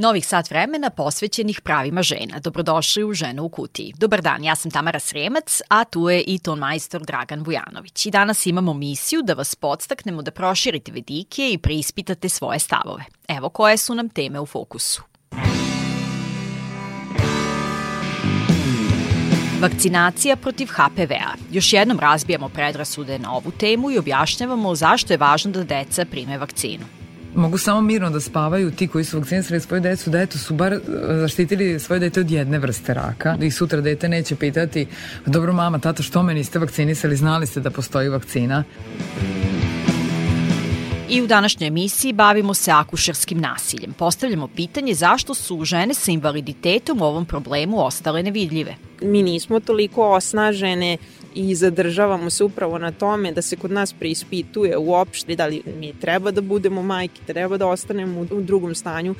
Novih 0.00 0.26
sat 0.26 0.50
vremena 0.50 0.90
posvećenih 0.90 1.60
pravima 1.60 2.02
žena. 2.02 2.38
Dobrodošli 2.38 3.04
u 3.04 3.12
Ženu 3.12 3.42
u 3.44 3.48
kutiji. 3.48 3.92
Dobar 3.96 4.22
dan, 4.22 4.44
ja 4.44 4.56
sam 4.56 4.70
Tamara 4.70 5.00
Sremac, 5.00 5.60
a 5.68 5.84
tu 5.84 6.08
je 6.08 6.22
i 6.22 6.38
ton 6.38 6.58
majstor 6.58 7.02
Dragan 7.02 7.42
Vujanović. 7.42 8.06
I 8.06 8.10
danas 8.10 8.46
imamo 8.46 8.74
misiju 8.74 9.22
da 9.22 9.34
vas 9.34 9.54
podstaknemo 9.54 10.22
da 10.22 10.30
proširite 10.30 10.92
vedike 10.92 11.50
i 11.52 11.58
preispitate 11.58 12.28
svoje 12.28 12.58
stavove. 12.58 13.04
Evo 13.28 13.48
koje 13.48 13.76
su 13.76 13.94
nam 13.94 14.08
teme 14.08 14.40
u 14.40 14.46
fokusu. 14.46 15.02
Vakcinacija 19.60 20.36
protiv 20.36 20.66
HPV-a. 20.66 21.34
Još 21.52 21.72
jednom 21.72 22.00
razbijamo 22.00 22.48
predrasude 22.48 23.18
na 23.18 23.32
ovu 23.32 23.50
temu 23.50 23.90
i 23.90 23.98
objašnjavamo 23.98 24.74
zašto 24.74 25.12
je 25.12 25.18
važno 25.18 25.50
da 25.50 25.64
deca 25.64 26.04
prime 26.04 26.38
vakcinu 26.38 26.99
mogu 27.34 27.58
samo 27.58 27.80
mirno 27.80 28.10
da 28.10 28.20
spavaju 28.20 28.70
ti 28.70 28.88
koji 28.88 29.04
su 29.04 29.18
vakcinisali 29.18 29.60
svoju 29.60 29.80
decu, 29.80 30.10
da 30.10 30.20
eto 30.20 30.38
su 30.38 30.54
bar 30.54 30.72
e, 30.72 30.80
zaštitili 31.08 31.80
svoje 31.80 31.98
dete 31.98 32.20
od 32.20 32.30
jedne 32.30 32.58
vrste 32.58 32.94
raka. 32.94 33.36
Da 33.36 33.46
ih 33.46 33.54
sutra 33.54 33.80
dete 33.80 34.08
neće 34.08 34.36
pitati, 34.36 34.86
dobro 35.26 35.52
mama, 35.52 35.78
tata, 35.78 36.02
što 36.02 36.22
me 36.22 36.34
niste 36.34 36.58
vakcinisali, 36.58 37.16
znali 37.16 37.46
ste 37.46 37.60
da 37.60 37.70
postoji 37.70 38.08
vakcina. 38.08 38.64
I 41.10 41.22
u 41.22 41.26
današnjoj 41.26 41.68
emisiji 41.68 42.12
bavimo 42.12 42.54
se 42.54 42.70
akušerskim 42.70 43.40
nasiljem. 43.40 43.92
Postavljamo 43.92 44.48
pitanje 44.48 44.94
zašto 44.94 45.34
su 45.34 45.64
žene 45.64 45.94
sa 45.94 46.12
invaliditetom 46.12 47.00
u 47.00 47.04
ovom 47.04 47.24
problemu 47.26 47.84
ostale 47.84 48.22
nevidljive. 48.22 48.74
Mi 49.02 49.22
nismo 49.22 49.60
toliko 49.60 50.10
osnažene 50.10 50.98
i 51.34 51.54
zadržavamo 51.54 52.30
se 52.30 52.44
upravo 52.44 52.78
na 52.78 52.92
tome 52.92 53.32
da 53.32 53.42
se 53.42 53.56
kod 53.56 53.70
nas 53.70 53.92
preispituje 53.92 54.78
uopšte 54.78 55.36
da 55.36 55.46
li 55.46 55.62
mi 55.78 55.92
treba 56.00 56.30
da 56.30 56.40
budemo 56.40 56.82
majke, 56.82 57.20
treba 57.26 57.56
da 57.56 57.66
ostanemo 57.66 58.20
u 58.20 58.40
drugom 58.40 58.74
stanju. 58.74 59.14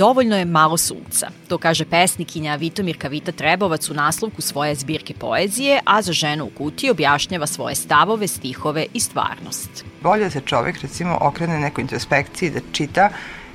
Dovoljno 0.00 0.36
je 0.36 0.44
malo 0.44 0.76
sunca, 0.76 1.28
to 1.48 1.58
kaže 1.58 1.84
pesnikinja 1.84 2.54
Vitomirka 2.56 3.08
Vita 3.08 3.32
Trebovac 3.32 3.90
u 3.90 3.94
naslovku 3.94 4.42
svoje 4.42 4.74
zbirke 4.74 5.14
poezije, 5.14 5.80
a 5.84 6.02
za 6.02 6.12
ženu 6.12 6.44
u 6.44 6.50
kutiji 6.58 6.90
objašnjava 6.90 7.46
svoje 7.46 7.74
stavove, 7.74 8.26
stihove 8.26 8.86
i 8.94 9.00
stvarnost. 9.00 9.84
Bolje 10.02 10.24
da 10.24 10.30
se 10.30 10.40
čovek 10.40 10.80
recimo 10.82 11.18
okrene 11.20 11.58
nekoj 11.58 11.82
introspekciji, 11.82 12.50
da 12.50 12.60
čita 12.72 13.10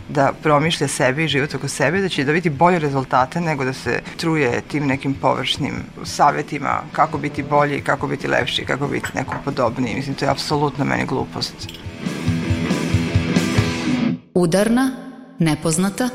da 0.10 0.34
promišlja 0.44 0.88
sebe 0.88 1.24
i 1.24 1.28
život 1.28 1.54
oko 1.54 1.68
sebe, 1.68 2.02
da 2.02 2.10
će 2.10 2.24
dobiti 2.24 2.50
bolje 2.50 2.80
rezultate 2.80 3.42
nego 3.42 3.66
da 3.66 3.74
se 3.74 4.02
truje 4.18 4.62
tim 4.62 4.88
nekim 4.88 5.14
površnim 5.14 5.74
savetima 6.04 6.82
kako 6.92 7.18
biti 7.18 7.44
bolji, 7.44 7.82
kako 7.82 8.08
biti 8.08 8.28
lepši, 8.28 8.66
kako 8.66 8.88
biti 8.88 9.08
nekom 9.16 9.38
podobniji. 9.46 9.96
Mislim, 9.96 10.16
to 10.16 10.26
je 10.26 10.32
apsolutno 10.32 10.86
meni 10.86 11.06
glupost. 11.06 11.56
Udarna, 14.34 14.92
nepoznata, 15.40 16.10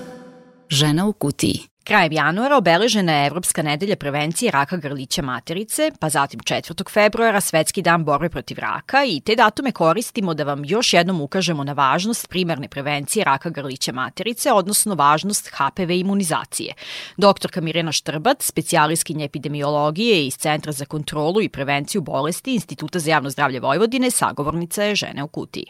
žena 0.68 1.06
u 1.06 1.12
kutiji. 1.12 1.60
Krajem 1.90 2.12
januara 2.12 2.56
obeležena 2.56 3.12
je 3.12 3.26
Evropska 3.26 3.62
nedelja 3.62 3.96
prevencije 3.96 4.50
raka 4.50 4.76
grlića 4.76 5.22
materice, 5.22 5.90
pa 6.00 6.08
zatim 6.08 6.40
4. 6.40 6.90
februara 6.90 7.40
Svetski 7.40 7.82
dan 7.82 8.04
borbe 8.04 8.28
protiv 8.28 8.58
raka 8.58 9.04
i 9.04 9.20
te 9.20 9.36
datume 9.36 9.72
koristimo 9.72 10.34
da 10.34 10.44
vam 10.44 10.64
još 10.64 10.92
jednom 10.92 11.20
ukažemo 11.20 11.64
na 11.64 11.72
važnost 11.72 12.28
primarne 12.28 12.68
prevencije 12.68 13.24
raka 13.24 13.50
grlića 13.50 13.92
materice, 13.92 14.52
odnosno 14.52 14.94
važnost 14.94 15.50
HPV 15.52 15.90
imunizacije. 15.90 16.74
Doktorka 17.16 17.60
Mirena 17.60 17.92
Štrbac, 17.92 18.44
specijaliskinja 18.44 19.24
epidemiologije 19.24 20.26
iz 20.26 20.34
Centra 20.34 20.72
za 20.72 20.84
kontrolu 20.84 21.42
i 21.42 21.48
prevenciju 21.48 22.00
bolesti 22.00 22.54
Instituta 22.54 22.98
za 22.98 23.10
javno 23.10 23.30
zdravlje 23.30 23.60
Vojvodine, 23.60 24.10
sagovornica 24.10 24.82
je 24.82 24.94
žene 24.94 25.22
u 25.22 25.28
kutiji. 25.28 25.66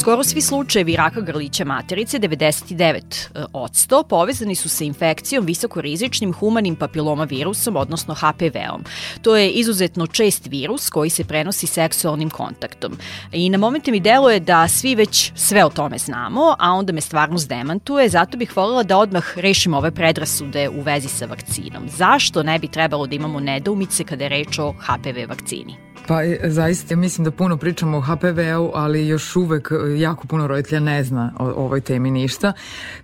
Skoro 0.00 0.24
svi 0.24 0.40
slučajevi 0.40 0.96
raka 0.96 1.20
grlića 1.20 1.64
materice, 1.64 2.18
99%, 2.18 4.04
povezani 4.08 4.54
su 4.54 4.68
sa 4.68 4.84
infekcijom 4.84 5.46
visokorizičnim 5.46 6.32
humanim 6.32 6.76
papiloma 6.76 7.24
virusom, 7.24 7.76
odnosno 7.76 8.14
HPV-om. 8.14 8.84
To 9.22 9.36
je 9.36 9.50
izuzetno 9.50 10.06
čest 10.06 10.46
virus 10.46 10.90
koji 10.90 11.10
se 11.10 11.24
prenosi 11.24 11.66
seksualnim 11.66 12.30
kontaktom. 12.30 12.98
I 13.32 13.50
na 13.50 13.58
momente 13.58 13.90
mi 13.90 14.00
deluje 14.00 14.40
da 14.40 14.68
svi 14.68 14.94
već 14.94 15.32
sve 15.34 15.64
o 15.64 15.70
tome 15.70 15.98
znamo, 15.98 16.56
a 16.58 16.72
onda 16.72 16.92
me 16.92 17.00
stvarnost 17.00 17.48
demantuje, 17.48 18.08
zato 18.08 18.36
bih 18.36 18.56
voljela 18.56 18.82
da 18.82 18.98
odmah 18.98 19.38
rešimo 19.38 19.76
ove 19.76 19.90
predrasude 19.90 20.68
u 20.68 20.80
vezi 20.82 21.08
sa 21.08 21.26
vakcinom. 21.26 21.88
Zašto 21.88 22.42
ne 22.42 22.58
bi 22.58 22.68
trebalo 22.68 23.06
da 23.06 23.14
imamo 23.14 23.40
nedoumice 23.40 24.04
kada 24.04 24.24
je 24.24 24.28
reč 24.28 24.58
o 24.58 24.72
HPV 24.72 25.28
vakcini? 25.28 25.87
Pa 26.08 26.24
e, 26.24 26.38
zaista 26.44 26.96
mislim 26.96 27.24
da 27.24 27.30
puno 27.30 27.56
pričamo 27.56 27.98
o 27.98 28.00
HPV-u, 28.00 28.70
ali 28.74 29.08
još 29.08 29.36
uvek 29.36 29.70
e, 29.70 29.98
jako 29.98 30.26
puno 30.26 30.46
roditelja 30.46 30.80
ne 30.80 31.04
zna 31.04 31.32
o, 31.38 31.44
o 31.44 31.64
ovoj 31.64 31.80
temi 31.80 32.10
ništa. 32.10 32.52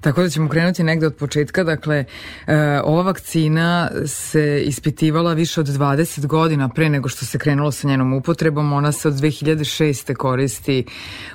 Tako 0.00 0.22
da 0.22 0.28
ćemo 0.28 0.48
krenuti 0.48 0.82
negde 0.82 1.06
od 1.06 1.14
početka. 1.14 1.64
Dakle, 1.64 2.04
e, 2.46 2.80
ova 2.84 3.02
vakcina 3.02 3.90
se 4.06 4.62
ispitivala 4.66 5.32
više 5.32 5.60
od 5.60 5.66
20 5.66 6.26
godina 6.26 6.68
pre 6.68 6.90
nego 6.90 7.08
što 7.08 7.24
se 7.24 7.38
krenulo 7.38 7.72
sa 7.72 7.88
njenom 7.88 8.12
upotrebom. 8.12 8.72
Ona 8.72 8.92
se 8.92 9.08
od 9.08 9.14
2006. 9.14 10.14
koristi 10.14 10.84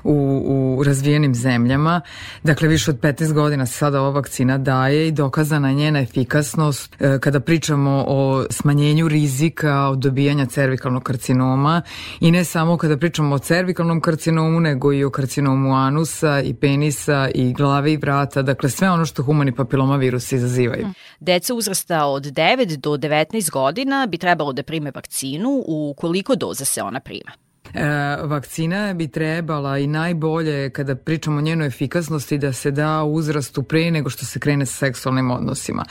u, 0.03 0.43
u 0.77 0.83
razvijenim 0.83 1.35
zemljama. 1.35 2.01
Dakle, 2.43 2.67
više 2.67 2.91
od 2.91 2.99
15 2.99 3.33
godina 3.33 3.65
se 3.65 3.73
sada 3.73 4.01
ova 4.01 4.09
vakcina 4.09 4.57
daje 4.57 5.07
i 5.07 5.11
dokazana 5.11 5.69
je 5.69 5.75
njena 5.75 5.99
efikasnost 5.99 6.95
kada 7.19 7.39
pričamo 7.39 8.05
o 8.07 8.45
smanjenju 8.49 9.07
rizika 9.07 9.87
od 9.87 9.99
dobijanja 9.99 10.45
cervikalnog 10.45 11.03
karcinoma 11.03 11.58
karcinoma 11.59 11.81
i 12.19 12.31
ne 12.31 12.43
samo 12.43 12.77
kada 12.77 12.97
pričamo 12.97 13.35
o 13.35 13.39
cervikalnom 13.39 14.01
karcinomu, 14.01 14.59
nego 14.59 14.93
i 14.93 15.03
o 15.03 15.09
karcinomu 15.09 15.75
anusa 15.75 16.41
i 16.41 16.53
penisa 16.53 17.29
i 17.35 17.53
glave 17.53 17.93
i 17.93 17.97
vrata, 17.97 18.41
dakle 18.41 18.69
sve 18.69 18.89
ono 18.89 19.05
što 19.05 19.23
humani 19.23 19.55
papiloma 19.55 19.95
virus 19.95 20.31
izazivaju. 20.31 20.87
Mm. 20.87 20.93
Deca 21.19 21.53
uzrasta 21.53 22.05
od 22.05 22.23
9 22.23 22.75
do 22.75 22.97
19 22.97 23.51
godina 23.51 24.07
bi 24.07 24.17
trebalo 24.17 24.53
da 24.53 24.63
prime 24.63 24.91
vakcinu 24.95 25.63
u 25.67 25.93
koliko 25.97 26.35
doza 26.35 26.65
se 26.65 26.81
ona 26.81 26.99
prima? 26.99 27.31
E, 27.73 27.87
vakcina 28.23 28.93
bi 28.93 29.07
trebala 29.07 29.77
i 29.77 29.87
najbolje 29.87 30.69
kada 30.69 30.95
pričamo 30.95 31.37
o 31.37 31.41
njenoj 31.41 31.67
efikasnosti 31.67 32.37
da 32.37 32.53
se 32.53 32.71
da 32.71 33.03
uzrastu 33.03 33.63
pre 33.63 33.91
nego 33.91 34.09
što 34.09 34.25
se 34.25 34.39
krene 34.39 34.65
sa 34.65 34.73
seksualnim 34.73 35.31
odnosima. 35.31 35.85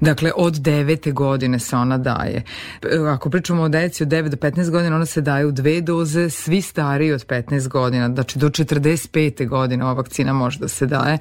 Dakle, 0.00 0.32
od 0.36 0.54
9. 0.54 1.12
godine 1.12 1.58
se 1.58 1.76
ona 1.76 1.98
daje. 1.98 2.42
E, 2.82 2.98
ako 3.08 3.30
pričamo 3.30 3.62
o 3.62 3.68
deci 3.68 4.02
od 4.02 4.08
9 4.08 4.28
do 4.28 4.36
15 4.36 4.70
godina, 4.70 4.96
ona 4.96 5.06
se 5.06 5.20
daje 5.20 5.46
u 5.46 5.52
dve 5.52 5.80
doze, 5.80 6.30
svi 6.30 6.62
stariji 6.62 7.12
od 7.12 7.26
15 7.26 7.68
godina, 7.68 8.08
znači 8.14 8.38
do 8.38 8.48
45. 8.48 9.48
godine 9.48 9.84
ova 9.84 9.92
vakcina 9.92 10.32
može 10.32 10.58
da 10.58 10.68
se 10.68 10.86
daje, 10.86 11.18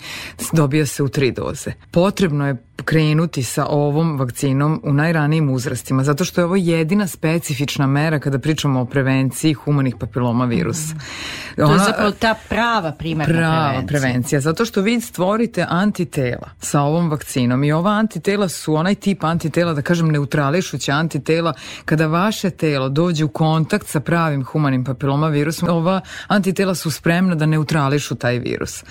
dobija 0.53 0.85
se 0.85 1.03
u 1.03 1.09
tri 1.09 1.31
doze. 1.31 1.71
Potrebno 1.91 2.47
je 2.47 2.55
krenuti 2.85 3.43
sa 3.43 3.65
ovom 3.65 4.19
vakcinom 4.19 4.81
u 4.83 4.93
najranijim 4.93 5.49
uzrastima, 5.49 6.03
zato 6.03 6.25
što 6.25 6.41
je 6.41 6.45
ovo 6.45 6.55
jedina 6.55 7.07
specifična 7.07 7.87
mera 7.87 8.19
kada 8.19 8.39
pričamo 8.39 8.81
o 8.81 8.85
prevenciji 8.85 9.53
humanih 9.53 9.90
papiloma 9.99 10.45
virusa. 10.45 10.95
Mm. 10.95 11.55
To 11.55 11.73
je 11.73 11.79
zapravo 11.79 12.11
ta 12.11 12.35
prava 12.49 12.91
primarna 12.91 13.33
prava 13.33 13.69
prevencija. 13.69 13.87
prevencija. 13.87 14.41
Zato 14.41 14.65
što 14.65 14.81
vi 14.81 15.01
stvorite 15.01 15.65
antitela 15.69 16.49
sa 16.59 16.81
ovom 16.81 17.09
vakcinom 17.09 17.63
i 17.63 17.71
ova 17.71 17.91
antitela 17.91 18.49
su 18.49 18.75
onaj 18.75 18.95
tip 18.95 19.23
antitela, 19.23 19.73
da 19.73 19.81
kažem 19.81 20.07
neutrališuća 20.07 20.91
antitela, 20.91 21.53
kada 21.85 22.07
vaše 22.07 22.49
telo 22.49 22.89
dođe 22.89 23.25
u 23.25 23.29
kontakt 23.29 23.87
sa 23.87 23.99
pravim 23.99 24.43
humanim 24.43 24.83
papiloma 24.83 25.27
virusom, 25.27 25.69
ova 25.69 26.01
antitela 26.27 26.75
su 26.75 26.91
spremna 26.91 27.35
da 27.35 27.45
neutrališu 27.45 28.15
taj 28.15 28.39
virus. 28.39 28.83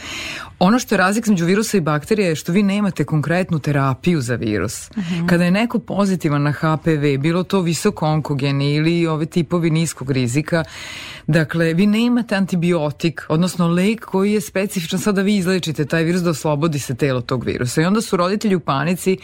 Ono 0.62 0.78
što 0.78 0.94
je 0.94 0.98
razlik 0.98 1.26
među 1.26 1.44
virusa 1.44 1.76
i 1.76 1.80
bakterija 1.80 2.28
je 2.28 2.34
što 2.34 2.52
vi 2.52 2.62
nemate 2.62 3.04
konkretnu 3.04 3.58
terapiju 3.58 4.20
za 4.20 4.34
virus. 4.34 4.90
Uh 4.90 4.98
mhm. 4.98 5.14
-huh. 5.14 5.28
Kada 5.28 5.44
je 5.44 5.50
neko 5.50 5.78
pozitivan 5.78 6.42
na 6.42 6.52
HPV, 6.52 7.18
bilo 7.18 7.42
to 7.42 7.60
visoko 7.60 8.06
onkogeni 8.06 8.74
ili 8.74 9.06
ove 9.06 9.26
tipovi 9.26 9.70
niskog 9.70 10.10
rizika, 10.10 10.64
dakle, 11.26 11.74
vi 11.74 11.86
nemate 11.86 12.34
antibiotik, 12.34 13.26
odnosno 13.28 13.68
lek 13.68 14.04
koji 14.04 14.32
je 14.32 14.40
specifičan 14.40 14.98
sad 14.98 15.14
da 15.14 15.22
vi 15.22 15.36
izlečite 15.36 15.84
taj 15.84 16.04
virus 16.04 16.22
da 16.22 16.30
oslobodi 16.30 16.78
se 16.78 16.94
telo 16.94 17.20
tog 17.20 17.44
virusa. 17.44 17.82
I 17.82 17.84
onda 17.84 18.00
su 18.00 18.16
roditelji 18.16 18.54
u 18.54 18.60
panici 18.60 19.18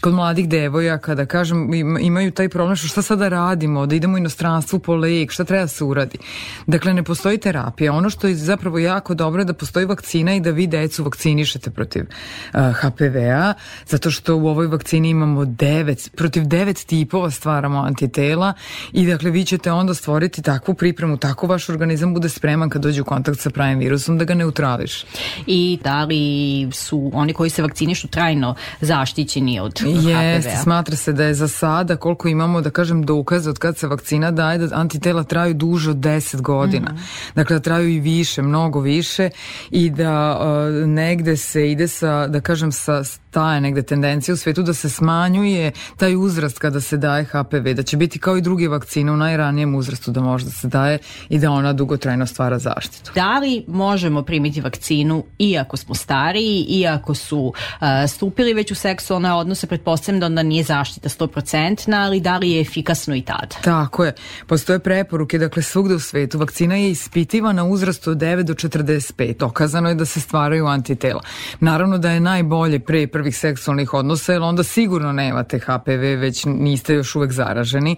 kod 0.00 0.14
mladih 0.14 0.48
devojaka 0.48 1.14
da 1.14 1.26
kažem 1.26 1.74
imaju 2.00 2.30
taj 2.30 2.48
problem 2.48 2.76
što 2.76 2.88
šta 2.88 3.02
sada 3.02 3.28
radimo, 3.28 3.86
da 3.86 3.94
idemo 3.94 4.14
u 4.14 4.18
inostranstvu 4.18 4.78
po 4.78 4.94
lek, 4.94 5.30
šta 5.30 5.44
treba 5.44 5.62
da 5.62 5.68
se 5.68 5.84
uradi. 5.84 6.18
Dakle, 6.66 6.94
ne 6.94 7.02
postoji 7.02 7.38
terapija. 7.38 7.92
Ono 7.92 8.10
što 8.10 8.26
je 8.26 8.34
zapravo 8.34 8.78
jako 8.78 9.14
dobro 9.14 9.40
je 9.40 9.44
da 9.44 9.52
postoji 9.52 9.86
vakcina 9.86 10.34
i 10.34 10.40
da 10.40 10.50
vi 10.50 10.66
decu 10.82 11.04
vakcinišete 11.04 11.70
protiv 11.70 12.04
uh, 12.04 12.60
HPV-a, 12.80 13.54
zato 13.86 14.10
što 14.10 14.36
u 14.36 14.46
ovoj 14.46 14.66
vakcini 14.66 15.08
imamo 15.10 15.44
devet, 15.44 16.10
protiv 16.16 16.44
devet 16.46 16.84
tipova 16.86 17.30
stvaramo 17.30 17.78
antitela 17.78 18.52
i 18.92 19.06
dakle 19.06 19.30
vi 19.30 19.44
ćete 19.44 19.72
onda 19.72 19.94
stvoriti 19.94 20.42
takvu 20.42 20.74
pripremu, 20.74 21.16
tako 21.16 21.46
vaš 21.46 21.68
organizam 21.68 22.14
bude 22.14 22.28
spreman 22.28 22.70
kad 22.70 22.82
dođe 22.82 23.02
u 23.02 23.04
kontakt 23.04 23.40
sa 23.40 23.50
pravim 23.50 23.78
virusom 23.78 24.18
da 24.18 24.24
ga 24.24 24.34
neutrališ. 24.34 25.04
I 25.46 25.78
da 25.84 26.04
li 26.04 26.68
su 26.72 27.10
oni 27.14 27.32
koji 27.32 27.50
se 27.50 27.62
vakcinišu 27.62 28.08
trajno 28.08 28.54
zaštićeni 28.80 29.60
od 29.60 29.78
HPV-a? 29.78 30.22
Jeste, 30.22 30.56
smatra 30.62 30.96
se 30.96 31.12
da 31.12 31.24
je 31.24 31.34
za 31.34 31.48
sada 31.48 31.96
koliko 31.96 32.28
imamo 32.28 32.60
da 32.60 32.70
kažem 32.70 33.02
dokaze 33.02 33.50
od 33.50 33.58
kad 33.58 33.76
se 33.78 33.86
vakcina 33.86 34.30
daje 34.30 34.58
da 34.58 34.68
antitela 34.72 35.24
traju 35.24 35.54
duže 35.54 35.90
od 35.90 35.96
10 35.96 36.40
godina. 36.40 36.92
Mm 36.92 36.96
-hmm. 36.96 37.34
Dakle 37.34 37.56
da 37.56 37.60
traju 37.60 37.88
i 37.88 38.00
više, 38.00 38.42
mnogo 38.42 38.80
više 38.80 39.30
i 39.70 39.90
da 39.90 40.38
uh, 40.40 40.71
negde 40.86 41.36
se 41.36 41.70
ide 41.70 41.88
sa 41.88 42.26
da 42.26 42.40
kažem 42.40 42.72
sa 42.72 43.02
ta 43.32 43.54
je 43.54 43.60
negde 43.60 43.82
tendencija 43.82 44.34
u 44.34 44.36
svetu 44.36 44.62
da 44.62 44.74
se 44.74 44.90
smanjuje 44.90 45.72
taj 45.96 46.16
uzrast 46.16 46.58
kada 46.58 46.80
se 46.80 46.96
daje 46.96 47.24
HPV, 47.24 47.72
da 47.74 47.82
će 47.82 47.96
biti 47.96 48.18
kao 48.18 48.36
i 48.36 48.42
druge 48.42 48.68
vakcine 48.68 49.12
u 49.12 49.16
najranijem 49.16 49.74
uzrastu 49.74 50.10
da 50.10 50.20
može 50.20 50.44
da 50.44 50.50
se 50.50 50.68
daje 50.68 50.98
i 51.28 51.38
da 51.38 51.50
ona 51.50 51.72
dugotrajno 51.72 52.26
stvara 52.26 52.58
zaštitu. 52.58 53.12
Da 53.14 53.38
li 53.38 53.64
možemo 53.68 54.22
primiti 54.22 54.60
vakcinu 54.60 55.24
iako 55.38 55.76
smo 55.76 55.94
stariji, 55.94 56.66
iako 56.68 57.14
su 57.14 57.38
uh, 57.40 57.86
stupili 58.08 58.54
već 58.54 58.70
u 58.70 58.74
seksualne 58.74 59.32
odnose, 59.32 59.66
pretpostavljam 59.66 60.20
da 60.20 60.26
onda 60.26 60.42
nije 60.42 60.64
zaštita 60.64 61.08
100%, 61.08 61.96
ali 61.96 62.20
da 62.20 62.38
li 62.38 62.50
je 62.50 62.60
efikasno 62.60 63.16
i 63.16 63.22
tada? 63.22 63.56
Tako 63.64 64.04
je. 64.04 64.14
Postoje 64.46 64.78
preporuke, 64.78 65.38
dakle 65.38 65.62
svugde 65.62 65.94
u 65.94 66.00
svetu. 66.00 66.38
Vakcina 66.38 66.76
je 66.76 66.90
ispitivana 66.90 67.64
uzrastu 67.64 68.10
od 68.10 68.18
9 68.18 68.42
do 68.42 68.54
45. 68.54 69.44
Okazano 69.44 69.88
je 69.88 69.94
da 69.94 70.04
se 70.04 70.20
stvaraju 70.20 70.66
antitela. 70.66 71.20
Naravno 71.60 71.98
da 71.98 72.10
je 72.10 72.20
najbolje 72.20 72.80
pre 72.80 73.06
prvih 73.22 73.36
seksualnih 73.36 73.94
odnosa, 73.94 74.32
jer 74.32 74.42
onda 74.42 74.62
sigurno 74.62 75.12
nemate 75.12 75.58
HPV, 75.58 76.18
već 76.20 76.44
niste 76.44 76.94
još 76.94 77.14
uvek 77.14 77.32
zaraženi. 77.32 77.96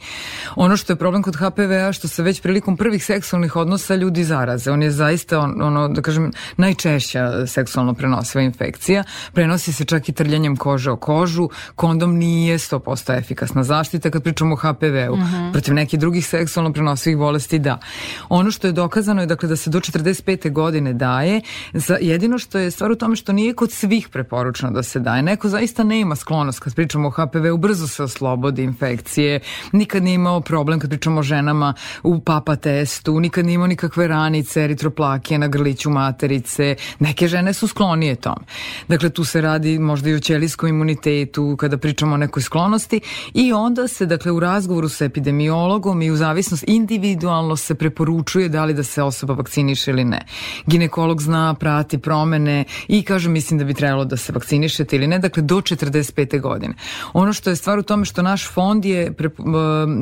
Ono 0.56 0.76
što 0.76 0.92
je 0.92 0.96
problem 0.96 1.22
kod 1.22 1.36
HPV-a, 1.36 1.92
što 1.92 2.08
se 2.08 2.22
već 2.22 2.40
prilikom 2.42 2.76
prvih 2.76 3.04
seksualnih 3.04 3.56
odnosa 3.56 3.94
ljudi 3.94 4.24
zaraze. 4.24 4.70
On 4.70 4.82
je 4.82 4.90
zaista, 4.90 5.38
on, 5.38 5.62
ono, 5.62 5.88
da 5.88 6.02
kažem, 6.02 6.32
najčešća 6.56 7.46
seksualno 7.46 7.94
prenosiva 7.94 8.42
infekcija. 8.42 9.04
Prenosi 9.32 9.72
se 9.72 9.84
čak 9.84 10.08
i 10.08 10.12
trljanjem 10.12 10.56
kože 10.56 10.90
o 10.90 10.96
kožu. 10.96 11.48
Kondom 11.74 12.16
nije 12.16 12.58
100% 12.58 13.18
efikasna 13.18 13.64
zaštita 13.64 14.10
kad 14.10 14.22
pričamo 14.22 14.54
o 14.54 14.56
HPV-u. 14.56 15.12
Uh 15.12 15.18
mhm. 15.18 15.34
-huh. 15.34 15.52
Protiv 15.52 15.74
nekih 15.74 16.00
drugih 16.00 16.26
seksualno 16.26 16.72
prenosivih 16.72 17.18
bolesti 17.18 17.58
da. 17.58 17.78
Ono 18.28 18.50
što 18.50 18.66
je 18.66 18.72
dokazano 18.72 19.20
je 19.20 19.26
dakle 19.26 19.48
da 19.48 19.56
se 19.56 19.70
do 19.70 19.80
45. 19.80 20.52
godine 20.52 20.92
daje. 20.92 21.40
Za, 21.72 21.96
jedino 22.00 22.38
što 22.38 22.58
je 22.58 22.70
stvar 22.70 22.92
u 22.92 22.96
tome 22.96 23.16
što 23.16 23.32
nije 23.32 23.54
kod 23.54 23.72
svih 23.72 24.08
preporučeno 24.08 24.72
da 24.72 24.82
se 24.82 25.00
daje. 25.00 25.13
Neko 25.22 25.48
zaista 25.48 25.84
nema 25.84 26.16
sklonost 26.16 26.60
kad 26.60 26.74
pričamo 26.74 27.08
o 27.08 27.10
HPV-u, 27.10 27.56
brzo 27.56 27.88
se 27.88 28.02
oslobodi 28.02 28.62
infekcije, 28.62 29.40
nikad 29.72 30.02
nije 30.02 30.14
imao 30.14 30.40
problem 30.40 30.80
kad 30.80 30.90
pričamo 30.90 31.20
o 31.20 31.22
ženama 31.22 31.74
u 32.02 32.20
papa 32.20 32.56
testu, 32.56 33.20
nikad 33.20 33.46
nije 33.46 33.54
imao 33.54 33.66
nikakve 33.66 34.08
ranice, 34.08 34.64
eritroplakije 34.64 35.38
na 35.38 35.48
grliću 35.48 35.90
materice. 35.90 36.76
Neke 36.98 37.28
žene 37.28 37.52
su 37.52 37.68
sklonije 37.68 38.14
tome. 38.14 38.46
Dakle, 38.88 39.10
tu 39.10 39.24
se 39.24 39.40
radi 39.40 39.78
možda 39.78 40.10
i 40.10 40.14
o 40.14 40.20
ćelijskom 40.20 40.68
imunitetu 40.68 41.56
kada 41.58 41.78
pričamo 41.78 42.14
o 42.14 42.18
nekoj 42.18 42.42
sklonosti 42.42 43.00
i 43.34 43.52
onda 43.52 43.88
se, 43.88 44.06
dakle, 44.06 44.32
u 44.32 44.40
razgovoru 44.40 44.88
sa 44.88 45.04
epidemiologom 45.04 46.02
i 46.02 46.10
u 46.10 46.16
zavisnost 46.16 46.64
individualno 46.66 47.56
se 47.56 47.74
preporučuje 47.74 48.48
da 48.48 48.64
li 48.64 48.74
da 48.74 48.82
se 48.82 49.02
osoba 49.02 49.34
vakciniše 49.34 49.90
ili 49.90 50.04
ne. 50.04 50.26
Ginekolog 50.66 51.22
zna, 51.22 51.54
prati 51.54 51.98
promene 51.98 52.64
i 52.88 53.02
kaže, 53.02 53.28
mislim 53.28 53.58
da 53.58 53.64
bi 53.64 53.74
trebalo 53.74 54.04
da 54.04 54.16
se 54.16 54.32
vakcinišete 54.32 54.96
ili 54.96 55.03
ne, 55.06 55.18
dakle, 55.18 55.42
do 55.42 55.56
45. 55.56 56.40
godine. 56.40 56.74
Ono 57.12 57.32
što 57.32 57.50
je 57.50 57.56
stvar 57.56 57.78
u 57.78 57.82
tome 57.82 58.04
što 58.04 58.22
naš 58.22 58.48
fond 58.48 58.84
je 58.84 59.12
pre, 59.12 59.28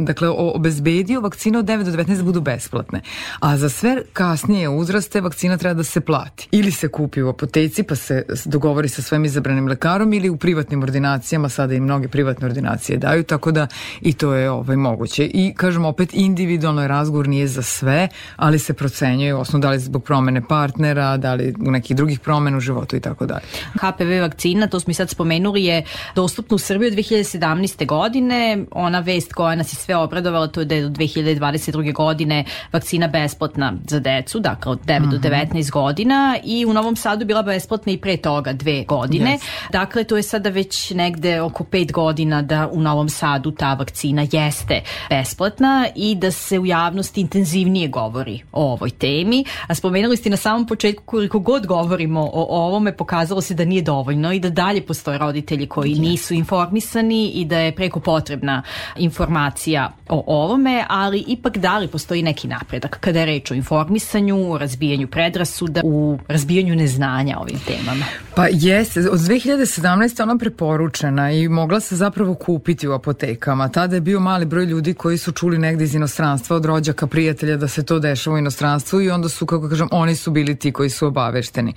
dakle, 0.05 0.29
obezbedio 0.29 1.21
vakcine 1.21 1.59
od 1.59 1.65
9 1.65 1.83
do 1.83 1.91
19 1.91 2.17
da 2.17 2.23
budu 2.23 2.41
besplatne. 2.41 3.01
A 3.41 3.57
za 3.57 3.69
sve 3.69 4.03
kasnije 4.13 4.69
uzraste 4.69 5.21
vakcina 5.21 5.57
treba 5.57 5.75
da 5.75 5.85
se 5.85 6.01
plati. 6.01 6.49
Ili 6.51 6.71
se 6.71 6.89
kupi 6.89 7.23
u 7.23 7.29
apoteci 7.29 7.83
pa 7.83 7.97
se 7.97 8.25
dogovori 8.45 8.89
sa 8.89 9.03
svojim 9.03 9.25
izabranim 9.25 9.69
lekarom 9.69 10.13
ili 10.13 10.31
u 10.31 10.37
privatnim 10.37 10.83
ordinacijama, 10.83 11.49
sada 11.49 11.75
i 11.75 11.81
mnoge 11.81 12.09
privatne 12.09 12.47
ordinacije 12.47 12.99
daju, 12.99 13.25
tako 13.25 13.53
da 13.53 13.67
i 14.01 14.13
to 14.13 14.35
je 14.35 14.51
ovaj, 14.51 14.77
moguće. 14.77 15.25
I 15.25 15.55
kažem 15.57 15.85
opet, 15.85 16.15
individualno 16.15 16.83
je 16.83 16.89
razgovor 16.89 17.29
nije 17.29 17.47
za 17.47 17.63
sve, 17.63 18.09
ali 18.37 18.59
se 18.59 18.75
procenjuje 18.75 19.35
osnovno 19.35 19.63
da 19.63 19.71
li 19.71 19.79
zbog 19.79 20.05
promene 20.05 20.43
partnera, 20.49 21.17
da 21.17 21.35
li 21.35 21.55
u 21.67 21.71
nekih 21.71 21.97
drugih 21.97 22.21
promena 22.21 22.57
u 22.57 22.61
životu 22.61 22.97
i 22.97 23.01
tako 23.01 23.27
dalje. 23.27 23.45
HPV 23.75 24.21
vakcina, 24.21 24.67
to 24.67 24.81
smo 24.81 24.91
i 24.93 24.95
sad 24.95 25.11
spomenuli, 25.11 25.65
je 25.65 25.85
dostupna 26.15 26.55
u 26.55 26.59
Srbiji 26.59 26.89
od 26.89 26.95
2017. 26.95 27.87
godine. 27.87 28.65
Ona 28.71 29.01
vest 29.01 29.33
koja 29.33 29.55
nas 29.55 29.73
je 29.73 29.77
sve 29.77 29.97
obradovala 29.97 30.47
to 30.47 30.61
je 30.61 30.65
da 30.65 30.75
je 30.75 30.83
do 30.83 30.89
2022. 30.89 31.93
godine 31.93 32.45
vakcina 32.73 33.09
besplatna 33.09 33.73
za 33.89 34.01
decu, 34.01 34.41
dakle 34.41 34.73
od 34.73 34.81
9 34.87 35.01
mm 35.01 35.05
-hmm. 35.05 35.11
do 35.11 35.29
19 35.29 35.47
mhm. 35.49 35.71
godina 35.73 36.37
i 36.45 36.67
u 36.67 36.73
Novom 36.73 36.97
Sadu 36.97 37.25
bila 37.25 37.43
besplatna 37.43 37.93
i 37.93 37.99
pre 37.99 38.17
toga 38.17 38.53
dve 38.53 38.85
godine. 38.85 39.39
Yes. 39.39 39.71
Dakle, 39.73 40.05
to 40.05 40.17
je 40.17 40.23
sada 40.23 40.51
već 40.51 40.91
negde 40.91 41.41
oko 41.41 41.65
5 41.65 41.93
godina 41.93 42.43
da 42.43 42.69
u 42.73 42.81
Novom 42.81 43.09
Sadu 43.09 43.51
ta 43.51 43.75
vakcina 43.75 44.27
jeste 44.33 44.83
besplatna 45.11 45.89
i 45.97 46.15
da 46.15 46.31
se 46.31 46.59
u 46.59 46.67
javnosti 46.67 47.21
intenzivnije 47.21 47.89
govori 47.89 48.43
o 48.53 48.73
ovoj 48.73 48.91
temi. 48.91 49.45
A 49.67 49.75
spomenuli 49.75 50.17
ste 50.17 50.31
na 50.31 50.37
samom 50.37 50.67
početku 50.67 51.05
koliko 51.07 51.39
god 51.39 51.67
govorimo 51.67 52.21
o 52.33 52.67
ovome, 52.67 52.97
pokazalo 52.97 53.41
se 53.41 53.55
da 53.55 53.65
nije 53.65 53.83
dovoljno 53.83 54.33
i 54.33 54.41
da 54.41 54.51
dalje 54.51 54.82
postoje 54.83 55.19
roditelji 55.19 55.67
koji 55.67 55.95
nisu 55.95 56.35
informisani 56.35 57.31
i 57.31 57.45
da 57.45 57.59
je 57.59 57.75
preko 57.75 58.01
potrebna 58.01 58.63
informacija 58.97 59.93
o 60.09 60.25
ovome, 60.27 60.85
ali 60.89 61.25
ipak 61.27 61.59
da 61.59 61.79
li 61.79 61.89
postoji 61.89 62.23
neki 62.23 62.49
napredak 62.49 62.99
kada 63.01 63.21
je 63.21 63.27
reč 63.27 63.51
o 63.51 63.55
informisanju, 63.55 64.53
o 64.53 64.59
razbijanju 64.59 65.09
predrasuda, 65.09 65.81
u 65.85 66.19
razbijanju 66.29 66.77
neznanja 66.77 67.39
ovim 67.39 67.59
temama? 67.67 68.05
Pa 68.35 68.47
jeste, 68.51 69.01
od 69.01 69.21
2017. 69.21 70.23
ona 70.23 70.39
preporučena 70.39 71.31
i 71.33 71.49
mogla 71.49 71.81
se 71.81 71.97
zapravo 71.97 72.35
kupiti 72.35 72.89
u 72.89 72.93
apotekama. 72.93 73.69
Tada 73.69 73.97
je 73.97 74.01
bio 74.01 74.21
mali 74.21 74.45
broj 74.47 74.65
ljudi 74.65 74.95
koji 74.95 75.19
su 75.19 75.33
čuli 75.33 75.59
negde 75.59 75.85
iz 75.85 75.95
inostranstva 75.95 76.57
od 76.57 76.65
rođaka, 76.65 77.07
prijatelja 77.07 77.57
da 77.57 77.69
se 77.69 77.85
to 77.85 77.99
dešava 77.99 78.37
u 78.37 78.39
inostranstvu 78.39 79.01
i 79.01 79.11
onda 79.11 79.29
su, 79.29 79.47
kako 79.47 79.69
kažem, 79.69 79.89
oni 79.91 80.17
su 80.17 80.31
bili 80.31 80.57
ti 80.57 80.73
koji 80.73 80.91
su 80.91 81.07
obavešteni. 81.07 81.75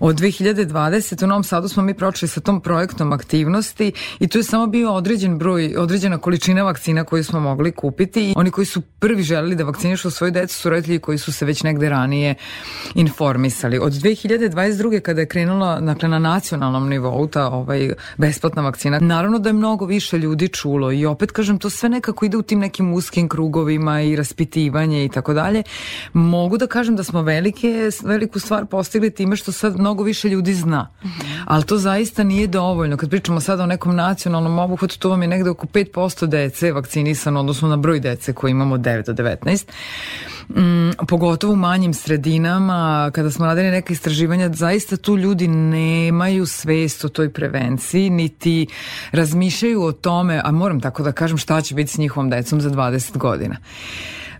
Od 0.00 0.20
2020. 0.20 1.24
u 1.24 1.26
Novom 1.26 1.44
Sadu 1.44 1.68
smo 1.68 1.82
mi 1.82 1.94
pročeli 1.94 2.28
sa 2.30 2.40
tom 2.40 2.60
projektom 2.60 3.12
aktivnosti 3.12 3.92
i 4.20 4.28
tu 4.28 4.38
je 4.38 4.44
samo 4.44 4.66
bio 4.66 4.92
određen 4.92 5.38
broj, 5.38 5.74
određena 5.78 6.18
količina 6.18 6.62
vakcina 6.62 7.04
koju 7.04 7.24
smo 7.24 7.40
mogli 7.40 7.72
kupiti. 7.72 8.34
Oni 8.36 8.50
koji 8.50 8.66
su 8.66 8.80
prvi 8.80 9.22
želeli 9.22 9.56
da 9.56 9.64
vakcinišu 9.64 10.10
svoju 10.10 10.30
decu 10.30 10.54
su 10.58 10.70
roditelji 10.70 10.98
koji 10.98 11.18
su 11.18 11.32
se 11.32 11.44
već 11.44 11.62
negde 11.62 11.88
ranije 11.88 12.34
informisali. 12.94 13.78
Od 13.78 13.92
2022. 13.92 15.00
kada 15.00 15.20
je 15.20 15.26
krenula 15.26 15.80
dakle, 15.80 16.08
na 16.08 16.18
nacionalnom 16.18 16.88
nivou 16.88 17.26
ta 17.26 17.48
ovaj, 17.48 17.92
besplatna 18.16 18.62
vakcina, 18.62 18.98
naravno 19.00 19.38
da 19.38 19.48
je 19.48 19.52
mnogo 19.52 19.86
više 19.86 20.18
ljudi 20.18 20.48
čulo 20.48 20.92
i 20.92 21.06
opet 21.06 21.30
kažem 21.30 21.58
to 21.58 21.70
sve 21.70 21.88
nekako 21.88 22.24
ide 22.24 22.36
u 22.36 22.42
tim 22.42 22.58
nekim 22.58 22.92
uskim 22.92 23.28
krugovima 23.28 24.00
i 24.00 24.16
raspitivanje 24.16 25.04
i 25.04 25.08
tako 25.08 25.34
dalje. 25.34 25.62
Mogu 26.12 26.58
da 26.58 26.66
kažem 26.66 26.96
da 26.96 27.04
smo 27.04 27.22
velike, 27.22 27.90
veliku 28.04 28.38
stvar 28.38 28.66
postigli 28.66 29.10
time 29.10 29.36
što 29.36 29.52
sad 29.52 29.78
mnogo 29.78 30.02
više 30.02 30.28
ljudi 30.28 30.54
zna. 30.54 30.88
-hmm. 31.02 31.42
Ali 31.46 31.64
to 31.64 31.78
zaista 31.78 32.19
nije 32.24 32.46
dovoljno. 32.46 32.96
Kad 32.96 33.10
pričamo 33.10 33.40
sada 33.40 33.62
o 33.62 33.66
nekom 33.66 33.96
nacionalnom 33.96 34.58
obuhvatu, 34.58 34.98
to 34.98 35.08
vam 35.08 35.22
je 35.22 35.28
negde 35.28 35.50
oko 35.50 35.66
5% 35.66 36.26
dece 36.26 36.72
vakcinisano, 36.72 37.40
odnosno 37.40 37.68
na 37.68 37.76
broj 37.76 38.00
dece 38.00 38.32
koji 38.32 38.50
imamo 38.50 38.76
9 38.76 39.06
do 39.06 39.12
19. 39.12 39.66
Mm, 40.48 41.06
pogotovo 41.08 41.52
u 41.52 41.56
manjim 41.56 41.94
sredinama, 41.94 43.10
kada 43.14 43.30
smo 43.30 43.46
radili 43.46 43.70
neke 43.70 43.92
istraživanja, 43.92 44.52
zaista 44.52 44.96
tu 44.96 45.18
ljudi 45.18 45.48
nemaju 45.48 46.46
svest 46.46 47.04
o 47.04 47.08
toj 47.08 47.32
prevenciji, 47.32 48.10
niti 48.10 48.66
razmišljaju 49.12 49.82
o 49.82 49.92
tome, 49.92 50.40
a 50.44 50.50
moram 50.50 50.80
tako 50.80 51.02
da 51.02 51.12
kažem 51.12 51.38
šta 51.38 51.60
će 51.60 51.74
biti 51.74 51.92
s 51.92 51.98
njihovom 51.98 52.30
decom 52.30 52.60
za 52.60 52.70
20 52.70 53.18
godina. 53.18 53.56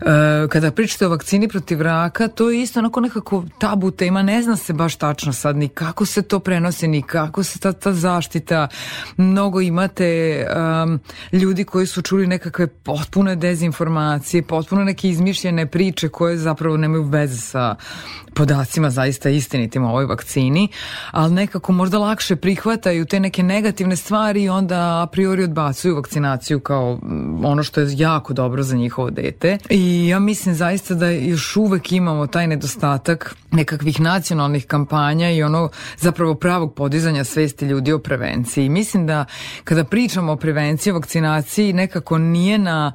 E, 0.00 0.49
kada 0.49 0.71
pričate 0.71 1.07
o 1.07 1.11
vakcini 1.11 1.49
protiv 1.49 1.83
raka, 1.83 2.28
to 2.28 2.50
je 2.50 2.62
isto 2.62 2.78
onako 2.78 3.00
nekako 3.00 3.45
tabu 3.59 3.90
tema, 3.90 4.23
ne 4.23 4.42
zna 4.42 4.57
se 4.57 4.73
baš 4.73 4.97
tačno 4.97 5.33
sad 5.33 5.57
ni 5.57 5.69
kako 5.69 6.07
se 6.07 6.23
to 6.23 6.38
prenosi, 6.38 6.88
ni 6.88 7.02
kako 7.02 7.42
se 7.42 7.59
ta, 7.59 7.73
ta 7.73 7.92
zaštita. 7.92 8.69
Mnogo 9.16 9.61
imate 9.61 10.47
um, 10.57 11.00
ljudi 11.33 11.64
koji 11.64 11.87
su 11.87 12.02
čuli 12.02 12.26
nekakve 12.26 12.66
potpune 12.66 13.37
dezinformacije, 13.37 14.42
potpuno 14.42 14.85
neke 14.85 15.09
izmišljene 15.09 15.66
priče 15.66 16.09
koje 16.09 16.37
zapravo 16.37 16.76
nemaju 16.76 17.02
veze 17.02 17.37
sa 17.37 17.75
podacima 18.40 18.90
zaista 18.90 19.30
istinitim 19.30 19.85
o 19.85 19.88
ovoj 19.88 20.04
vakcini, 20.04 20.68
ali 21.11 21.35
nekako 21.35 21.73
možda 21.73 21.99
lakše 21.99 22.37
prihvataju 22.37 23.04
te 23.04 23.20
neke 23.20 23.42
negativne 23.42 23.97
stvari 23.97 24.42
i 24.42 24.49
onda 24.49 25.02
a 25.02 25.06
priori 25.06 25.44
odbacuju 25.44 25.97
vakcinaciju 25.97 26.61
kao 26.61 26.99
ono 27.44 27.62
što 27.62 27.80
je 27.80 27.87
jako 27.90 28.32
dobro 28.32 28.62
za 28.62 28.76
njihovo 28.76 29.11
dete 29.11 29.59
i 29.70 30.09
ja 30.09 30.18
mislim 30.18 30.54
zaista 30.54 30.94
da 30.94 31.11
još 31.11 31.56
uvek 31.56 31.92
imamo 31.92 32.26
taj 32.26 32.47
nedostatak 32.47 33.37
nekakvih 33.50 34.00
nacionalnih 34.00 34.66
kampanja 34.66 35.30
i 35.30 35.42
ono 35.42 35.68
zapravo 35.99 36.35
pravog 36.35 36.75
podizanja 36.75 37.25
svesti 37.25 37.66
ljudi 37.66 37.92
o 37.92 37.99
prevenciji. 37.99 38.68
Mislim 38.68 39.06
da 39.06 39.25
kada 39.64 39.85
pričamo 39.85 40.32
o 40.32 40.37
prevenciji, 40.37 40.90
o 40.90 40.94
vakcinaciji 40.94 41.73
nekako 41.73 42.18
nije 42.18 42.59
na 42.59 42.92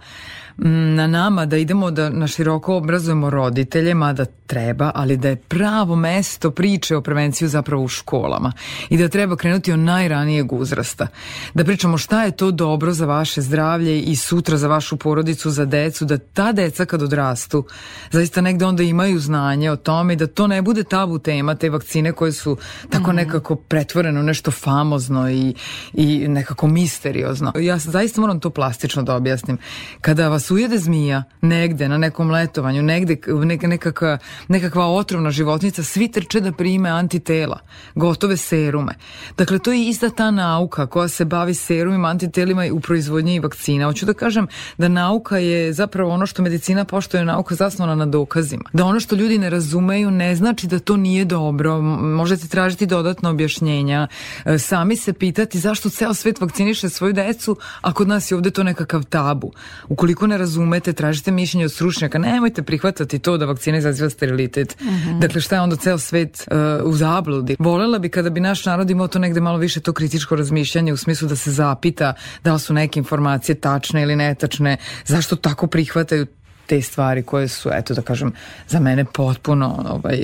na 0.57 1.07
nama 1.07 1.45
da 1.45 1.57
idemo 1.57 1.91
da 1.91 2.09
na 2.09 2.27
široko 2.27 2.75
obrazujemo 2.75 3.29
roditelje, 3.29 3.93
mada 3.93 4.25
treba, 4.47 4.91
ali 4.95 5.17
da 5.17 5.29
je 5.29 5.35
pravo 5.35 5.95
mesto 5.95 6.51
priče 6.51 6.95
o 6.95 7.01
prevenciju 7.01 7.47
zapravo 7.47 7.83
u 7.83 7.87
školama 7.87 8.51
i 8.89 8.97
da 8.97 9.07
treba 9.07 9.35
krenuti 9.35 9.71
od 9.71 9.79
najranijeg 9.79 10.53
uzrasta. 10.53 11.07
Da 11.53 11.63
pričamo 11.63 11.97
šta 11.97 12.23
je 12.23 12.31
to 12.31 12.51
dobro 12.51 12.93
za 12.93 13.05
vaše 13.05 13.41
zdravlje 13.41 14.01
i 14.01 14.15
sutra 14.15 14.57
za 14.57 14.67
vašu 14.67 14.97
porodicu, 14.97 15.49
za 15.49 15.65
decu, 15.65 16.05
da 16.05 16.17
ta 16.17 16.51
deca 16.51 16.85
kad 16.85 17.01
odrastu 17.01 17.65
zaista 18.11 18.41
negde 18.41 18.65
onda 18.65 18.83
imaju 18.83 19.19
znanje 19.19 19.71
o 19.71 19.75
tome 19.75 20.13
i 20.13 20.17
da 20.17 20.27
to 20.27 20.47
ne 20.47 20.61
bude 20.61 20.83
tabu 20.83 21.19
tema, 21.19 21.55
te 21.55 21.69
vakcine 21.69 22.11
koje 22.11 22.31
su 22.31 22.57
tako 22.89 23.07
mhm. 23.07 23.15
nekako 23.15 23.55
pretvorene 23.55 24.19
u 24.19 24.23
nešto 24.23 24.51
famozno 24.51 25.31
i, 25.31 25.55
i 25.93 26.27
nekako 26.27 26.67
misteriozno. 26.67 27.51
Ja 27.59 27.77
zaista 27.77 28.21
moram 28.21 28.39
to 28.39 28.49
plastično 28.49 29.03
da 29.03 29.15
objasnim. 29.15 29.57
Kada 30.01 30.29
vas 30.29 30.44
ujede 30.51 30.77
zmija 30.77 31.23
negde 31.41 31.89
na 31.89 31.97
nekom 31.97 32.31
letovanju, 32.31 32.83
negde 32.83 33.17
neka, 33.45 33.67
nekakva, 33.67 34.17
nekakva 34.47 34.85
otrovna 34.85 35.31
životnica, 35.31 35.83
svi 35.83 36.07
trče 36.11 36.41
da 36.41 36.51
prime 36.51 36.89
antitela, 36.89 37.59
gotove 37.95 38.37
serume. 38.37 38.93
Dakle, 39.37 39.59
to 39.59 39.71
je 39.71 39.87
ista 39.87 40.09
ta 40.09 40.31
nauka 40.31 40.87
koja 40.87 41.07
se 41.07 41.25
bavi 41.25 41.53
serumima, 41.53 42.07
antitelima 42.07 42.65
u 42.71 42.79
proizvodnji 42.79 43.39
vakcina. 43.39 43.85
Hoću 43.85 44.05
da 44.05 44.13
kažem 44.13 44.47
da 44.77 44.87
nauka 44.87 45.37
je 45.37 45.73
zapravo 45.73 46.11
ono 46.11 46.25
što 46.25 46.41
medicina 46.41 46.85
pošto 46.85 47.23
nauka 47.23 47.55
zasnovana 47.55 47.95
na 47.95 48.05
dokazima. 48.05 48.63
Da 48.73 48.85
ono 48.85 48.99
što 48.99 49.15
ljudi 49.15 49.37
ne 49.37 49.49
razumeju 49.49 50.11
ne 50.11 50.35
znači 50.35 50.67
da 50.67 50.79
to 50.79 50.97
nije 50.97 51.25
dobro. 51.25 51.81
Možete 51.81 52.47
tražiti 52.47 52.85
dodatno 52.85 53.29
objašnjenja, 53.29 54.07
e, 54.45 54.57
sami 54.57 54.95
se 54.95 55.13
pitati 55.13 55.59
zašto 55.59 55.89
ceo 55.89 56.13
svet 56.13 56.41
vakciniše 56.41 56.89
svoju 56.89 57.13
decu, 57.13 57.57
a 57.81 57.93
kod 57.93 58.07
nas 58.07 58.31
je 58.31 58.35
ovde 58.35 58.51
to 58.51 58.63
nekakav 58.63 59.03
tabu. 59.03 59.51
Ukoliko 59.89 60.27
ne 60.27 60.34
razumete, 60.37 60.93
tražite 60.93 61.31
mišljenje 61.31 61.65
od 61.65 61.71
stručnjaka, 61.71 62.17
nemojte 62.17 62.63
prihvatati 62.63 63.19
to 63.19 63.37
da 63.37 63.45
vakcina 63.45 63.77
izaziva 63.77 64.09
sterilitet. 64.09 64.75
Uh 64.79 64.87
mhm. 64.87 64.95
-huh. 64.95 65.19
Dakle, 65.19 65.41
šta 65.41 65.55
je 65.55 65.61
onda 65.61 65.75
ceo 65.75 65.97
svet 65.97 66.47
uh, 66.51 66.91
u 66.91 66.93
zabludi? 66.93 67.55
Volela 67.59 67.99
bi 67.99 68.09
kada 68.09 68.29
bi 68.29 68.39
naš 68.39 68.65
narod 68.65 68.89
imao 68.89 69.07
to 69.07 69.19
negde 69.19 69.41
malo 69.41 69.57
više 69.57 69.79
to 69.79 69.93
kritičko 69.93 70.35
razmišljanje 70.35 70.93
u 70.93 70.97
smislu 70.97 71.27
da 71.27 71.35
se 71.35 71.51
zapita 71.51 72.13
da 72.43 72.53
li 72.53 72.59
su 72.59 72.73
neke 72.73 72.99
informacije 72.99 73.55
tačne 73.55 74.01
ili 74.01 74.15
netačne, 74.15 74.77
zašto 75.05 75.35
tako 75.35 75.67
prihvataju 75.67 76.25
te 76.65 76.81
stvari 76.81 77.23
koje 77.23 77.47
su, 77.47 77.69
eto 77.73 77.93
da 77.93 78.01
kažem, 78.01 78.33
za 78.67 78.79
mene 78.79 79.05
potpuno, 79.05 79.85
ovaj, 79.89 80.23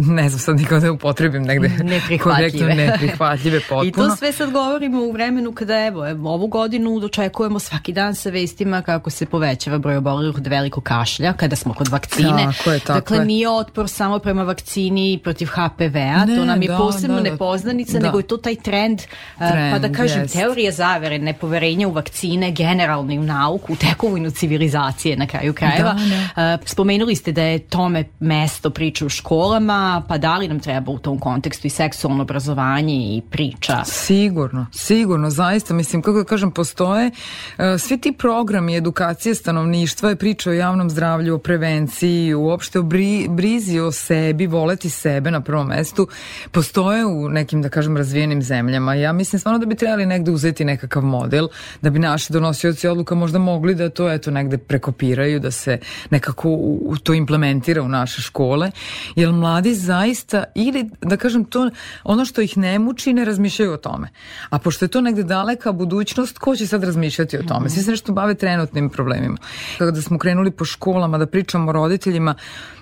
ne 0.00 0.28
znam 0.28 0.40
sad 0.40 0.56
nikada 0.56 0.80
da 0.80 0.92
upotrebim 0.92 1.42
negde 1.42 1.68
neprihvatljive. 1.68 2.74
neprihvatljive 2.74 3.60
potpuno. 3.60 3.84
I 3.88 3.92
to 3.92 4.16
sve 4.16 4.32
sad 4.32 4.50
govorimo 4.50 5.02
u 5.02 5.12
vremenu 5.12 5.52
kada 5.52 5.86
evo, 5.86 6.08
evo 6.08 6.30
ovu 6.30 6.46
godinu 6.46 7.00
dočekujemo 7.00 7.58
svaki 7.58 7.92
dan 7.92 8.14
sa 8.14 8.30
vestima 8.30 8.82
kako 8.82 9.10
se 9.10 9.26
povećava 9.26 9.78
broj 9.78 9.96
obolelih 9.96 10.36
od 10.36 10.46
velikog 10.46 10.84
kašlja 10.84 11.32
kada 11.32 11.56
smo 11.56 11.74
kod 11.74 11.88
vakcine. 11.88 12.48
Tako 12.56 12.72
je, 12.72 12.78
tako 12.80 12.92
dakle, 12.92 13.18
je. 13.18 13.24
nije 13.24 13.48
otpor 13.50 13.88
samo 13.88 14.18
prema 14.18 14.42
vakcini 14.42 15.20
protiv 15.24 15.46
HPV-a, 15.46 16.26
to 16.36 16.44
nam 16.44 16.62
je 16.62 16.68
da, 16.68 16.76
posebno 16.76 17.16
da, 17.16 17.22
da. 17.22 17.30
nepoznanica, 17.30 17.98
da. 17.98 18.06
nego 18.06 18.18
je 18.18 18.26
to 18.26 18.36
taj 18.36 18.54
trend, 18.56 19.02
trend 19.38 19.72
pa 19.72 19.78
da 19.78 19.92
kažem, 19.92 20.22
jest. 20.22 20.34
teorije 20.34 20.72
zavere, 20.72 21.18
nepoverenja 21.18 21.88
u 21.88 21.92
vakcine, 21.92 22.50
generalno 22.52 23.12
i 23.12 23.18
u 23.18 23.22
nauku, 23.22 23.72
u 23.72 23.76
tekovinu 23.76 24.30
civilizacije 24.30 25.05
edukacije 25.06 25.16
na 25.16 25.26
kraju 25.26 25.52
krajeva. 25.52 25.96
Da, 26.36 26.42
da. 26.42 26.58
Spomenuli 26.64 27.14
ste 27.14 27.32
da 27.32 27.42
je 27.42 27.58
tome 27.58 28.04
mesto 28.20 28.70
priče 28.70 29.06
u 29.06 29.08
školama, 29.08 30.02
pa 30.08 30.18
da 30.18 30.36
li 30.36 30.48
nam 30.48 30.60
treba 30.60 30.92
u 30.92 30.98
tom 30.98 31.18
kontekstu 31.18 31.66
i 31.66 31.70
seksualno 31.70 32.22
obrazovanje 32.22 32.94
i 32.94 33.22
priča? 33.30 33.84
Sigurno, 33.84 34.66
sigurno, 34.72 35.30
zaista, 35.30 35.74
mislim, 35.74 36.02
kako 36.02 36.18
da 36.18 36.24
kažem, 36.24 36.50
postoje 36.50 37.10
e, 37.58 37.78
svi 37.78 37.98
ti 37.98 38.12
programi 38.12 38.76
edukacije 38.76 39.34
stanovništva 39.34 40.08
je 40.08 40.16
priča 40.16 40.50
o 40.50 40.52
javnom 40.52 40.90
zdravlju, 40.90 41.34
o 41.34 41.38
prevenciji, 41.38 42.34
uopšte 42.34 42.78
o 42.78 42.82
bri, 42.82 43.26
brizi 43.28 43.80
o 43.80 43.92
sebi, 43.92 44.46
voleti 44.46 44.90
sebe 44.90 45.30
na 45.30 45.40
prvom 45.40 45.66
mestu, 45.66 46.08
postoje 46.50 47.06
u 47.06 47.28
nekim, 47.28 47.62
da 47.62 47.68
kažem, 47.68 47.96
razvijenim 47.96 48.42
zemljama. 48.42 48.94
Ja 48.94 49.12
mislim 49.12 49.40
stvarno 49.40 49.58
da 49.58 49.66
bi 49.66 49.74
trebali 49.74 50.06
negde 50.06 50.30
uzeti 50.30 50.64
nekakav 50.64 51.02
model, 51.02 51.48
da 51.82 51.90
bi 51.90 51.98
naši 51.98 52.32
donosioci 52.32 52.88
odluka 52.88 53.14
možda 53.14 53.38
mogli 53.38 53.74
da 53.74 53.90
to, 53.90 54.10
eto, 54.10 54.30
negde 54.30 54.58
preko 54.58 54.92
kopiraju, 54.96 55.40
da 55.40 55.50
se 55.50 55.78
nekako 56.10 56.48
u, 56.48 56.96
to 57.02 57.14
implementira 57.14 57.82
u 57.82 57.88
naše 57.88 58.22
škole, 58.22 58.70
jer 59.16 59.32
mladi 59.32 59.74
zaista 59.74 60.44
ili 60.54 60.90
da 61.02 61.16
kažem 61.16 61.44
to 61.44 61.70
ono 62.04 62.24
što 62.24 62.40
ih 62.40 62.56
ne 62.56 62.78
muči 62.78 63.12
ne 63.12 63.24
razmišljaju 63.24 63.72
o 63.72 63.76
tome. 63.76 64.08
A 64.50 64.58
pošto 64.58 64.84
je 64.84 64.88
to 64.88 65.00
negde 65.00 65.22
daleka 65.22 65.72
budućnost, 65.72 66.38
ko 66.38 66.56
će 66.56 66.66
sad 66.66 66.84
razmišljati 66.84 67.38
o 67.38 67.42
tome? 67.42 67.68
Svi 67.68 67.82
se 67.82 67.90
nešto 67.90 68.12
bave 68.12 68.34
trenutnim 68.34 68.90
problemima. 68.90 69.36
Kada 69.78 70.02
smo 70.02 70.18
krenuli 70.18 70.50
po 70.50 70.64
školama 70.64 71.18
da 71.18 71.26
pričamo 71.26 71.70
o 71.70 71.72
roditeljima, 71.72 72.34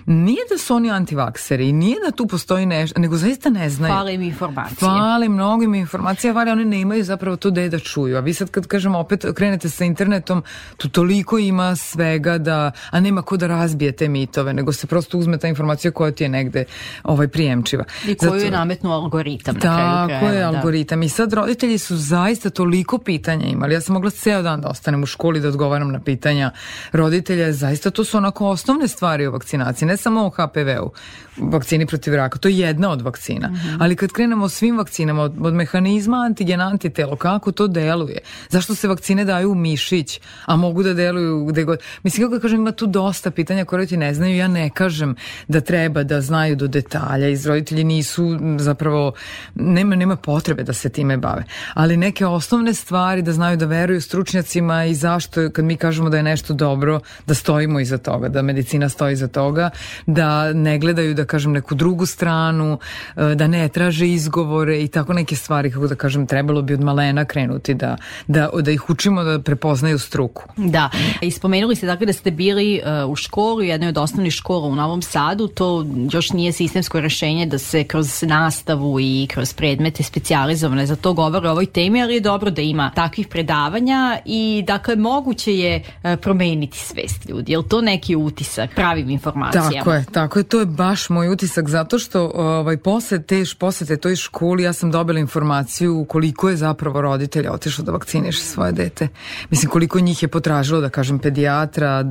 nije 0.05 0.39
da 0.51 0.57
su 0.57 0.75
oni 0.75 0.91
antivakseri, 0.91 1.71
nije 1.71 1.97
da 2.05 2.11
tu 2.11 2.27
postoji 2.27 2.65
nešto, 2.65 2.99
nego 2.99 3.17
zaista 3.17 3.49
ne 3.49 3.69
znaju. 3.69 3.93
Fale 3.93 4.13
im 4.13 4.21
informacije. 4.21 4.77
Fale 4.79 5.29
mnogim 5.29 5.75
informacija, 5.75 6.33
vali 6.33 6.51
oni 6.51 6.65
ne 6.65 6.81
imaju 6.81 7.03
zapravo 7.03 7.37
to 7.37 7.51
da 7.51 7.69
da 7.69 7.79
čuju. 7.79 8.17
A 8.17 8.19
vi 8.19 8.33
sad 8.33 8.51
kad 8.51 8.67
kažemo 8.67 8.99
opet 8.99 9.25
krenete 9.35 9.69
sa 9.69 9.85
internetom, 9.85 10.43
tu 10.77 10.89
toliko 10.89 11.37
ima 11.37 11.75
svega 11.75 12.37
da, 12.37 12.71
a 12.89 12.99
nema 12.99 13.21
ko 13.21 13.37
da 13.37 13.47
razbije 13.47 13.91
te 13.91 14.07
mitove, 14.07 14.53
nego 14.53 14.73
se 14.73 14.87
prosto 14.87 15.17
uzme 15.17 15.37
ta 15.37 15.47
informacija 15.47 15.91
koja 15.91 16.11
ti 16.11 16.23
je 16.23 16.29
negde 16.29 16.65
ovaj, 17.03 17.27
prijemčiva. 17.27 17.83
I 18.07 18.15
koju 18.15 18.29
Zato, 18.31 18.43
je 18.45 18.51
nametnuo 18.51 18.93
algoritam 18.93 19.55
na 19.55 19.61
kraju 19.61 20.07
krajeva. 20.07 20.27
je 20.31 20.39
da. 20.39 20.47
algoritam. 20.47 21.03
I 21.03 21.09
sad 21.09 21.33
roditelji 21.33 21.77
su 21.77 21.97
zaista 21.97 22.49
toliko 22.49 22.97
pitanja 22.97 23.45
imali. 23.45 23.73
Ja 23.73 23.81
sam 23.81 23.93
mogla 23.93 24.09
ceo 24.09 24.41
dan 24.41 24.61
da 24.61 24.67
ostanem 24.67 25.03
u 25.03 25.05
školi 25.05 25.39
da 25.39 25.47
odgovaram 25.47 25.91
na 25.91 25.99
pitanja 25.99 26.51
roditelja. 26.91 27.53
Zaista 27.53 27.89
to 27.89 28.03
su 28.03 28.17
onako 28.17 28.47
osnovne 28.47 28.87
stvari 28.87 29.25
o 29.25 29.31
vakcinaciji 29.31 29.87
ne 29.87 29.94
samo 29.97 30.25
o 30.25 30.29
HPV-u, 30.29 30.91
vakcini 31.37 31.85
protiv 31.85 32.15
raka, 32.15 32.39
to 32.39 32.47
je 32.47 32.57
jedna 32.57 32.89
od 32.89 33.01
vakcina. 33.01 33.47
Mm 33.47 33.53
-hmm. 33.53 33.77
Ali 33.79 33.95
kad 33.95 34.11
krenemo 34.11 34.45
o 34.45 34.49
svim 34.49 34.77
vakcinama, 34.77 35.21
od, 35.21 35.33
od 35.41 35.53
mehanizma 35.53 36.17
antigen, 36.17 36.61
antitelo, 36.61 37.15
kako 37.15 37.51
to 37.51 37.67
deluje? 37.67 38.19
Zašto 38.49 38.75
se 38.75 38.87
vakcine 38.87 39.25
daju 39.25 39.51
u 39.51 39.55
mišić, 39.55 40.19
a 40.45 40.55
mogu 40.55 40.83
da 40.83 40.93
deluju 40.93 41.45
gde 41.45 41.63
god? 41.63 41.79
Mislim, 42.03 42.29
kako 42.29 42.41
kažem, 42.41 42.59
ima 42.59 42.71
tu 42.71 42.87
dosta 42.87 43.31
pitanja 43.31 43.65
koje 43.65 43.87
ti 43.87 43.97
ne 43.97 44.13
znaju. 44.13 44.35
Ja 44.35 44.47
ne 44.47 44.69
kažem 44.69 45.15
da 45.47 45.61
treba 45.61 46.03
da 46.03 46.21
znaju 46.21 46.55
do 46.55 46.67
detalja. 46.67 47.27
Iz 47.27 47.45
roditelji 47.45 47.83
nisu 47.83 48.39
zapravo, 48.59 49.13
nema, 49.55 49.95
nema 49.95 50.15
potrebe 50.15 50.63
da 50.63 50.73
se 50.73 50.89
time 50.89 51.17
bave. 51.17 51.43
Ali 51.73 51.97
neke 51.97 52.25
osnovne 52.25 52.73
stvari 52.73 53.21
da 53.21 53.33
znaju 53.33 53.57
da 53.57 53.65
veruju 53.65 54.01
stručnjacima 54.01 54.85
i 54.85 54.95
zašto 54.95 55.49
kad 55.49 55.65
mi 55.65 55.77
kažemo 55.77 56.09
da 56.09 56.17
je 56.17 56.23
nešto 56.23 56.53
dobro, 56.53 56.99
da 57.27 57.33
stojimo 57.33 57.79
iza 57.79 57.97
toga, 57.97 58.29
da 58.29 58.41
medicina 58.41 58.89
stoji 58.89 59.13
iza 59.13 59.27
toga, 59.27 59.69
da 60.05 60.53
ne 60.53 60.79
gledaju 60.79 61.13
da 61.13 61.25
kažem 61.25 61.51
neku 61.51 61.75
drugu 61.75 62.05
stranu, 62.05 62.79
e, 63.15 63.35
da 63.35 63.47
ne 63.47 63.69
traže 63.69 64.07
izgovore 64.07 64.81
i 64.83 64.87
tako 64.87 65.13
neke 65.13 65.35
stvari 65.35 65.71
kako 65.71 65.87
da 65.87 65.95
kažem 65.95 66.27
trebalo 66.27 66.61
bi 66.61 66.73
od 66.73 66.83
malena 66.83 67.25
krenuti 67.25 67.73
da, 67.73 67.97
da, 68.27 68.49
da 68.61 68.71
ih 68.71 68.89
učimo 68.89 69.23
da 69.23 69.39
prepoznaju 69.39 69.99
struku. 69.99 70.43
Da, 70.57 70.89
i 71.21 71.31
spomenuli 71.31 71.75
ste 71.75 71.85
dakle 71.85 72.05
da 72.05 72.13
ste 72.13 72.31
bili 72.31 72.81
uh, 73.05 73.11
u 73.11 73.15
školu, 73.15 73.61
jednoj 73.61 73.89
od 73.89 73.97
osnovnih 73.97 74.33
škola 74.33 74.67
u 74.67 74.75
Novom 74.75 75.01
Sadu, 75.01 75.47
to 75.47 75.85
još 76.11 76.31
nije 76.31 76.51
sistemsko 76.51 76.99
rešenje 76.99 77.45
da 77.45 77.57
se 77.57 77.83
kroz 77.83 78.23
nastavu 78.23 78.99
i 78.99 79.27
kroz 79.33 79.53
predmete 79.53 80.03
specijalizovane 80.03 80.85
za 80.85 80.95
to 80.95 81.13
govore 81.13 81.49
o 81.49 81.51
ovoj 81.51 81.65
temi, 81.65 82.01
ali 82.01 82.13
je 82.13 82.19
dobro 82.19 82.51
da 82.51 82.61
ima 82.61 82.91
takvih 82.95 83.27
predavanja 83.27 84.17
i 84.25 84.63
dakle 84.67 84.95
moguće 84.95 85.57
je 85.57 85.81
uh, 85.81 86.19
promeniti 86.21 86.77
svest 86.77 87.29
ljudi. 87.29 87.51
Je 87.51 87.57
li 87.57 87.69
to 87.69 87.81
neki 87.81 88.15
utisak 88.15 88.75
pravim 88.75 89.09
informacijama? 89.09 89.69
Tako 89.79 89.93
je, 89.93 90.05
tako 90.11 90.39
je, 90.39 90.43
to 90.43 90.59
je 90.59 90.65
baš 90.65 91.09
moj 91.09 91.29
utisak 91.29 91.69
zato 91.69 91.99
što 91.99 92.31
ovaj 92.35 92.77
posle 92.77 93.21
te 93.21 93.43
posete 93.59 93.97
toj 93.97 94.15
školi 94.15 94.63
ja 94.63 94.73
sam 94.73 94.91
dobila 94.91 95.19
informaciju 95.19 96.05
koliko 96.09 96.49
je 96.49 96.55
zapravo 96.55 97.01
roditelja 97.01 97.51
otišlo 97.51 97.83
da 97.83 97.91
vakciniše 97.91 98.39
svoje 98.39 98.71
dete. 98.71 99.07
Mislim 99.49 99.71
koliko 99.71 99.99
njih 99.99 100.23
je 100.23 100.27
potražilo 100.27 100.81
da 100.81 100.89
kažem 100.89 101.19
pedijatra 101.19 102.03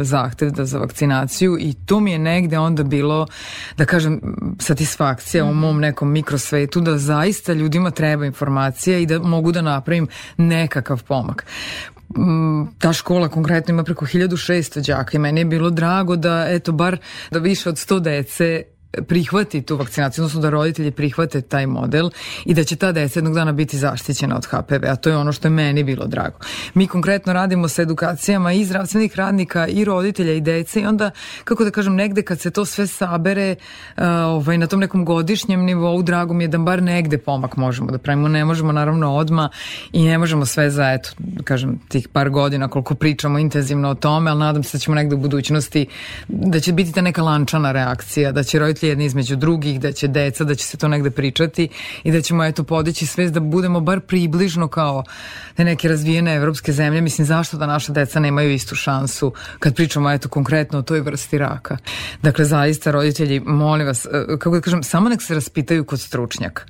zahtev 0.00 0.50
da 0.50 0.64
za 0.64 0.78
vakcinaciju 0.78 1.56
i 1.60 1.74
to 1.86 2.00
mi 2.00 2.12
je 2.12 2.18
negde 2.18 2.58
onda 2.58 2.82
bilo 2.82 3.26
da 3.76 3.84
kažem 3.84 4.20
satisfakcija 4.58 5.44
mm. 5.44 5.48
u 5.48 5.54
mom 5.54 5.80
nekom 5.80 6.10
mikrosvetu 6.10 6.80
da 6.80 6.98
zaista 6.98 7.52
ljudima 7.52 7.90
treba 7.90 8.26
informacija 8.26 8.98
i 8.98 9.06
da 9.06 9.18
mogu 9.18 9.52
da 9.52 9.62
napravim 9.62 10.08
nekakav 10.36 11.02
pomak 11.02 11.46
ta 12.78 12.92
škola 12.92 13.28
konkretno 13.28 13.72
ima 13.72 13.84
preko 13.84 14.06
1600 14.06 14.86
đaka 14.86 15.16
i 15.16 15.20
meni 15.20 15.40
je 15.40 15.44
bilo 15.44 15.70
drago 15.70 16.16
da 16.16 16.46
eto 16.48 16.72
bar 16.72 16.98
da 17.30 17.38
više 17.38 17.68
od 17.68 17.74
100 17.74 18.00
dece 18.00 18.62
prihvati 19.08 19.62
tu 19.62 19.76
vakcinaciju, 19.76 20.24
odnosno 20.24 20.40
da 20.40 20.50
roditelji 20.50 20.90
prihvate 20.90 21.40
taj 21.40 21.66
model 21.66 22.10
i 22.44 22.54
da 22.54 22.64
će 22.64 22.76
ta 22.76 22.92
deca 22.92 23.18
jednog 23.18 23.34
dana 23.34 23.52
biti 23.52 23.78
zaštićena 23.78 24.36
od 24.36 24.46
HPV, 24.46 24.86
a 24.88 24.96
to 24.96 25.10
je 25.10 25.16
ono 25.16 25.32
što 25.32 25.48
je 25.48 25.52
meni 25.52 25.84
bilo 25.84 26.06
drago. 26.06 26.38
Mi 26.74 26.86
konkretno 26.86 27.32
radimo 27.32 27.68
sa 27.68 27.82
edukacijama 27.82 28.52
i 28.52 28.64
zdravstvenih 28.64 29.16
radnika 29.16 29.66
i 29.66 29.84
roditelja 29.84 30.32
i 30.32 30.40
dece 30.40 30.80
i 30.80 30.86
onda, 30.86 31.10
kako 31.44 31.64
da 31.64 31.70
kažem, 31.70 31.94
negde 31.94 32.22
kad 32.22 32.40
se 32.40 32.50
to 32.50 32.64
sve 32.64 32.86
sabere 32.86 33.54
ovaj, 34.26 34.58
na 34.58 34.66
tom 34.66 34.80
nekom 34.80 35.04
godišnjem 35.04 35.64
nivou, 35.64 36.02
drago 36.02 36.34
mi 36.34 36.44
je 36.44 36.48
da 36.48 36.58
bar 36.58 36.82
negde 36.82 37.18
pomak 37.18 37.56
možemo 37.56 37.90
da 37.90 37.98
pravimo. 37.98 38.28
Ne 38.28 38.44
možemo 38.44 38.72
naravno 38.72 39.14
odma 39.14 39.48
i 39.92 40.04
ne 40.04 40.18
možemo 40.18 40.46
sve 40.46 40.70
za, 40.70 40.92
eto, 40.92 41.10
da 41.18 41.42
kažem, 41.42 41.78
tih 41.88 42.08
par 42.08 42.30
godina 42.30 42.68
koliko 42.68 42.94
pričamo 42.94 43.38
intenzivno 43.38 43.90
o 43.90 43.94
tome, 43.94 44.30
ali 44.30 44.40
nadam 44.40 44.62
se 44.62 44.78
da 44.78 44.80
ćemo 44.80 44.94
negde 44.94 45.14
u 45.14 45.18
budućnosti, 45.18 45.86
da 46.28 46.60
će 46.60 46.72
biti 46.72 46.92
ta 46.92 47.00
neka 47.00 47.22
lančana 47.22 47.72
reakcija, 47.72 48.32
da 48.32 48.42
će 48.42 48.58
roditelji 48.58 48.77
jedni 48.86 49.04
između 49.04 49.36
drugih, 49.36 49.80
da 49.80 49.92
će 49.92 50.08
deca, 50.08 50.44
da 50.44 50.54
će 50.54 50.64
se 50.64 50.76
to 50.76 50.88
negde 50.88 51.10
pričati 51.10 51.68
i 52.04 52.12
da 52.12 52.20
ćemo 52.20 52.44
eto 52.44 52.64
podići 52.64 53.06
svest 53.06 53.34
da 53.34 53.40
budemo 53.40 53.80
bar 53.80 54.00
približno 54.00 54.68
kao 54.68 55.04
neke 55.56 55.88
razvijene 55.88 56.34
evropske 56.34 56.72
zemlje. 56.72 57.00
Mislim, 57.00 57.26
zašto 57.26 57.56
da 57.56 57.66
naša 57.66 57.92
deca 57.92 58.20
nemaju 58.20 58.52
istu 58.52 58.74
šansu 58.74 59.32
kad 59.58 59.74
pričamo 59.74 60.10
eto 60.10 60.28
konkretno 60.28 60.78
o 60.78 60.82
toj 60.82 61.00
vrsti 61.00 61.38
raka. 61.38 61.76
Dakle, 62.22 62.44
zaista 62.44 62.90
roditelji, 62.90 63.40
molim 63.40 63.86
vas, 63.86 64.06
e, 64.06 64.08
kako 64.38 64.56
da 64.56 64.60
kažem, 64.60 64.82
samo 64.82 65.08
nek 65.08 65.22
se 65.22 65.34
raspitaju 65.34 65.84
kod 65.84 66.00
stručnjaka. 66.00 66.62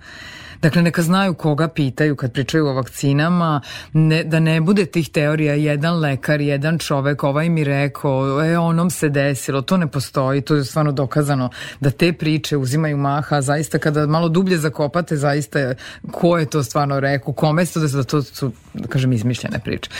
Dakle, 0.63 0.83
neka 0.83 1.03
znaju 1.03 1.35
koga 1.35 1.69
pitaju 1.69 2.17
kad 2.17 2.33
pričaju 2.33 2.67
o 2.67 2.73
vakcinama, 2.73 3.61
ne, 3.93 4.25
da 4.25 4.41
ne 4.41 4.61
bude 4.61 4.87
tih 4.87 5.11
teorija 5.11 5.55
jedan 5.55 6.01
lekar, 6.01 6.41
jedan 6.41 6.79
čovek, 6.79 7.25
ovaj 7.25 7.49
mi 7.49 7.65
rekao, 7.65 8.45
e, 8.45 8.59
onom 8.59 8.91
se 8.91 9.09
desilo, 9.09 9.63
to 9.63 9.77
ne 9.77 9.87
postoji, 9.87 10.41
to 10.41 10.55
je 10.55 10.65
stvarno 10.65 10.93
dokazano 10.93 11.51
da 11.81 11.91
te 11.91 12.13
priče 12.13 12.57
uzimaju 12.57 12.97
maha, 12.97 13.41
zaista 13.41 13.79
kada 13.79 14.07
malo 14.07 14.29
dublje 14.29 14.59
zakopate, 14.59 15.17
zaista 15.17 15.75
ko 16.11 16.39
je 16.39 16.47
to 16.47 16.63
stvarno 16.63 17.01
rekao, 17.01 17.33
kome 17.33 17.67
se 17.67 17.75
to 17.75 17.81
da 17.81 18.03
to 18.03 18.23
su, 18.23 18.53
da 18.75 18.89
kažem, 18.89 19.13
izmišljene 19.13 19.59
priče. 19.59 19.91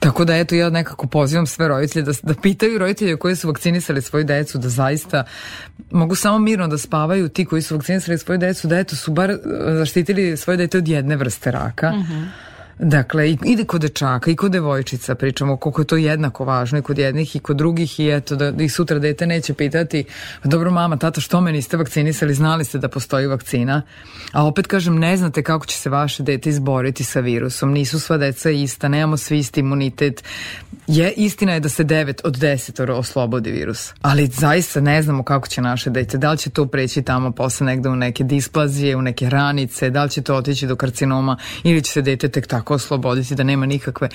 Tako 0.00 0.24
da, 0.24 0.36
eto, 0.36 0.54
ja 0.54 0.70
nekako 0.70 1.06
pozivam 1.06 1.46
sve 1.46 1.68
roditelje 1.68 2.04
da, 2.04 2.12
da 2.22 2.34
pitaju 2.34 2.78
roditelje 2.78 3.16
koji 3.16 3.36
su 3.36 3.48
vakcinisali 3.48 4.02
svoju 4.02 4.24
decu, 4.24 4.58
da 4.58 4.68
zaista 4.68 5.24
mogu 5.90 6.14
samo 6.14 6.38
mirno 6.38 6.68
da 6.68 6.78
spavaju 6.78 7.28
ti 7.28 7.44
koji 7.44 7.62
su 7.62 7.76
vakcinisali 7.76 8.18
svoju 8.18 8.38
decu, 8.38 8.68
da 8.68 8.78
eto 8.78 8.96
su 8.96 9.12
bar 9.12 9.36
zaštitili 9.94 10.36
svoje 10.36 10.56
dete 10.56 10.78
od 10.78 10.88
jedne 10.88 11.16
vrste 11.16 11.50
raka. 11.50 11.88
Uh 11.88 12.00
mhm. 12.00 12.12
-huh 12.12 12.53
Dakle, 12.78 13.30
i, 13.30 13.38
i 13.44 13.64
kod 13.64 13.80
dečaka 13.80 14.30
i 14.30 14.36
kod 14.36 14.52
devojčica 14.52 15.14
pričamo 15.14 15.56
koliko 15.56 15.80
je 15.80 15.86
to 15.86 15.96
jednako 15.96 16.44
važno 16.44 16.78
i 16.78 16.82
kod 16.82 16.98
jednih 16.98 17.36
i 17.36 17.38
kod 17.38 17.56
drugih 17.56 18.00
i 18.00 18.10
eto 18.10 18.36
da, 18.36 18.52
i 18.64 18.68
sutra 18.68 18.98
dete 18.98 19.26
neće 19.26 19.54
pitati 19.54 20.04
dobro 20.44 20.70
mama, 20.70 20.96
tata, 20.96 21.20
što 21.20 21.40
me 21.40 21.52
niste 21.52 21.76
vakcinisali, 21.76 22.34
znali 22.34 22.64
ste 22.64 22.78
da 22.78 22.88
postoji 22.88 23.26
vakcina, 23.26 23.82
a 24.32 24.46
opet 24.46 24.66
kažem 24.66 24.98
ne 24.98 25.16
znate 25.16 25.42
kako 25.42 25.66
će 25.66 25.78
se 25.78 25.90
vaše 25.90 26.22
dete 26.22 26.50
izboriti 26.50 27.04
sa 27.04 27.20
virusom, 27.20 27.72
nisu 27.72 28.00
sva 28.00 28.16
deca 28.16 28.50
ista, 28.50 28.88
nemamo 28.88 29.16
svi 29.16 29.38
isti 29.38 29.60
imunitet, 29.60 30.24
je, 30.86 31.12
istina 31.16 31.52
je 31.52 31.60
da 31.60 31.68
se 31.68 31.84
9 31.84 32.20
od 32.24 32.38
10 32.38 32.90
oslobodi 32.90 33.50
virus, 33.50 33.92
ali 34.02 34.26
zaista 34.26 34.80
ne 34.80 35.02
znamo 35.02 35.22
kako 35.22 35.48
će 35.48 35.60
naše 35.60 35.90
dete, 35.90 36.18
da 36.18 36.32
li 36.32 36.38
će 36.38 36.50
to 36.50 36.66
preći 36.66 37.02
tamo 37.02 37.32
posle 37.32 37.66
negde 37.66 37.88
u 37.88 37.96
neke 37.96 38.24
displazije, 38.24 38.96
u 38.96 39.02
neke 39.02 39.30
ranice, 39.30 39.90
da 39.90 40.04
li 40.04 40.10
će 40.10 40.22
to 40.22 40.34
otići 40.34 40.66
do 40.66 40.76
karcinoma 40.76 41.36
ili 41.62 41.82
će 41.82 41.92
se 41.92 42.02
dete 42.02 42.28
tek 42.28 42.46
tako 42.46 42.63
tako 42.64 42.74
osloboditi 42.74 43.34
da 43.34 43.42
nema 43.42 43.66
nikakve, 43.66 44.08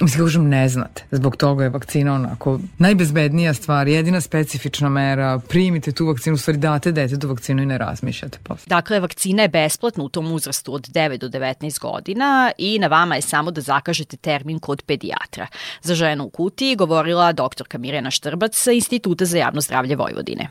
mislim 0.00 0.24
kažem 0.24 0.48
ne 0.48 0.68
znate, 0.68 1.04
zbog 1.10 1.36
toga 1.36 1.64
je 1.64 1.70
vakcina 1.70 2.14
onako 2.14 2.60
najbezbednija 2.78 3.54
stvar, 3.54 3.88
jedina 3.88 4.20
specifična 4.20 4.88
mera, 4.88 5.40
primite 5.48 5.92
tu 5.92 6.06
vakcinu, 6.06 6.34
u 6.34 6.38
stvari 6.38 6.58
date 6.58 6.92
dete 6.92 7.18
tu 7.18 7.28
vakcinu 7.28 7.62
i 7.62 7.66
ne 7.66 7.78
razmišljate 7.78 8.38
posle. 8.42 8.64
Dakle, 8.66 9.00
vakcina 9.00 9.42
je 9.42 9.48
besplatna 9.48 10.04
u 10.04 10.08
tom 10.08 10.32
uzrastu 10.32 10.74
od 10.74 10.88
9 10.88 11.18
do 11.18 11.28
19 11.28 11.80
godina 11.80 12.52
i 12.58 12.78
na 12.78 12.86
vama 12.86 13.16
je 13.16 13.22
samo 13.22 13.50
da 13.50 13.60
zakažete 13.60 14.16
termin 14.16 14.58
kod 14.58 14.82
pedijatra. 14.82 15.46
Za 15.82 15.94
ženu 15.94 16.24
u 16.24 16.30
kutiji 16.30 16.76
govorila 16.76 17.32
doktorka 17.32 17.78
Mirjana 17.78 18.10
Štrbac 18.10 18.56
sa 18.56 18.72
Instituta 18.72 19.24
za 19.24 19.38
javno 19.38 19.60
zdravlje 19.60 19.96
Vojvodine 19.96 20.48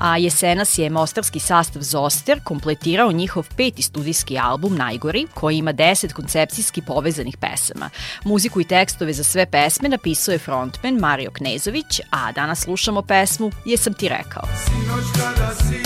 a 0.00 0.16
jesenas 0.16 0.78
je 0.78 0.90
mostarski 0.90 1.40
sastav 1.40 1.82
Zoster 1.82 2.40
kompletirao 2.44 3.12
njihov 3.12 3.46
peti 3.56 3.82
studijski 3.82 4.38
album 4.38 4.76
Najgori, 4.76 5.26
koji 5.34 5.56
ima 5.56 5.72
deset 5.72 6.12
koncepcijski 6.12 6.82
povezanih 6.82 7.36
pesama. 7.36 7.90
Muziku 8.24 8.60
i 8.60 8.64
tekstove 8.64 9.12
za 9.12 9.24
sve 9.24 9.46
pesme 9.46 9.88
napisao 9.88 10.32
je 10.32 10.38
frontman 10.38 10.94
Mario 10.94 11.30
Knezović, 11.30 12.00
a 12.10 12.32
danas 12.32 12.60
slušamo 12.60 13.02
pesmu 13.02 13.50
Jesam 13.64 13.94
ti 13.94 14.08
rekao. 14.08 14.42
Sinoć 14.64 15.04
kada 15.12 15.54
si 15.54 15.82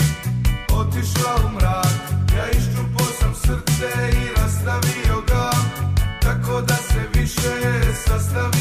otišla 0.73 1.35
u 1.45 1.55
mrak, 1.55 1.95
ja 2.37 2.49
iščupo 2.49 3.03
sam 3.19 3.35
srce 3.35 3.91
i 4.11 4.41
rastavio 4.41 5.21
ga, 5.27 5.51
tako 6.21 6.61
da 6.61 6.75
se 6.75 7.19
više 7.19 7.49
sastaviti 8.05 8.54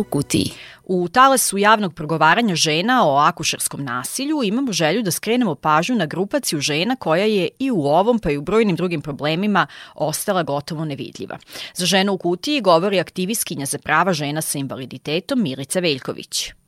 u 0.00 0.04
kutiji. 0.04 0.52
U 0.84 1.08
talasu 1.08 1.58
javnog 1.58 1.94
progovaranja 1.94 2.54
žena 2.54 3.06
o 3.06 3.16
akušerskom 3.16 3.84
nasilju 3.84 4.42
imamo 4.42 4.72
želju 4.72 5.02
da 5.02 5.10
skrenemo 5.10 5.54
pažnju 5.54 5.96
na 5.96 6.06
grupaciju 6.06 6.60
žena 6.60 6.96
koja 6.96 7.24
je 7.24 7.48
i 7.58 7.70
u 7.70 7.80
ovom 7.80 8.18
pa 8.18 8.30
i 8.30 8.36
u 8.36 8.42
brojnim 8.42 8.76
drugim 8.76 9.00
problemima 9.00 9.66
ostala 9.94 10.42
gotovo 10.42 10.84
nevidljiva. 10.84 11.38
Za 11.74 11.86
ženu 11.86 12.12
u 12.12 12.18
kutiji 12.18 12.60
govori 12.60 13.00
aktivistkinja 13.00 13.66
za 13.66 13.78
prava 13.78 14.12
žena 14.12 14.42
sa 14.42 14.58
invaliditetom 14.58 15.42
Milica 15.42 15.80
Veljković. 15.80 16.59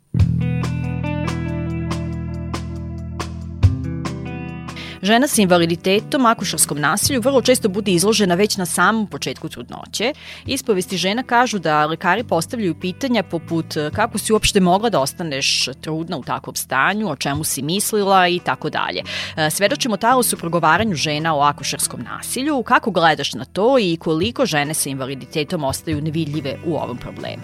Žena 5.03 5.27
sa 5.27 5.43
invaliditetom, 5.43 6.27
akušarskom 6.27 6.79
nasilju 6.81 7.21
vrlo 7.21 7.43
često 7.43 7.69
bude 7.69 7.91
izložena 7.93 8.35
već 8.35 8.57
na 8.57 8.67
samom 8.67 9.07
početku 9.07 9.49
trudnoće. 9.49 10.13
Ispovesti 10.47 10.97
žena 10.97 11.23
kažu 11.23 11.59
da 11.59 11.87
lekari 11.87 12.25
postavljaju 12.25 12.75
pitanja 12.75 13.23
poput 13.23 13.77
e, 13.77 13.91
kako 13.91 14.19
si 14.19 14.33
uopšte 14.33 14.61
mogla 14.61 14.91
da 14.91 15.01
ostaneš 15.01 15.69
trudna 15.81 16.17
u 16.17 16.23
takvom 16.23 16.55
stanju, 16.55 17.11
o 17.11 17.17
čemu 17.17 17.45
si 17.45 17.63
mislila 17.63 18.29
i 18.29 18.39
tako 18.39 18.71
dalje. 18.71 19.03
E, 19.37 19.51
svedočimo 19.51 19.97
talosu 19.97 20.37
progovaranju 20.37 20.95
žena 20.95 21.37
o 21.37 21.43
akušarskom 21.43 22.03
nasilju, 22.03 22.63
kako 22.63 22.91
gledaš 22.91 23.35
na 23.35 23.45
to 23.45 23.79
i 23.79 23.97
koliko 23.97 24.47
žene 24.47 24.75
sa 24.75 24.91
invaliditetom 24.91 25.65
ostaju 25.65 26.01
nevidljive 26.01 26.57
u 26.67 26.77
ovom 26.77 26.97
problemu. 26.97 27.43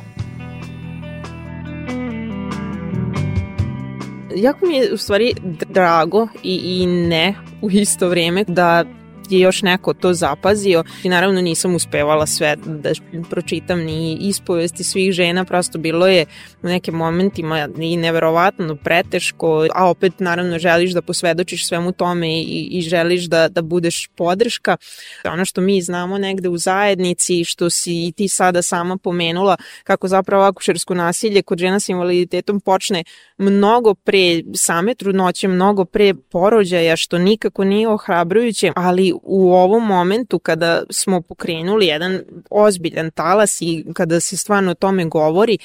Jako 4.41 4.67
mi 4.67 4.77
je 4.77 4.93
u 4.93 4.97
stvari 4.97 5.35
drago 5.69 6.29
i, 6.43 6.83
i 6.83 6.87
ne 6.87 7.35
u 7.63 7.71
isto 7.71 8.09
vrijeme 8.09 8.45
da 8.45 8.85
je 9.31 9.41
još 9.41 9.63
neko 9.63 9.95
to 9.95 10.15
zapazio 10.15 10.85
i 11.03 11.09
naravno 11.09 11.41
nisam 11.41 11.75
uspevala 11.75 12.27
sve 12.27 12.57
da 12.57 12.91
pročitam 13.31 13.81
ni 13.81 14.19
ispovesti 14.21 14.85
svih 14.85 15.13
žena, 15.13 15.45
prosto 15.45 15.79
bilo 15.79 16.07
je 16.07 16.27
u 16.63 16.67
nekim 16.67 16.95
momentima 16.95 17.69
i 17.79 17.97
neverovatno 17.97 18.77
preteško, 18.77 19.67
a 19.75 19.91
opet 19.91 20.21
naravno 20.21 20.59
želiš 20.59 20.91
da 20.93 21.03
posvedočiš 21.03 21.69
svemu 21.69 21.93
tome 21.93 22.43
i, 22.43 22.69
i 22.71 22.81
želiš 22.81 23.25
da, 23.25 23.49
da 23.49 23.63
budeš 23.63 24.09
podrška. 24.17 24.77
Ono 25.25 25.45
što 25.45 25.61
mi 25.61 25.83
znamo 25.83 26.19
negde 26.19 26.49
u 26.49 26.59
zajednici, 26.59 27.45
što 27.45 27.71
si 27.71 28.07
i 28.07 28.13
ti 28.13 28.29
sada 28.29 28.63
sama 28.63 28.97
pomenula, 28.97 29.57
kako 29.85 30.09
zapravo 30.09 30.45
akušersko 30.45 30.95
nasilje 30.95 31.43
kod 31.43 31.59
žena 31.59 31.81
sa 31.81 31.93
invaliditetom 31.93 32.61
počne 32.61 33.05
mnogo 33.39 33.95
pre 33.95 34.43
same 34.55 34.95
trudnoće, 34.95 35.49
mnogo 35.49 35.85
pre 35.85 36.15
porođaja, 36.15 36.97
što 36.97 37.19
nikako 37.19 37.65
nije 37.65 37.89
ohrabrujuće, 37.89 38.73
ali 38.77 39.13
u 39.23 39.53
ovom 39.53 39.87
momentu 39.87 40.39
kada 40.39 40.83
smo 40.91 41.21
pokrenuli 41.21 41.87
jedan 41.87 42.21
ozbiljan 42.51 43.11
talas 43.11 43.63
i 43.63 43.85
kada 43.95 44.21
se 44.21 44.37
stvarno 44.37 44.71
o 44.71 44.75
tome 44.75 45.05
govori, 45.05 45.59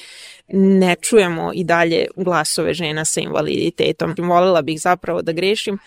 ne 0.48 0.96
čujemo 1.00 1.52
i 1.54 1.64
dalje 1.64 2.06
glasove 2.16 2.74
žena 2.74 3.04
sa 3.04 3.20
invaliditetom. 3.20 4.14
Volela 4.18 4.62
bih 4.62 4.80
zapravo 4.80 5.22
da 5.22 5.32
grešim, 5.32 5.78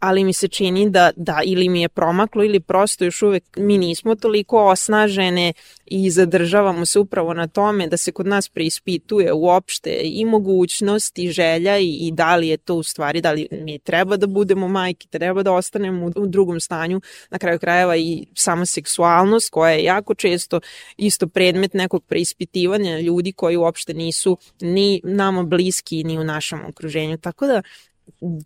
ali 0.00 0.24
mi 0.24 0.32
se 0.32 0.48
čini 0.48 0.90
da, 0.90 1.10
da 1.16 1.40
ili 1.44 1.68
mi 1.68 1.82
je 1.82 1.88
promaklo 1.88 2.44
ili 2.44 2.60
prosto 2.60 3.04
još 3.04 3.22
uvek 3.22 3.44
mi 3.56 3.78
nismo 3.78 4.14
toliko 4.14 4.66
osnažene 4.66 5.52
i 5.86 6.10
zadržavamo 6.10 6.86
se 6.86 6.98
upravo 6.98 7.34
na 7.34 7.46
tome 7.46 7.86
da 7.86 7.96
se 7.96 8.12
kod 8.12 8.26
nas 8.26 8.48
preispituje 8.48 9.32
uopšte 9.32 10.00
i 10.02 10.24
mogućnost 10.24 11.18
i 11.18 11.30
želja 11.30 11.78
i, 11.78 11.96
i 12.00 12.12
da 12.12 12.36
li 12.36 12.48
je 12.48 12.56
to 12.56 12.74
u 12.74 12.82
stvari, 12.82 13.20
da 13.20 13.32
li 13.32 13.48
mi 13.50 13.78
treba 13.78 14.16
da 14.16 14.26
budemo 14.26 14.68
majke, 14.68 15.08
treba 15.08 15.42
da 15.42 15.52
ostanemo 15.52 16.06
u, 16.06 16.12
u 16.16 16.26
drugom 16.26 16.60
stanju, 16.60 17.00
na 17.30 17.38
kraju 17.38 17.58
krajeva 17.58 17.96
i 17.96 18.26
sama 18.34 18.66
seksualnost 18.66 19.50
koja 19.50 19.72
je 19.72 19.84
jako 19.84 20.14
često 20.14 20.60
isto 20.96 21.26
predmet 21.26 21.74
nekog 21.74 22.04
preispitivanja 22.04 23.00
ljudi 23.00 23.32
koji 23.32 23.56
uopšte 23.56 23.94
nisu 23.94 24.38
ni 24.60 25.00
nama 25.04 25.42
bliski 25.42 26.04
ni 26.04 26.18
u 26.18 26.24
našem 26.24 26.60
okruženju. 26.68 27.18
Tako 27.18 27.46
da 27.46 27.62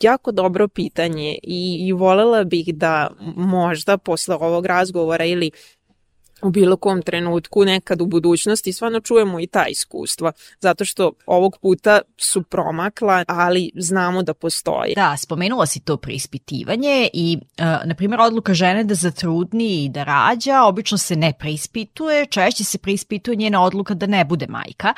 jako 0.02 0.32
dobro 0.32 0.68
pitanje 0.68 1.38
i, 1.42 1.86
i 1.88 1.92
volela 1.92 2.44
bih 2.44 2.74
da 2.74 3.10
možda 3.36 3.98
posle 3.98 4.34
ovog 4.34 4.66
razgovora 4.66 5.24
ili 5.24 5.50
u 6.42 6.50
bilo 6.50 6.76
kom 6.76 7.02
trenutku 7.02 7.64
nekad 7.64 8.00
u 8.00 8.06
budućnosti 8.06 8.72
stvarno 8.72 9.00
čujemo 9.00 9.40
i 9.40 9.46
ta 9.46 9.66
iskustva 9.66 10.32
zato 10.60 10.84
što 10.84 11.12
ovog 11.26 11.58
puta 11.62 12.00
su 12.16 12.42
promakla 12.42 13.24
ali 13.28 13.70
znamo 13.74 14.22
da 14.22 14.34
postoje. 14.34 14.94
Da, 14.94 15.16
spomenula 15.16 15.66
si 15.66 15.80
to 15.80 15.96
preispitivanje 15.96 17.08
i 17.12 17.38
uh, 17.40 17.64
na 17.64 17.94
primjer 17.94 18.20
odluka 18.20 18.54
žene 18.54 18.84
da 18.84 18.94
zatrudni 18.94 19.84
i 19.84 19.88
da 19.88 20.04
rađa 20.04 20.62
obično 20.62 20.98
se 20.98 21.16
ne 21.16 21.32
preispituje, 21.38 22.26
češće 22.26 22.64
se 22.64 22.78
preispituje 22.78 23.36
njena 23.36 23.62
odluka 23.62 23.94
da 23.94 24.06
ne 24.06 24.24
bude 24.24 24.46
majka, 24.48 24.94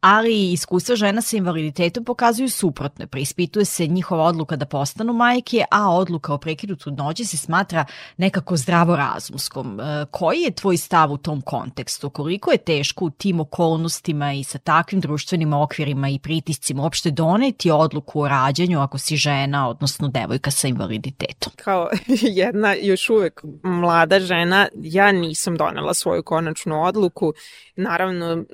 ali 0.00 0.52
iskustva 0.52 0.96
žena 0.96 1.22
sa 1.22 1.36
invaliditetom 1.36 2.04
pokazuju 2.04 2.50
suprotno. 2.50 3.06
Preispituje 3.06 3.64
se 3.64 3.86
njihova 3.86 4.24
odluka 4.24 4.56
da 4.56 4.66
postanu 4.66 5.12
majke, 5.12 5.64
a 5.70 5.90
odluka 5.90 6.34
o 6.34 6.38
prekidu 6.38 6.76
trudnoće 6.76 7.24
se 7.24 7.36
smatra 7.36 7.84
nekako 8.16 8.56
zdravorazumskom. 8.56 9.80
Uh, 9.80 10.08
koji 10.10 10.40
je 10.40 10.50
tvoj 10.50 10.76
stav 10.80 11.12
u 11.12 11.16
tom 11.16 11.40
kontekstu? 11.40 12.10
Koliko 12.10 12.50
je 12.50 12.58
teško 12.58 13.04
u 13.04 13.10
tim 13.10 13.40
okolnostima 13.40 14.32
i 14.32 14.44
sa 14.44 14.58
takvim 14.58 15.00
društvenim 15.00 15.52
okvirima 15.52 16.08
i 16.08 16.18
pritiscima 16.18 16.82
uopšte 16.82 17.10
doneti 17.10 17.70
odluku 17.70 18.20
o 18.20 18.28
rađanju 18.28 18.80
ako 18.80 18.98
si 18.98 19.16
žena, 19.16 19.68
odnosno 19.68 20.08
devojka 20.08 20.50
sa 20.50 20.68
invaliditetom? 20.68 21.52
Kao 21.56 21.90
jedna 22.42 22.74
još 22.82 23.10
uvek 23.10 23.40
mlada 23.62 24.20
žena, 24.20 24.68
ja 24.74 25.12
nisam 25.12 25.56
donela 25.56 25.94
svoju 25.94 26.22
konačnu 26.22 26.82
odluku. 26.84 27.32
Naravno, 27.76 28.44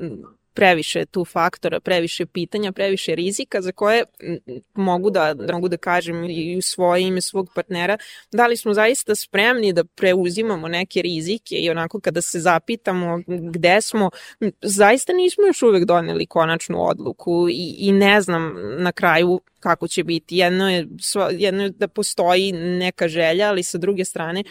previše 0.57 1.05
tu 1.07 1.25
faktora, 1.25 1.81
previše 1.81 2.27
pitanja, 2.27 2.73
previše 2.73 3.15
rizika 3.15 3.61
za 3.61 3.73
koje 3.73 4.05
mogu 4.75 5.11
da, 5.11 5.35
mogu 5.53 5.69
da 5.69 5.77
kažem 5.77 6.25
i 6.25 6.57
u 6.57 6.63
svoje 6.63 7.03
ime 7.03 7.21
svog 7.21 7.49
partnera, 7.55 7.99
da 8.33 8.47
li 8.47 8.57
smo 8.57 8.75
zaista 8.75 9.15
spremni 9.15 9.73
da 9.73 9.85
preuzimamo 9.85 10.69
neke 10.69 11.03
rizike 11.03 11.55
i 11.55 11.71
onako 11.71 12.01
kada 12.01 12.21
se 12.21 12.41
zapitamo 12.41 13.21
gde 13.27 13.81
smo, 13.81 14.11
zaista 14.63 15.13
nismo 15.13 15.47
još 15.47 15.63
uvek 15.63 15.85
doneli 15.85 16.27
konačnu 16.27 16.89
odluku 16.89 17.49
i, 17.51 17.77
i 17.79 17.93
ne 17.93 18.21
znam 18.21 18.55
na 18.79 18.93
kraju 18.93 19.41
kako 19.61 19.89
će 19.89 20.05
biti. 20.05 20.37
Jedno 20.37 20.71
je, 20.71 20.87
jedno 21.31 21.63
je 21.63 21.71
da 21.71 21.89
postoji 21.89 22.53
neka 22.53 23.09
želja, 23.09 23.49
ali 23.49 23.63
sa 23.63 23.79
druge 23.79 24.05
strane 24.05 24.45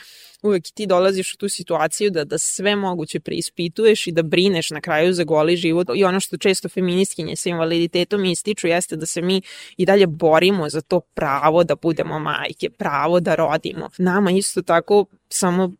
uvek 0.45 0.63
ti 0.73 0.85
dolaziš 0.85 1.33
u 1.33 1.37
tu 1.37 1.49
situaciju 1.49 2.11
da, 2.11 2.23
da 2.23 2.37
sve 2.37 2.75
moguće 2.75 3.19
preispituješ 3.19 4.07
i 4.07 4.11
da 4.11 4.23
brineš 4.23 4.69
na 4.69 4.81
kraju 4.81 5.13
za 5.13 5.23
goli 5.23 5.55
život 5.57 5.87
i 5.95 6.03
ono 6.03 6.19
što 6.19 6.37
često 6.37 6.69
feministkinje 6.69 7.35
sa 7.35 7.49
invaliditetom 7.49 8.25
ističu 8.25 8.67
jeste 8.67 8.95
da 8.95 9.05
se 9.05 9.21
mi 9.21 9.41
i 9.77 9.85
dalje 9.85 10.07
borimo 10.07 10.69
za 10.69 10.81
to 10.81 10.99
pravo 10.99 11.63
da 11.63 11.75
budemo 11.75 12.19
majke, 12.19 12.69
pravo 12.69 13.19
da 13.19 13.35
rodimo. 13.35 13.89
Nama 13.97 14.31
isto 14.31 14.61
tako 14.61 15.05
samo 15.29 15.71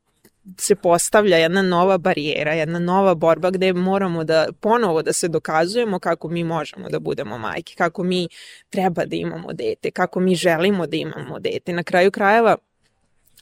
se 0.58 0.76
postavlja 0.76 1.38
jedna 1.38 1.62
nova 1.62 1.98
barijera, 1.98 2.54
jedna 2.54 2.80
nova 2.80 3.16
borba 3.16 3.50
gde 3.50 3.74
moramo 3.74 4.24
da 4.24 4.48
ponovo 4.60 5.02
da 5.02 5.14
se 5.14 5.28
dokazujemo 5.28 6.00
kako 6.00 6.28
mi 6.28 6.44
možemo 6.44 6.90
da 6.90 7.00
budemo 7.00 7.38
majke, 7.38 7.74
kako 7.78 8.04
mi 8.04 8.28
treba 8.70 9.06
da 9.06 9.16
imamo 9.16 9.54
dete, 9.54 9.92
kako 9.92 10.20
mi 10.20 10.36
želimo 10.36 10.88
da 10.88 10.98
imamo 10.98 11.40
dete. 11.40 11.74
Na 11.74 11.84
kraju 11.84 12.12
krajeva 12.12 12.58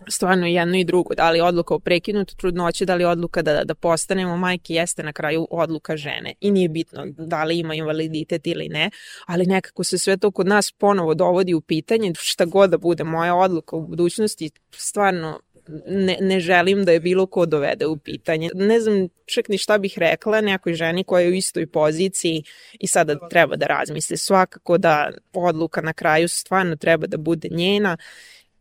stvarno 0.08 0.48
jedno 0.48 0.78
i 0.78 0.84
drugo, 0.84 1.16
da 1.16 1.32
li 1.32 1.42
odluka 1.42 1.76
o 1.76 1.80
prekinutu 1.80 2.36
trudnoće, 2.36 2.86
da 2.86 2.96
li 2.96 3.06
odluka 3.06 3.42
da, 3.42 3.64
da 3.64 3.76
postanemo 3.76 4.38
majke, 4.38 4.74
jeste 4.74 5.04
na 5.04 5.14
kraju 5.14 5.48
odluka 5.52 5.98
žene 5.98 6.34
i 6.40 6.52
nije 6.52 6.70
bitno 6.70 7.06
da 7.18 7.44
li 7.44 7.60
ima 7.60 7.76
invaliditet 7.76 8.48
ili 8.48 8.70
ne, 8.70 8.90
ali 9.26 9.46
nekako 9.46 9.84
se 9.84 9.98
sve 9.98 10.18
to 10.18 10.32
kod 10.32 10.48
nas 10.48 10.72
ponovo 10.72 11.14
dovodi 11.14 11.54
u 11.54 11.62
pitanje, 11.62 12.14
šta 12.18 12.46
god 12.46 12.70
da 12.70 12.78
bude 12.78 13.04
moja 13.04 13.36
odluka 13.36 13.76
u 13.76 13.88
budućnosti, 13.88 14.52
stvarno 14.72 15.40
ne, 15.88 16.18
ne 16.22 16.40
želim 16.40 16.86
da 16.86 16.92
je 16.92 17.00
bilo 17.00 17.26
ko 17.26 17.46
dovede 17.46 17.86
u 17.86 17.98
pitanje. 17.98 18.50
Ne 18.54 18.80
znam 18.80 19.08
čak 19.26 19.48
ni 19.50 19.58
šta 19.58 19.78
bih 19.78 19.94
rekla 19.98 20.42
nekoj 20.42 20.74
ženi 20.74 21.04
koja 21.04 21.22
je 21.22 21.30
u 21.30 21.34
istoj 21.34 21.68
poziciji 21.68 22.44
i 22.80 22.88
sada 22.88 23.28
treba 23.30 23.56
da 23.56 23.66
razmisli. 23.66 24.18
Svakako 24.18 24.78
da 24.78 25.12
odluka 25.34 25.82
na 25.82 25.94
kraju 25.94 26.28
stvarno 26.28 26.76
treba 26.76 27.08
da 27.08 27.18
bude 27.18 27.50
njena 27.52 27.98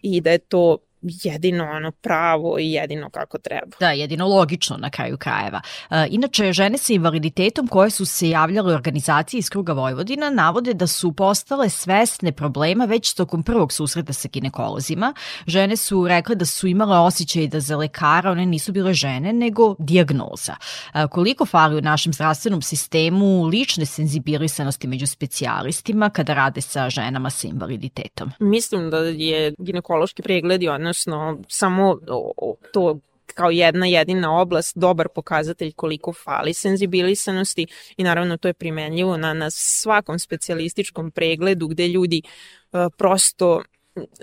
i 0.02 0.20
da 0.20 0.30
je 0.30 0.38
to 0.38 0.78
jedino 1.02 1.64
ono 1.64 1.90
pravo 1.90 2.58
i 2.58 2.72
jedino 2.72 3.10
kako 3.10 3.38
treba. 3.38 3.76
Da, 3.80 3.90
jedino 3.90 4.28
logično 4.28 4.76
na 4.76 4.90
kraju 4.90 5.16
krajeva. 5.16 5.60
E, 5.90 6.06
inače, 6.10 6.52
žene 6.52 6.78
sa 6.78 6.92
invaliditetom 6.92 7.66
koje 7.66 7.90
su 7.90 8.04
se 8.04 8.28
javljale 8.28 8.72
u 8.72 8.74
organizaciji 8.74 9.38
iz 9.38 9.50
kruga 9.50 9.72
Vojvodina 9.72 10.30
navode 10.30 10.74
da 10.74 10.86
su 10.86 11.12
postale 11.12 11.68
svesne 11.68 12.32
problema 12.32 12.84
već 12.84 13.14
tokom 13.14 13.42
prvog 13.42 13.72
susreta 13.72 14.12
sa 14.12 14.28
ginekolozima. 14.32 15.14
Žene 15.46 15.76
su 15.76 16.08
rekle 16.08 16.34
da 16.34 16.44
su 16.44 16.66
imale 16.66 16.98
osjećaj 16.98 17.46
da 17.46 17.60
za 17.60 17.76
lekara 17.76 18.30
one 18.30 18.46
nisu 18.46 18.72
bile 18.72 18.94
žene, 18.94 19.32
nego 19.32 19.74
diagnoza. 19.78 20.56
E, 20.94 21.06
koliko 21.10 21.46
fali 21.46 21.76
u 21.76 21.80
našem 21.80 22.12
zdravstvenom 22.12 22.62
sistemu 22.62 23.46
lične 23.46 23.86
senzibilisanosti 23.86 24.86
među 24.86 25.06
specijalistima 25.06 26.10
kada 26.10 26.34
rade 26.34 26.60
sa 26.60 26.90
ženama 26.90 27.30
sa 27.30 27.48
invaliditetom? 27.48 28.30
Mislim 28.40 28.90
da 28.90 28.98
je 28.98 29.54
ginekološki 29.58 30.22
pregled 30.22 30.62
i 30.62 30.68
ono 30.68 30.91
odnosno 30.92 31.38
samo 31.48 31.98
to 32.72 32.98
kao 33.34 33.50
jedna 33.50 33.86
jedina 33.86 34.40
oblast 34.40 34.76
dobar 34.76 35.08
pokazatelj 35.14 35.72
koliko 35.72 36.12
fali 36.12 36.54
senzibilisanosti 36.54 37.66
i 37.96 38.04
naravno 38.04 38.36
to 38.36 38.48
je 38.48 38.54
primenljivo 38.54 39.16
na, 39.16 39.34
na 39.34 39.50
svakom 39.50 40.18
specijalističkom 40.18 41.10
pregledu 41.10 41.68
gde 41.68 41.88
ljudi 41.88 42.22
uh, 42.72 42.80
prosto 42.96 43.62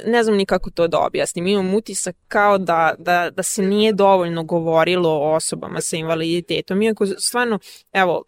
ne 0.05 0.23
znam 0.23 0.37
ni 0.37 0.45
kako 0.45 0.69
to 0.69 0.87
da 0.87 0.99
objasnim, 0.99 1.47
imam 1.47 1.73
utisak 1.73 2.15
kao 2.27 2.57
da, 2.57 2.95
da, 2.97 3.29
da 3.29 3.43
se 3.43 3.61
nije 3.61 3.93
dovoljno 3.93 4.43
govorilo 4.43 5.09
o 5.09 5.35
osobama 5.35 5.81
sa 5.81 5.97
invaliditetom, 5.97 6.81
iako 6.81 7.05
stvarno, 7.05 7.59
evo, 7.93 8.23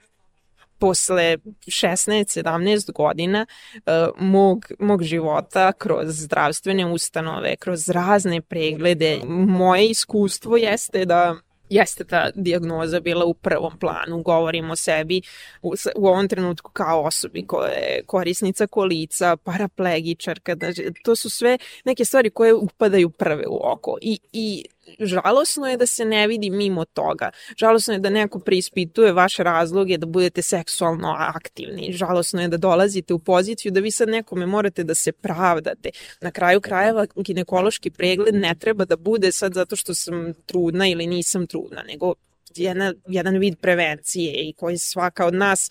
posle 0.81 1.37
16-17 1.67 2.91
godina 2.91 3.45
uh, 3.73 3.81
mog, 4.19 4.65
mog 4.79 5.03
života 5.03 5.71
kroz 5.71 6.07
zdravstvene 6.07 6.85
ustanove, 6.85 7.55
kroz 7.55 7.89
razne 7.89 8.41
preglede, 8.41 9.19
moje 9.47 9.89
iskustvo 9.89 10.57
jeste 10.57 11.05
da 11.05 11.35
jeste 11.71 12.03
ta 12.03 12.29
diagnoza 12.35 12.99
bila 12.99 13.25
u 13.25 13.33
prvom 13.33 13.77
planu. 13.79 14.21
Govorim 14.21 14.71
o 14.71 14.75
sebi 14.75 15.21
u, 15.61 15.73
u 15.95 16.07
ovom 16.07 16.27
trenutku 16.27 16.71
kao 16.71 17.03
osobi 17.03 17.47
koja 17.47 17.71
je 17.71 18.03
korisnica 18.05 18.67
kolica, 18.67 19.37
paraplegičarka. 19.37 20.55
Znači, 20.55 20.91
to 21.03 21.15
su 21.15 21.29
sve 21.29 21.57
neke 21.85 22.05
stvari 22.05 22.29
koje 22.29 22.53
upadaju 22.53 23.09
prve 23.09 23.47
u 23.47 23.59
oko. 23.63 23.97
I, 24.01 24.19
i 24.33 24.65
žalosno 24.99 25.67
je 25.67 25.77
da 25.77 25.85
se 25.85 26.05
ne 26.05 26.27
vidi 26.27 26.49
mimo 26.49 26.85
toga. 26.85 27.31
Žalosno 27.57 27.93
je 27.93 27.99
da 27.99 28.09
neko 28.09 28.39
preispituje 28.39 29.13
vaše 29.13 29.43
razloge 29.43 29.97
da 29.97 30.05
budete 30.05 30.41
seksualno 30.41 31.15
aktivni. 31.17 31.93
Žalosno 31.93 32.41
je 32.41 32.47
da 32.47 32.57
dolazite 32.57 33.13
u 33.13 33.19
poziciju 33.19 33.71
da 33.71 33.79
vi 33.79 33.91
sad 33.91 34.09
nekome 34.09 34.45
morate 34.45 34.83
da 34.83 34.95
se 34.95 35.11
pravdate. 35.11 35.89
Na 36.21 36.31
kraju 36.31 36.61
krajeva 36.61 37.05
ginekološki 37.15 37.89
pregled 37.89 38.35
ne 38.35 38.55
treba 38.59 38.85
da 38.85 38.95
bude 38.95 39.31
sad 39.31 39.53
zato 39.53 39.75
što 39.75 39.93
sam 39.93 40.33
trudna 40.45 40.87
ili 40.87 41.07
nisam 41.07 41.47
trudna, 41.47 41.83
nego 41.83 42.13
jedna, 42.55 42.93
jedan 43.07 43.37
vid 43.37 43.55
prevencije 43.61 44.49
i 44.49 44.53
koji 44.53 44.77
svaka 44.77 45.25
od 45.25 45.33
nas 45.33 45.69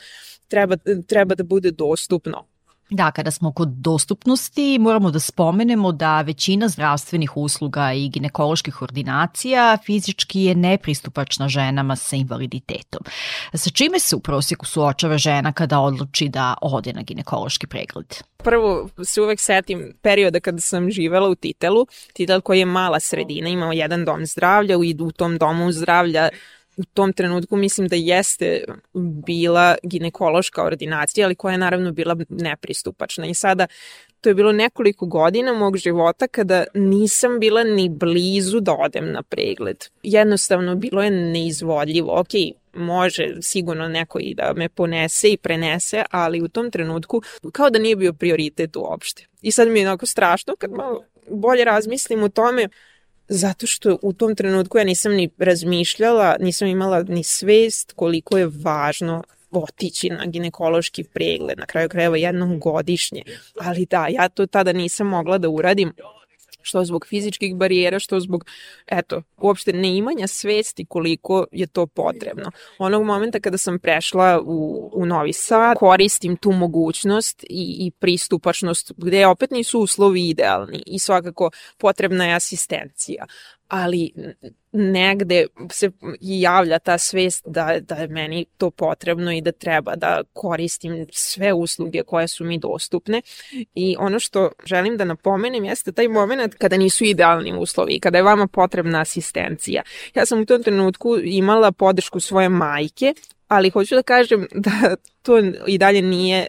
treba, 0.48 0.76
treba 1.06 1.34
da 1.34 1.44
bude 1.44 1.70
dostupno. 1.70 2.49
Da, 2.90 3.10
kada 3.10 3.30
smo 3.30 3.52
kod 3.52 3.68
dostupnosti, 3.68 4.78
moramo 4.80 5.10
da 5.10 5.20
spomenemo 5.20 5.92
da 5.92 6.20
većina 6.20 6.68
zdravstvenih 6.68 7.36
usluga 7.36 7.92
i 7.92 8.08
ginekoloških 8.08 8.82
ordinacija 8.82 9.78
fizički 9.86 10.40
je 10.40 10.54
nepristupačna 10.54 11.48
ženama 11.48 11.96
sa 11.96 12.16
invaliditetom. 12.16 13.00
Sa 13.54 13.70
čime 13.70 13.98
se 13.98 14.16
u 14.16 14.20
prosjeku 14.20 14.66
suočava 14.66 15.18
žena 15.18 15.52
kada 15.52 15.80
odluči 15.80 16.28
da 16.28 16.54
ode 16.62 16.92
na 16.92 17.02
ginekološki 17.02 17.66
pregled? 17.66 18.14
Prvo 18.36 18.88
se 19.04 19.22
uvek 19.22 19.40
setim 19.40 19.92
perioda 20.02 20.40
kada 20.40 20.60
sam 20.60 20.90
živela 20.90 21.28
u 21.28 21.34
Titelu, 21.34 21.86
Titel 22.12 22.40
koji 22.40 22.58
je 22.58 22.64
mala 22.64 23.00
sredina, 23.00 23.48
imao 23.48 23.72
jedan 23.72 24.04
dom 24.04 24.26
zdravlja 24.26 24.76
i 24.84 24.96
u 25.00 25.12
tom 25.12 25.38
domu 25.38 25.72
zdravlja 25.72 26.28
u 26.80 26.84
tom 26.84 27.12
trenutku 27.12 27.56
mislim 27.56 27.88
da 27.88 27.96
jeste 27.96 28.64
bila 29.26 29.76
ginekološka 29.82 30.64
ordinacija, 30.64 31.26
ali 31.26 31.34
koja 31.34 31.52
je 31.52 31.58
naravno 31.58 31.92
bila 31.92 32.16
nepristupačna. 32.28 33.26
I 33.26 33.34
sada 33.34 33.66
to 34.20 34.28
je 34.30 34.34
bilo 34.34 34.52
nekoliko 34.52 35.06
godina 35.06 35.52
mog 35.52 35.76
života 35.76 36.26
kada 36.26 36.64
nisam 36.74 37.40
bila 37.40 37.64
ni 37.64 37.88
blizu 37.88 38.60
da 38.60 38.72
odem 38.72 39.12
na 39.12 39.22
pregled. 39.22 39.84
Jednostavno 40.02 40.74
bilo 40.74 41.02
je 41.02 41.10
neizvodljivo. 41.10 42.20
Ok, 42.20 42.28
može 42.74 43.36
sigurno 43.42 43.88
neko 43.88 44.18
i 44.18 44.34
da 44.34 44.52
me 44.56 44.68
ponese 44.68 45.28
i 45.28 45.36
prenese, 45.36 46.04
ali 46.10 46.42
u 46.42 46.48
tom 46.48 46.70
trenutku 46.70 47.22
kao 47.52 47.70
da 47.70 47.78
nije 47.78 47.96
bio 47.96 48.12
prioritet 48.12 48.76
uopšte. 48.76 49.26
I 49.42 49.50
sad 49.50 49.68
mi 49.68 49.80
je 49.80 49.88
onako 49.88 50.06
strašno 50.06 50.56
kad 50.56 50.70
malo 50.70 51.04
bolje 51.30 51.64
razmislim 51.64 52.22
o 52.22 52.28
tome 52.28 52.68
Zato 53.32 53.66
što 53.66 53.98
u 54.02 54.12
tom 54.12 54.34
trenutku 54.34 54.78
ja 54.78 54.84
nisam 54.84 55.12
ni 55.12 55.30
razmišljala, 55.38 56.36
nisam 56.40 56.68
imala 56.68 57.02
ni 57.02 57.22
svest 57.22 57.92
koliko 57.96 58.38
je 58.38 58.50
važno 58.64 59.22
otići 59.50 60.10
na 60.10 60.26
ginekološki 60.26 61.04
pregled, 61.04 61.58
na 61.58 61.66
kraju 61.66 61.88
krajeva 61.88 62.16
jednom 62.16 62.60
godišnje. 62.60 63.22
Ali 63.60 63.86
da, 63.86 64.06
ja 64.08 64.28
to 64.28 64.46
tada 64.46 64.72
nisam 64.72 65.06
mogla 65.06 65.38
da 65.38 65.48
uradim 65.48 65.92
što 66.62 66.84
zbog 66.84 67.06
fizičkih 67.06 67.54
barijera, 67.54 67.98
što 67.98 68.20
zbog, 68.20 68.44
eto, 68.86 69.22
uopšte 69.38 69.72
neimanja 69.72 70.26
svesti 70.26 70.84
koliko 70.84 71.46
je 71.52 71.66
to 71.66 71.86
potrebno. 71.86 72.50
Onog 72.78 73.04
momenta 73.04 73.40
kada 73.40 73.58
sam 73.58 73.78
prešla 73.78 74.40
u, 74.44 74.90
u 74.94 75.06
Novi 75.06 75.32
Sad, 75.32 75.76
koristim 75.76 76.36
tu 76.36 76.52
mogućnost 76.52 77.44
i, 77.44 77.76
i 77.78 77.90
pristupačnost 77.90 78.92
gde 78.96 79.26
opet 79.26 79.50
nisu 79.50 79.80
uslovi 79.80 80.28
idealni 80.28 80.82
i 80.86 80.98
svakako 80.98 81.50
potrebna 81.78 82.26
je 82.26 82.34
asistencija 82.34 83.26
ali 83.70 84.12
negde 84.72 85.46
se 85.72 85.90
javlja 86.20 86.78
ta 86.78 86.98
svest 86.98 87.44
da, 87.46 87.76
da 87.80 87.94
je 87.94 88.08
meni 88.08 88.46
to 88.56 88.70
potrebno 88.70 89.32
i 89.32 89.40
da 89.40 89.52
treba 89.52 89.96
da 89.96 90.22
koristim 90.32 91.06
sve 91.12 91.52
usluge 91.52 92.02
koje 92.02 92.28
su 92.28 92.44
mi 92.44 92.58
dostupne 92.58 93.22
i 93.74 93.96
ono 93.98 94.18
što 94.18 94.50
želim 94.64 94.96
da 94.96 95.04
napomenem 95.04 95.64
jeste 95.64 95.92
taj 95.92 96.08
moment 96.08 96.54
kada 96.54 96.76
nisu 96.76 97.04
idealni 97.04 97.58
uslovi, 97.58 98.00
kada 98.00 98.18
je 98.18 98.24
vama 98.24 98.46
potrebna 98.46 99.00
asistencija. 99.00 99.82
Ja 100.14 100.26
sam 100.26 100.40
u 100.40 100.46
tom 100.46 100.62
trenutku 100.62 101.18
imala 101.24 101.72
podršku 101.72 102.20
svoje 102.20 102.48
majke 102.48 103.14
ali 103.50 103.70
hoću 103.70 103.94
da 103.94 104.02
kažem 104.02 104.46
da 104.66 104.96
to 105.22 105.38
i 105.66 105.78
dalje 105.78 106.02
nije 106.02 106.46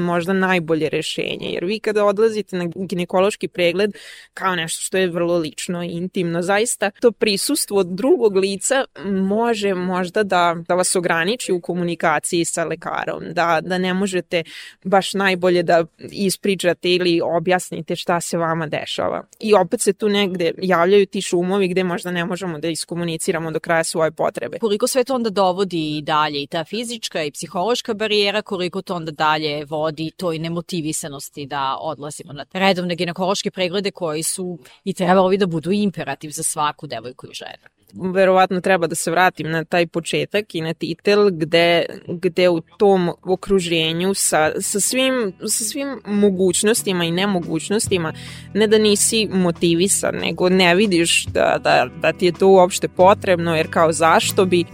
možda 0.00 0.32
najbolje 0.32 0.88
rešenje, 0.88 1.50
jer 1.52 1.64
vi 1.64 1.80
kada 1.80 2.04
odlazite 2.04 2.56
na 2.56 2.64
ginekološki 2.74 3.48
pregled 3.48 3.90
kao 4.34 4.56
nešto 4.56 4.82
što 4.82 4.96
je 4.96 5.10
vrlo 5.10 5.38
lično 5.38 5.84
i 5.84 5.88
intimno, 5.88 6.42
zaista 6.42 6.90
to 7.00 7.12
prisustvo 7.12 7.82
drugog 7.82 8.36
lica 8.36 8.84
može 9.04 9.74
možda 9.74 10.22
da, 10.22 10.56
da 10.68 10.74
vas 10.74 10.96
ograniči 10.96 11.52
u 11.52 11.60
komunikaciji 11.60 12.44
sa 12.44 12.64
lekarom, 12.64 13.22
da, 13.32 13.60
da 13.62 13.78
ne 13.78 13.94
možete 13.94 14.42
baš 14.84 15.14
najbolje 15.14 15.62
da 15.62 15.84
ispričate 15.98 16.90
ili 16.90 17.20
objasnite 17.24 17.96
šta 17.96 18.20
se 18.20 18.38
vama 18.38 18.66
dešava. 18.66 19.24
I 19.40 19.54
opet 19.54 19.80
se 19.80 19.92
tu 19.92 20.08
negde 20.08 20.52
javljaju 20.62 21.06
ti 21.06 21.22
šumovi 21.22 21.68
gde 21.68 21.84
možda 21.84 22.10
ne 22.10 22.24
možemo 22.24 22.58
da 22.58 22.68
iskomuniciramo 22.68 23.50
do 23.50 23.60
kraja 23.60 23.84
svoje 23.84 24.10
potrebe. 24.10 24.58
Koliko 24.58 24.86
sve 24.86 25.04
to 25.04 25.14
onda 25.14 25.30
dovodi 25.30 25.98
i 25.98 26.02
dalje 26.26 26.42
i 26.42 26.46
ta 26.46 26.64
fizička 26.64 27.22
i 27.22 27.30
psihološka 27.30 27.94
barijera, 27.94 28.42
koliko 28.42 28.82
to 28.82 28.94
onda 28.94 29.12
dalje 29.12 29.64
vodi 29.64 30.10
toj 30.16 30.38
nemotivisanosti 30.38 31.46
da 31.46 31.76
odlazimo 31.80 32.32
na 32.32 32.44
redovne 32.52 32.94
ginekološke 32.94 33.50
preglede 33.50 33.90
koji 33.90 34.22
su 34.22 34.58
i 34.84 34.94
trebalo 34.94 35.28
bi 35.28 35.38
da 35.38 35.46
budu 35.46 35.72
imperativ 35.72 36.30
za 36.30 36.42
svaku 36.42 36.86
devojku 36.86 37.26
i 37.26 37.34
ženu. 37.34 38.12
Verovatno 38.12 38.60
treba 38.60 38.86
da 38.86 38.94
se 38.94 39.10
vratim 39.10 39.50
na 39.50 39.64
taj 39.64 39.86
početak 39.86 40.54
i 40.54 40.60
na 40.60 40.74
titel 40.74 41.30
gde, 41.30 41.86
gde 42.08 42.48
u 42.48 42.60
tom 42.78 43.10
okruženju 43.22 44.14
sa, 44.14 44.52
sa, 44.60 44.80
svim, 44.80 45.32
sa 45.40 45.64
svim 45.64 46.00
mogućnostima 46.06 47.04
i 47.04 47.10
nemogućnostima 47.10 48.12
ne 48.54 48.66
da 48.66 48.78
nisi 48.78 49.28
motivisan, 49.32 50.14
nego 50.14 50.48
ne 50.48 50.74
vidiš 50.74 51.26
da, 51.26 51.60
da, 51.64 51.88
da 52.02 52.12
ti 52.12 52.26
je 52.26 52.32
to 52.32 52.48
uopšte 52.48 52.88
potrebno 52.88 53.56
jer 53.56 53.70
kao 53.70 53.92
zašto 53.92 54.44
bi 54.44 54.64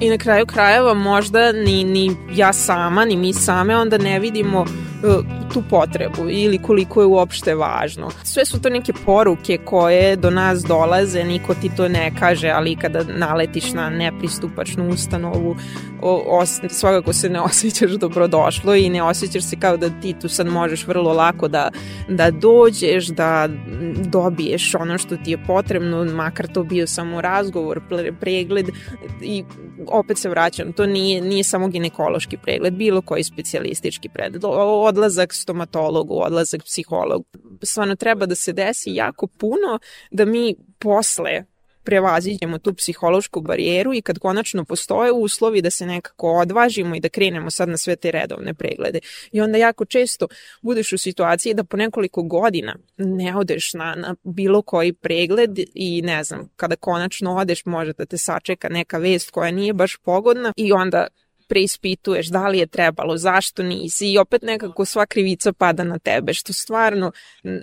I 0.00 0.10
na 0.10 0.18
kraju 0.18 0.46
krajeva 0.46 0.94
možda 0.94 1.52
ni, 1.52 1.84
ni 1.84 2.16
ja 2.34 2.52
sama, 2.52 3.04
ni 3.04 3.16
mi 3.16 3.32
same 3.32 3.76
onda 3.76 3.98
ne 3.98 4.18
vidimo 4.18 4.60
uh, 4.60 5.24
tu 5.52 5.62
potrebu 5.70 6.30
ili 6.30 6.58
koliko 6.58 7.00
je 7.00 7.06
uopšte 7.06 7.54
važno. 7.54 8.10
Sve 8.24 8.44
su 8.44 8.62
to 8.62 8.68
neke 8.68 8.92
poruke 9.06 9.58
koje 9.64 10.16
do 10.16 10.30
nas 10.30 10.62
dolaze, 10.62 11.24
niko 11.24 11.54
ti 11.54 11.70
to 11.76 11.88
ne 11.88 12.12
kaže, 12.18 12.48
ali 12.48 12.76
kada 12.76 13.04
naletiš 13.04 13.72
na 13.72 13.90
nepristupačnu 13.90 14.88
ustanovu, 14.88 15.56
o, 16.02 16.38
os, 16.40 16.60
svakako 16.68 17.12
se 17.12 17.30
ne 17.30 17.40
osjećaš 17.50 17.90
dobrodošlo 17.90 18.74
i 18.74 18.88
ne 18.88 19.02
osjećaš 19.02 19.44
se 19.44 19.56
kao 19.60 19.76
da 19.76 19.90
ti 20.00 20.14
tu 20.20 20.28
sad 20.28 20.46
možeš 20.46 20.86
vrlo 20.86 21.12
lako 21.12 21.48
da, 21.48 21.70
da 22.08 22.30
dođeš, 22.30 23.06
da 23.06 23.48
dobiješ 23.96 24.74
ono 24.74 24.98
što 24.98 25.16
ti 25.16 25.30
je 25.30 25.44
potrebno, 25.46 26.04
makar 26.04 26.46
to 26.46 26.62
bio 26.62 26.86
samo 26.86 27.20
razgovor, 27.20 27.80
pregled 28.20 28.68
i 29.22 29.44
opet 29.86 30.18
se 30.18 30.28
vraćam, 30.28 30.72
to 30.72 30.86
nije, 30.86 31.20
nije 31.20 31.44
samo 31.44 31.68
ginekološki 31.68 32.36
pregled, 32.36 32.74
bilo 32.74 33.02
koji 33.02 33.24
specijalistički 33.24 34.08
pregled, 34.08 34.42
odlazak 34.44 35.34
stomatologu, 35.34 36.20
odlazak 36.20 36.64
psihologu. 36.64 37.24
Stvarno 37.62 37.96
treba 37.96 38.26
da 38.26 38.34
se 38.34 38.52
desi 38.52 38.94
jako 38.94 39.26
puno 39.26 39.78
da 40.10 40.24
mi 40.24 40.54
posle 40.78 41.44
prevaziđemo 41.86 42.58
tu 42.58 42.74
psihološku 42.74 43.40
barijeru 43.40 43.94
i 43.94 44.02
kad 44.02 44.18
konačno 44.18 44.64
postoje 44.64 45.12
uslovi 45.12 45.62
da 45.62 45.70
se 45.70 45.86
nekako 45.86 46.32
odvažimo 46.32 46.96
i 46.96 47.00
da 47.00 47.08
krenemo 47.08 47.50
sad 47.50 47.68
na 47.68 47.76
sve 47.76 47.96
te 47.96 48.10
redovne 48.10 48.54
preglede. 48.54 49.00
I 49.32 49.40
onda 49.40 49.58
jako 49.58 49.84
često 49.84 50.26
budeš 50.62 50.92
u 50.92 50.98
situaciji 50.98 51.54
da 51.54 51.64
po 51.64 51.76
nekoliko 51.76 52.22
godina 52.22 52.76
ne 52.96 53.36
odeš 53.36 53.74
na, 53.74 53.94
na 53.94 54.14
bilo 54.24 54.62
koji 54.62 54.92
pregled 54.92 55.58
i 55.74 56.02
ne 56.02 56.24
znam, 56.24 56.48
kada 56.56 56.76
konačno 56.76 57.36
odeš 57.36 57.64
može 57.64 57.92
da 57.92 58.06
te 58.06 58.18
sačeka 58.18 58.68
neka 58.68 58.98
vest 58.98 59.30
koja 59.30 59.50
nije 59.50 59.72
baš 59.72 59.96
pogodna 59.96 60.52
i 60.56 60.72
onda 60.72 61.06
preispituješ 61.46 62.26
da 62.26 62.48
li 62.48 62.58
je 62.58 62.66
trebalo, 62.66 63.16
zašto 63.16 63.62
nisi 63.62 64.12
i 64.12 64.18
opet 64.18 64.42
nekako 64.42 64.84
sva 64.84 65.06
krivica 65.06 65.52
pada 65.52 65.84
na 65.84 65.98
tebe, 65.98 66.34
što 66.34 66.52
stvarno 66.52 67.12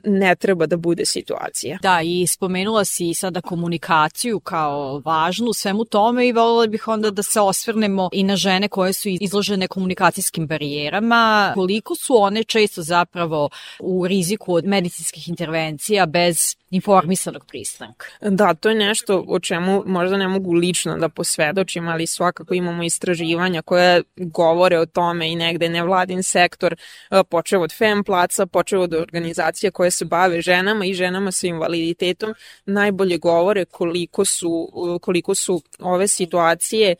ne 0.04 0.36
treba 0.36 0.66
da 0.66 0.78
bude 0.78 1.06
situacija. 1.06 1.78
Da, 1.82 2.02
i 2.04 2.28
spomenula 2.28 2.86
si 2.86 3.14
sada 3.14 3.42
komunikaciju 3.42 4.40
kao 4.40 5.02
važnu 5.06 5.54
svemu 5.54 5.86
tome 5.86 6.28
i 6.28 6.32
volila 6.32 6.68
bih 6.68 6.88
onda 6.88 7.12
da 7.12 7.24
se 7.24 7.42
osvrnemo 7.42 8.10
i 8.14 8.24
na 8.24 8.36
žene 8.36 8.68
koje 8.68 8.94
su 8.94 9.10
izložene 9.10 9.68
komunikacijskim 9.68 10.48
barijerama, 10.48 11.52
koliko 11.56 11.96
su 11.96 12.22
one 12.22 12.44
često 12.44 12.82
zapravo 12.82 13.50
u 13.80 14.08
riziku 14.08 14.54
od 14.54 14.66
medicinskih 14.66 15.30
intervencija 15.30 16.06
bez 16.06 16.56
informisanog 16.74 17.46
pristanka. 17.46 18.06
Da, 18.22 18.54
to 18.54 18.70
je 18.70 18.76
nešto 18.76 19.26
o 19.28 19.40
čemu 19.40 19.84
možda 19.86 20.18
ne 20.18 20.28
mogu 20.28 20.54
lično 20.54 20.98
da 20.98 21.10
posvedočim, 21.10 21.88
ali 21.88 22.08
svakako 22.08 22.54
imamo 22.54 22.84
istraživanja 22.84 23.62
koje 23.62 24.04
govore 24.16 24.80
o 24.80 24.86
tome 24.86 25.32
i 25.32 25.36
negde 25.36 25.70
nevladin 25.70 26.24
sektor, 26.24 26.76
e, 27.12 27.24
počeo 27.30 27.62
od 27.62 27.74
FEM 27.78 28.04
placa, 28.04 28.46
počeo 28.46 28.82
od 28.82 28.94
organizacija 28.94 29.72
koje 29.72 29.92
se 29.92 30.06
bave 30.06 30.42
ženama 30.42 30.86
i 30.86 30.94
ženama 30.94 31.32
sa 31.32 31.48
invaliditetom, 31.48 32.34
najbolje 32.66 33.18
govore 33.18 33.66
koliko 33.66 34.26
su, 34.26 34.70
koliko 35.02 35.36
su 35.36 35.62
ove 35.80 36.08
situacije 36.08 36.96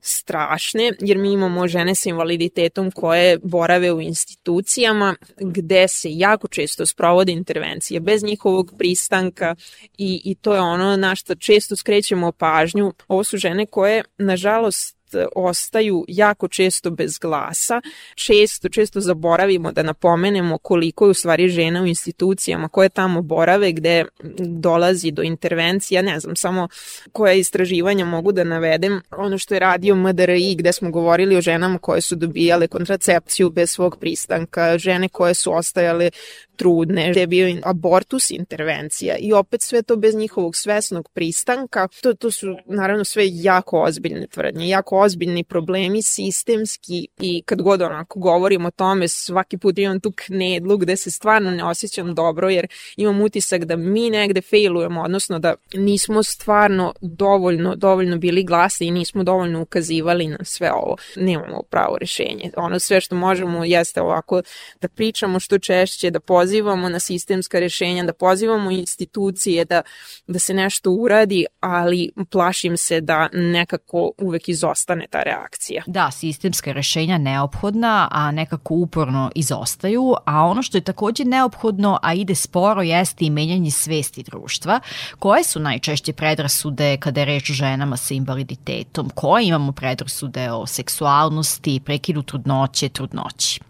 strašne, 0.00 0.92
jer 1.00 1.18
mi 1.18 1.32
imamo 1.32 1.68
žene 1.68 1.94
sa 1.94 2.08
invaliditetom 2.08 2.90
koje 2.90 3.38
borave 3.38 3.92
u 3.92 4.00
institucijama 4.00 5.16
gde 5.40 5.88
se 5.88 6.08
jako 6.12 6.48
često 6.48 6.86
sprovode 6.86 7.32
intervencije 7.32 8.00
bez 8.00 8.24
njihovog 8.24 8.74
pristanka 8.78 9.54
i, 9.98 10.22
i 10.24 10.34
to 10.34 10.54
je 10.54 10.60
ono 10.60 10.96
na 10.96 11.14
što 11.14 11.34
često 11.34 11.76
skrećemo 11.76 12.32
pažnju. 12.32 12.92
Ovo 13.08 13.24
su 13.24 13.36
žene 13.36 13.66
koje, 13.66 14.04
nažalost, 14.18 14.96
ostaju 15.36 16.04
jako 16.08 16.48
često 16.48 16.90
bez 16.90 17.18
glasa. 17.18 17.80
Često, 18.14 18.68
često 18.68 19.00
zaboravimo 19.00 19.72
da 19.72 19.82
napomenemo 19.82 20.58
koliko 20.58 21.06
je 21.06 21.10
u 21.10 21.14
stvari 21.14 21.48
žena 21.48 21.82
u 21.82 21.86
institucijama 21.86 22.68
koje 22.68 22.88
tamo 22.88 23.22
borave 23.22 23.72
gde 23.72 24.04
dolazi 24.38 25.10
do 25.10 25.22
intervencija, 25.22 26.02
ne 26.02 26.20
znam 26.20 26.36
samo 26.36 26.68
koje 27.12 27.38
istraživanja 27.38 28.04
mogu 28.04 28.32
da 28.32 28.44
navedem. 28.44 29.00
Ono 29.10 29.38
što 29.38 29.54
je 29.54 29.60
radio 29.60 29.94
MDRI 29.94 30.54
gde 30.54 30.72
smo 30.72 30.90
govorili 30.90 31.36
o 31.36 31.40
ženama 31.40 31.78
koje 31.78 32.00
su 32.00 32.16
dobijale 32.16 32.66
kontracepciju 32.66 33.50
bez 33.50 33.70
svog 33.70 33.96
pristanka, 34.00 34.78
žene 34.78 35.08
koje 35.08 35.34
su 35.34 35.52
ostajale 35.52 36.10
trudne, 36.56 37.10
gde 37.10 37.20
je 37.20 37.26
bio 37.26 37.56
abortus 37.62 38.30
intervencija 38.30 39.16
i 39.16 39.32
opet 39.32 39.62
sve 39.62 39.82
to 39.82 39.96
bez 39.96 40.14
njihovog 40.14 40.56
svesnog 40.56 41.08
pristanka. 41.08 41.88
To, 42.02 42.14
to 42.14 42.30
su 42.30 42.56
naravno 42.66 43.04
sve 43.04 43.24
jako 43.28 43.82
ozbiljne 43.82 44.26
tvrdnje, 44.26 44.68
jako 44.68 45.00
ozbiljni 45.00 45.44
problemi 45.44 46.02
sistemski 46.02 47.06
i 47.20 47.42
kad 47.46 47.62
god 47.62 47.82
onako 47.82 48.18
govorim 48.18 48.64
o 48.64 48.70
tome 48.70 49.08
svaki 49.08 49.58
put 49.58 49.78
imam 49.78 50.00
tu 50.00 50.12
knedlu 50.16 50.76
gde 50.76 50.96
se 50.96 51.10
stvarno 51.10 51.50
ne 51.50 51.64
osjećam 51.64 52.14
dobro 52.14 52.48
jer 52.48 52.66
imam 52.96 53.20
utisak 53.20 53.64
da 53.64 53.76
mi 53.76 54.10
negde 54.10 54.40
failujemo, 54.42 55.02
odnosno 55.02 55.38
da 55.38 55.54
nismo 55.74 56.22
stvarno 56.22 56.94
dovoljno, 57.00 57.74
dovoljno 57.76 58.16
bili 58.18 58.44
glasni 58.44 58.86
i 58.86 58.90
nismo 58.90 59.24
dovoljno 59.24 59.62
ukazivali 59.62 60.26
na 60.28 60.38
sve 60.44 60.72
ovo. 60.72 60.96
Nemamo 61.16 61.62
pravo 61.70 61.98
rešenje. 61.98 62.50
Ono 62.56 62.78
sve 62.78 63.00
što 63.00 63.16
možemo 63.16 63.64
jeste 63.64 64.02
ovako 64.02 64.42
da 64.80 64.88
pričamo 64.88 65.40
što 65.40 65.58
češće, 65.58 66.10
da 66.10 66.20
pozivamo 66.44 66.88
na 66.88 67.00
sistemska 67.00 67.58
rešenja, 67.58 68.04
da 68.04 68.12
pozivamo 68.12 68.70
institucije 68.70 69.64
da, 69.64 69.82
da 70.26 70.38
se 70.38 70.54
nešto 70.54 70.90
uradi, 70.90 71.46
ali 71.60 72.10
plašim 72.30 72.76
se 72.76 73.00
da 73.00 73.28
nekako 73.32 74.10
uvek 74.18 74.48
izostane 74.48 75.06
ta 75.10 75.22
reakcija. 75.22 75.82
Da, 75.86 76.10
sistemska 76.10 76.72
rešenja 76.72 77.18
neophodna, 77.18 78.08
a 78.10 78.30
nekako 78.30 78.74
uporno 78.74 79.30
izostaju, 79.34 80.14
a 80.24 80.44
ono 80.44 80.62
što 80.62 80.76
je 80.78 80.84
takođe 80.84 81.24
neophodno, 81.24 81.98
a 82.02 82.14
ide 82.14 82.34
sporo, 82.34 82.82
jeste 82.82 83.24
i 83.24 83.30
menjanje 83.30 83.70
svesti 83.70 84.22
društva. 84.22 84.80
Koje 85.18 85.44
su 85.44 85.60
najčešće 85.60 86.12
predrasude 86.12 86.96
kada 86.96 87.20
je 87.20 87.24
reč 87.24 87.50
o 87.50 87.52
ženama 87.52 87.96
sa 87.96 88.14
invaliditetom? 88.14 89.10
Koje 89.14 89.46
imamo 89.46 89.72
predrasude 89.72 90.50
o 90.52 90.66
seksualnosti, 90.66 91.80
prekidu 91.84 92.22
trudnoće, 92.22 92.88
trudnoći? 92.88 93.60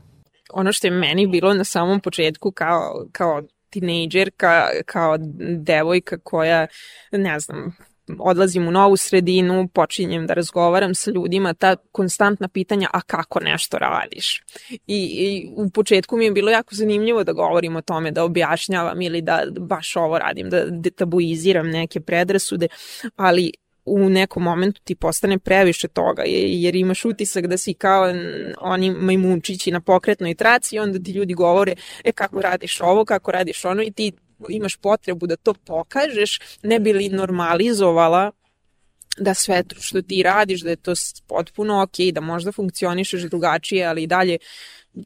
Ono 0.55 0.73
što 0.73 0.87
je 0.87 0.91
meni 0.91 1.27
bilo 1.27 1.55
na 1.55 1.65
samom 1.65 2.01
početku 2.01 2.53
kao, 2.53 3.07
kao 3.13 3.43
tinejdžerka, 3.71 4.69
kao 4.87 5.17
devojka 5.59 6.19
koja, 6.19 6.67
ne 7.13 7.41
znam, 7.41 7.77
odlazim 8.19 8.69
u 8.69 8.71
novu 8.71 8.97
sredinu, 8.97 9.69
počinjem 9.69 10.27
da 10.27 10.35
razgovaram 10.35 10.95
sa 10.95 11.11
ljudima, 11.11 11.55
ta 11.55 11.77
konstantna 11.93 12.49
pitanja, 12.49 12.89
a 12.93 13.01
kako 13.01 13.41
nešto 13.41 13.79
radiš? 13.79 14.43
I, 14.71 14.79
i 14.87 15.49
u 15.57 15.71
početku 15.71 16.17
mi 16.17 16.25
je 16.25 16.33
bilo 16.33 16.51
jako 16.51 16.75
zanimljivo 16.75 17.25
da 17.25 17.33
govorim 17.33 17.77
o 17.77 17.83
tome, 17.83 18.11
da 18.11 18.25
objašnjavam 18.25 19.03
ili 19.03 19.23
da 19.23 19.43
baš 19.61 19.97
ovo 19.97 20.19
radim, 20.19 20.51
da 20.51 20.65
detabuiziram 20.71 21.71
neke 21.71 22.01
predrasude, 22.01 22.69
ali 23.17 23.53
u 23.85 24.09
nekom 24.09 24.43
momentu 24.43 24.81
ti 24.85 24.95
postane 24.95 25.39
previše 25.39 25.89
toga, 25.89 26.23
jer 26.27 26.77
imaš 26.77 27.05
utisak 27.05 27.47
da 27.47 27.59
si 27.59 27.75
kao 27.75 28.05
oni 28.61 28.91
majmunčići 28.91 29.71
na 29.71 29.81
pokretnoj 29.81 30.35
traci 30.35 30.77
i 30.77 30.79
onda 30.79 30.99
ti 30.99 31.13
ljudi 31.13 31.35
govore, 31.35 31.75
e 32.05 32.13
kako 32.13 32.41
radiš 32.41 32.81
ovo, 32.81 33.05
kako 33.05 33.31
radiš 33.31 33.65
ono? 33.65 33.83
I 33.83 33.93
ti 33.93 34.13
imaš 34.49 34.77
potrebu 34.77 35.27
da 35.27 35.37
to 35.37 35.55
pokažeš, 35.55 36.41
ne 36.63 36.81
bi 36.81 36.93
li 36.93 37.09
normalizovala 37.09 38.31
da 39.19 39.35
sve 39.35 39.65
što 39.81 40.03
ti 40.03 40.23
radiš, 40.23 40.61
da 40.61 40.71
je 40.71 40.77
to 40.77 40.93
potpuno 41.27 41.83
ok, 41.83 42.13
da 42.13 42.21
možda 42.21 42.53
funkcionišeš 42.53 43.23
drugačije, 43.23 43.87
ali 43.87 44.03
i 44.03 44.07
dalje 44.07 44.39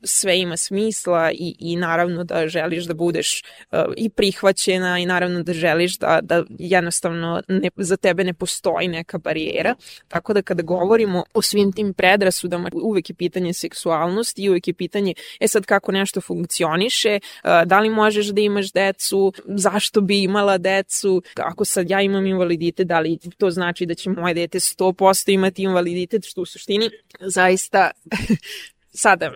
sve 0.02 0.38
ima 0.38 0.56
smisla 0.56 1.32
i, 1.32 1.56
i 1.58 1.76
naravno 1.76 2.24
da 2.24 2.48
želiš 2.48 2.84
da 2.84 2.94
budeš 2.94 3.42
uh, 3.72 3.78
i 3.96 4.08
prihvaćena 4.08 4.98
i 4.98 5.06
naravno 5.06 5.42
da 5.42 5.52
želiš 5.52 5.98
da, 5.98 6.20
da 6.22 6.44
jednostavno 6.58 7.42
ne, 7.48 7.70
za 7.76 7.96
tebe 7.96 8.24
ne 8.24 8.34
postoji 8.34 8.88
neka 8.88 9.18
barijera. 9.18 9.74
Tako 10.08 10.32
da 10.32 10.42
kada 10.42 10.62
govorimo 10.62 11.24
o 11.34 11.42
svim 11.42 11.72
tim 11.72 11.94
predrasudama, 11.94 12.70
uvek 12.72 13.10
je 13.10 13.14
pitanje 13.14 13.52
seksualnosti 13.52 14.42
i 14.42 14.48
uvek 14.48 14.68
je 14.68 14.74
pitanje, 14.74 15.14
e 15.40 15.48
sad 15.48 15.66
kako 15.66 15.92
nešto 15.92 16.20
funkcioniše, 16.20 17.18
uh, 17.44 17.50
da 17.66 17.80
li 17.80 17.90
možeš 17.90 18.26
da 18.26 18.40
imaš 18.40 18.72
decu, 18.72 19.32
zašto 19.44 20.00
bi 20.00 20.22
imala 20.22 20.58
decu, 20.58 21.22
ako 21.36 21.64
sad 21.64 21.90
ja 21.90 22.02
imam 22.02 22.26
invaliditet, 22.26 22.86
da 22.86 23.00
li 23.00 23.18
to 23.38 23.50
znači 23.50 23.86
da 23.86 23.94
će 23.94 24.10
moje 24.10 24.34
dete 24.34 24.58
100% 24.58 25.32
imati 25.32 25.62
invaliditet, 25.62 26.24
što 26.24 26.42
u 26.42 26.46
suštini 26.46 26.90
zaista 27.20 27.90
sada 28.94 29.32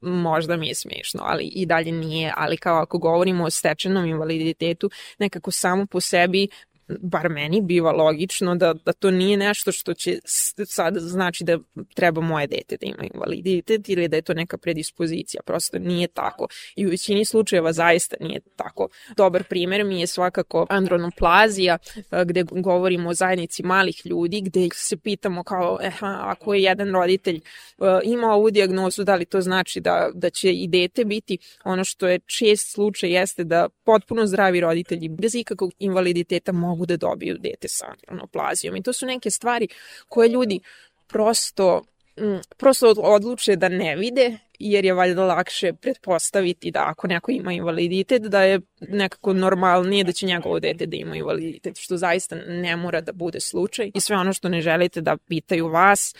možda 0.00 0.56
mi 0.56 0.68
je 0.68 0.74
smešno, 0.74 1.20
ali 1.24 1.44
i 1.44 1.66
dalje 1.66 1.92
nije, 1.92 2.32
ali 2.36 2.56
kao 2.56 2.82
ako 2.82 2.98
govorimo 2.98 3.44
o 3.44 3.50
stečenom 3.50 4.06
invaliditetu, 4.06 4.90
nekako 5.18 5.50
samo 5.50 5.86
po 5.86 6.00
sebi 6.00 6.48
bar 7.00 7.28
meni 7.28 7.60
biva 7.60 7.92
logično 7.92 8.54
da, 8.54 8.74
da 8.84 8.92
to 8.92 9.10
nije 9.10 9.36
nešto 9.36 9.72
što 9.72 9.94
će 9.94 10.18
sad 10.66 10.96
znači 10.98 11.44
da 11.44 11.58
treba 11.94 12.20
moje 12.20 12.46
dete 12.46 12.76
da 12.80 12.86
ima 12.86 13.04
invaliditet 13.14 13.88
ili 13.88 14.08
da 14.08 14.16
je 14.16 14.22
to 14.22 14.34
neka 14.34 14.58
predispozicija, 14.58 15.42
prosto 15.46 15.78
nije 15.78 16.08
tako 16.08 16.46
i 16.76 16.86
u 16.86 16.90
većini 16.90 17.24
slučajeva 17.24 17.72
zaista 17.72 18.16
nije 18.20 18.40
tako. 18.56 18.88
Dobar 19.16 19.44
primer 19.44 19.84
mi 19.84 20.00
je 20.00 20.06
svakako 20.06 20.66
andronoplazija 20.68 21.78
gde 22.26 22.42
govorimo 22.42 23.08
o 23.08 23.14
zajednici 23.14 23.62
malih 23.62 24.06
ljudi 24.06 24.40
gde 24.40 24.68
se 24.74 24.96
pitamo 24.96 25.44
kao 25.44 25.78
eh, 25.82 25.92
ako 26.02 26.54
je 26.54 26.62
jedan 26.62 26.92
roditelj 26.92 27.40
ima 28.04 28.26
ovu 28.26 28.50
diagnozu 28.50 29.04
da 29.04 29.14
li 29.14 29.24
to 29.24 29.40
znači 29.40 29.80
da, 29.80 30.10
da 30.14 30.30
će 30.30 30.52
i 30.52 30.68
dete 30.68 31.04
biti 31.04 31.38
ono 31.64 31.84
što 31.84 32.08
je 32.08 32.18
čest 32.18 32.72
slučaj 32.72 33.10
jeste 33.10 33.44
da 33.44 33.68
potpuno 33.84 34.26
zdravi 34.26 34.60
roditelji 34.60 35.08
bez 35.08 35.34
ikakvog 35.34 35.72
invaliditeta 35.78 36.52
mogu 36.52 36.79
mogu 36.80 36.86
da 36.86 36.96
dobiju 36.96 37.36
dete 37.38 37.68
sa 37.68 37.86
andronoplazijom. 37.86 38.76
I 38.76 38.82
to 38.82 38.92
su 38.92 39.06
neke 39.06 39.30
stvari 39.30 39.68
koje 40.08 40.28
ljudi 40.28 40.60
prosto 41.08 41.82
mm, 42.18 42.40
prosto 42.56 42.94
odluče 42.98 43.56
da 43.56 43.68
ne 43.68 43.96
vide 43.96 44.38
jer 44.58 44.84
je 44.84 44.94
valjda 44.94 45.24
lakše 45.24 45.72
pretpostaviti 45.72 46.70
da 46.70 46.84
ako 46.86 47.06
neko 47.06 47.30
ima 47.30 47.52
invaliditet 47.52 48.22
da 48.22 48.42
je 48.42 48.60
nekako 48.80 49.32
normalnije 49.32 50.04
da 50.04 50.12
će 50.12 50.26
njegovo 50.26 50.60
dete 50.60 50.86
da 50.86 50.96
ima 50.96 51.16
invaliditet 51.16 51.78
što 51.78 51.96
zaista 51.96 52.36
ne 52.46 52.76
mora 52.76 53.00
da 53.00 53.12
bude 53.12 53.40
slučaj 53.40 53.90
i 53.94 54.00
sve 54.00 54.16
ono 54.16 54.32
što 54.32 54.48
ne 54.48 54.60
želite 54.60 55.00
da 55.00 55.16
pitaju 55.16 55.68
vas 55.68 56.14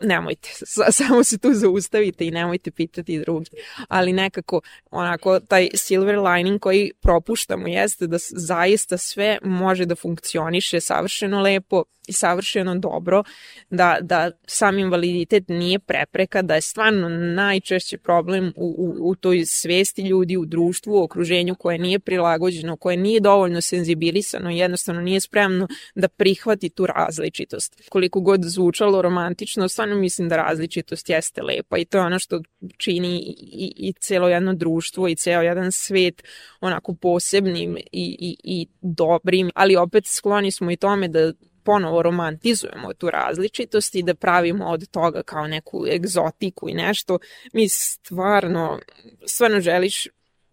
nemojte, 0.00 0.48
samo 0.98 1.24
se 1.24 1.38
tu 1.38 1.54
zaustavite 1.54 2.26
i 2.26 2.30
nemojte 2.30 2.70
pitati 2.70 3.20
drugi. 3.20 3.50
Ali 3.88 4.12
nekako, 4.12 4.60
onako, 4.90 5.40
taj 5.40 5.68
silver 5.74 6.18
lining 6.18 6.60
koji 6.60 6.92
propuštamo 7.00 7.68
jeste 7.68 8.06
da 8.06 8.16
zaista 8.30 8.98
sve 8.98 9.38
može 9.42 9.86
da 9.86 9.94
funkcioniše 9.94 10.80
savršeno 10.80 11.40
lepo 11.40 11.84
i 12.06 12.12
savršeno 12.12 12.74
dobro, 12.74 13.22
da, 13.70 13.98
da 14.00 14.30
sam 14.46 14.78
invaliditet 14.78 15.48
nije 15.48 15.78
prepreka, 15.78 16.42
da 16.42 16.54
je 16.54 16.60
stvarno 16.60 17.08
najčešći 17.08 17.98
problem 17.98 18.52
u, 18.56 18.74
u, 18.78 19.10
u 19.10 19.14
toj 19.14 19.46
svesti 19.46 20.02
ljudi, 20.02 20.36
u 20.36 20.44
društvu, 20.46 20.94
u 20.94 21.02
okruženju 21.02 21.54
koje 21.54 21.78
nije 21.78 21.98
prilagođeno, 21.98 22.76
koje 22.76 22.96
nije 22.96 23.20
dovoljno 23.20 23.60
senzibilisano, 23.60 24.50
jednostavno 24.50 25.00
nije 25.00 25.20
spremno 25.20 25.68
da 25.94 26.08
prihvati 26.08 26.68
tu 26.68 26.86
različitost. 26.86 27.82
Koliko 27.88 28.20
god 28.20 28.40
zvučalo 28.44 29.02
romantično, 29.02 29.68
stvarno, 29.68 29.96
mislim 29.96 30.28
da 30.28 30.36
različitost 30.36 31.08
jeste 31.08 31.42
lepa 31.42 31.78
i 31.78 31.84
to 31.84 31.98
je 31.98 32.04
ono 32.04 32.18
što 32.18 32.40
čini 32.76 33.18
i, 33.18 33.72
i 33.76 33.92
celo 33.92 34.28
jedno 34.28 34.54
društvo 34.54 35.08
i 35.08 35.16
ceo 35.16 35.42
jedan 35.42 35.72
svet 35.72 36.22
onako 36.60 36.94
posebnim 36.94 37.76
i, 37.76 37.82
i, 37.92 38.36
i 38.44 38.66
dobrim, 38.80 39.50
ali 39.54 39.76
opet 39.76 40.06
skloni 40.06 40.50
smo 40.50 40.70
i 40.70 40.76
tome 40.76 41.08
da 41.08 41.32
ponovo 41.66 42.02
romantizujemo 42.02 42.92
tu 42.92 43.10
različitost 43.10 43.94
i 43.94 44.02
da 44.02 44.14
pravimo 44.14 44.66
od 44.66 44.90
toga 44.90 45.22
kao 45.22 45.46
neku 45.46 45.86
egzotiku 45.86 46.68
i 46.68 46.74
nešto, 46.74 47.18
mi 47.52 47.68
stvarno, 47.68 48.80
stvarno 49.26 49.60
želiš 49.60 50.08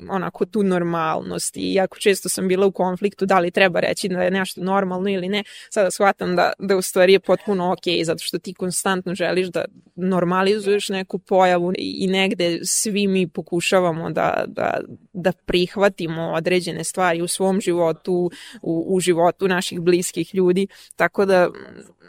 onako 0.09 0.45
tu 0.45 0.63
normalnost 0.63 1.57
i 1.57 1.73
jako 1.73 1.97
često 1.97 2.29
sam 2.29 2.47
bila 2.47 2.65
u 2.65 2.71
konfliktu 2.71 3.25
da 3.25 3.39
li 3.39 3.51
treba 3.51 3.79
reći 3.79 4.07
da 4.07 4.23
je 4.23 4.31
nešto 4.31 4.61
normalno 4.63 5.09
ili 5.09 5.29
ne, 5.29 5.43
sada 5.69 5.91
shvatam 5.91 6.35
da, 6.35 6.53
da 6.59 6.77
u 6.77 6.81
stvari 6.81 7.13
je 7.13 7.19
potpuno 7.19 7.71
ok 7.71 8.03
zato 8.03 8.23
što 8.23 8.39
ti 8.39 8.53
konstantno 8.53 9.15
želiš 9.15 9.47
da 9.47 9.65
normalizuješ 9.95 10.89
neku 10.89 11.19
pojavu 11.19 11.73
i 11.77 12.07
negde 12.07 12.59
svi 12.63 13.07
mi 13.07 13.27
pokušavamo 13.27 14.09
da, 14.09 14.43
da, 14.47 14.79
da 15.13 15.31
prihvatimo 15.31 16.21
određene 16.21 16.83
stvari 16.83 17.21
u 17.21 17.27
svom 17.27 17.61
životu, 17.61 18.31
u, 18.61 18.85
u 18.95 18.99
životu 18.99 19.47
naših 19.47 19.79
bliskih 19.79 20.35
ljudi, 20.35 20.67
tako 20.95 21.25
da 21.25 21.49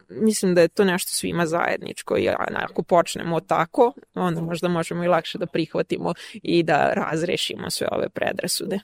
mislim 0.08 0.54
da 0.54 0.60
je 0.60 0.68
to 0.68 0.84
nešto 0.84 1.10
svima 1.10 1.46
zajedničko 1.46 2.18
i 2.18 2.28
ako 2.54 2.82
počnemo 2.82 3.40
tako, 3.40 3.92
onda 4.14 4.40
možda 4.40 4.68
možemo 4.68 5.04
i 5.04 5.08
lakše 5.08 5.38
da 5.38 5.46
prihvatimo 5.46 6.14
i 6.42 6.62
da 6.62 6.92
razrešimo 6.94 7.70
sve 7.70 7.83
ove 7.92 8.08
predrasude. 8.08 8.80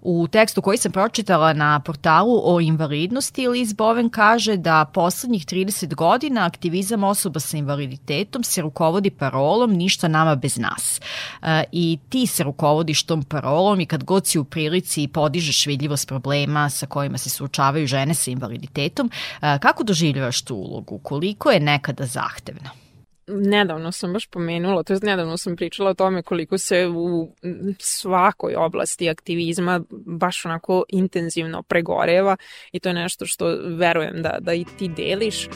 U 0.00 0.28
tekstu 0.28 0.62
koji 0.62 0.78
sam 0.78 0.92
pročitala 0.92 1.52
na 1.52 1.80
portalu 1.80 2.40
o 2.44 2.60
invalidnosti, 2.60 3.48
Liz 3.48 3.72
Boven 3.72 4.10
kaže 4.10 4.56
da 4.56 4.84
poslednjih 4.94 5.46
30 5.46 5.94
godina 5.94 6.46
aktivizam 6.46 7.04
osoba 7.04 7.40
sa 7.40 7.56
invaliditetom 7.56 8.44
se 8.44 8.62
rukovodi 8.62 9.10
parolom 9.10 9.72
ništa 9.72 10.08
nama 10.08 10.34
bez 10.34 10.58
nas. 10.58 11.00
E, 11.42 11.64
I 11.72 11.98
ti 12.08 12.26
se 12.26 12.42
rukovodiš 12.42 13.02
tom 13.02 13.22
parolom 13.22 13.80
i 13.80 13.86
kad 13.86 14.04
god 14.04 14.26
si 14.26 14.38
u 14.38 14.44
prilici 14.44 15.08
podižeš 15.08 15.66
vidljivost 15.66 16.08
problema 16.08 16.70
sa 16.70 16.86
kojima 16.86 17.18
se 17.18 17.30
suočavaju 17.30 17.86
žene 17.86 18.14
sa 18.14 18.30
invaliditetom, 18.30 19.10
e, 19.42 19.58
kako 19.58 19.84
doživljavaš 19.84 20.42
tu 20.42 20.54
ulogu? 20.54 20.98
Koliko 20.98 21.50
je 21.50 21.60
nekada 21.60 22.06
zahtevna? 22.06 22.83
Nedavno 23.26 23.92
sam 23.92 24.12
baš 24.12 24.26
pomenula, 24.26 24.82
to 24.82 24.92
je 24.92 24.98
nedavno 25.02 25.36
sam 25.36 25.56
pričala 25.56 25.90
o 25.90 25.94
tome 25.94 26.22
koliko 26.22 26.58
se 26.58 26.86
u 26.86 27.34
svakoj 27.78 28.54
oblasti 28.54 29.10
aktivizma 29.10 29.80
baš 30.06 30.44
onako 30.44 30.84
intenzivno 30.88 31.62
pregoreva 31.62 32.36
i 32.72 32.80
to 32.80 32.88
je 32.88 32.94
nešto 32.94 33.26
što 33.26 33.46
verujem 33.78 34.22
da, 34.22 34.36
da 34.40 34.54
i 34.54 34.64
ti 34.78 34.88
deliš 34.88 35.48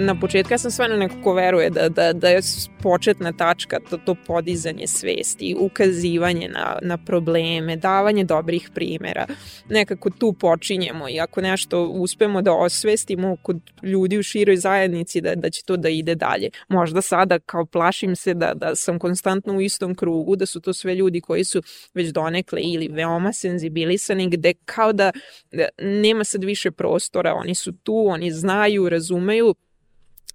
na 0.00 0.20
početku 0.20 0.52
ja 0.52 0.58
sam 0.58 0.70
stvarno 0.70 0.96
neko 0.96 1.14
ko 1.24 1.32
veruje 1.32 1.70
da, 1.70 1.88
da, 1.88 2.12
da 2.12 2.28
je 2.28 2.40
početna 2.82 3.32
tačka 3.32 3.78
to, 3.90 3.96
to 3.96 4.14
podizanje 4.26 4.86
svesti, 4.86 5.56
ukazivanje 5.58 6.48
na, 6.48 6.78
na 6.82 6.96
probleme, 6.96 7.76
davanje 7.76 8.24
dobrih 8.24 8.70
primera. 8.74 9.26
Nekako 9.68 10.10
tu 10.10 10.32
počinjemo 10.32 11.08
i 11.08 11.20
ako 11.20 11.40
nešto 11.40 11.86
uspemo 11.86 12.42
da 12.42 12.52
osvestimo 12.52 13.36
kod 13.42 13.60
ljudi 13.82 14.18
u 14.18 14.22
široj 14.22 14.56
zajednici 14.56 15.20
da, 15.20 15.34
da 15.34 15.50
će 15.50 15.62
to 15.64 15.76
da 15.76 15.88
ide 15.88 16.14
dalje. 16.14 16.50
Možda 16.68 17.02
sada 17.02 17.38
kao 17.38 17.66
plašim 17.66 18.16
se 18.16 18.34
da, 18.34 18.54
da 18.54 18.74
sam 18.74 18.98
konstantno 18.98 19.56
u 19.56 19.60
istom 19.60 19.94
krugu, 19.94 20.36
da 20.36 20.46
su 20.46 20.60
to 20.60 20.72
sve 20.72 20.94
ljudi 20.94 21.20
koji 21.20 21.44
su 21.44 21.62
već 21.94 22.08
donekle 22.08 22.60
ili 22.62 22.88
veoma 22.88 23.32
senzibilisani 23.32 24.28
gde 24.30 24.52
kao 24.64 24.92
da, 24.92 25.12
da 25.52 25.68
nema 25.78 26.24
sad 26.24 26.44
više 26.44 26.70
prostora, 26.70 27.34
oni 27.34 27.54
su 27.54 27.72
tu, 27.72 28.06
oni 28.08 28.32
znaju, 28.32 28.88
razumeju, 28.88 29.54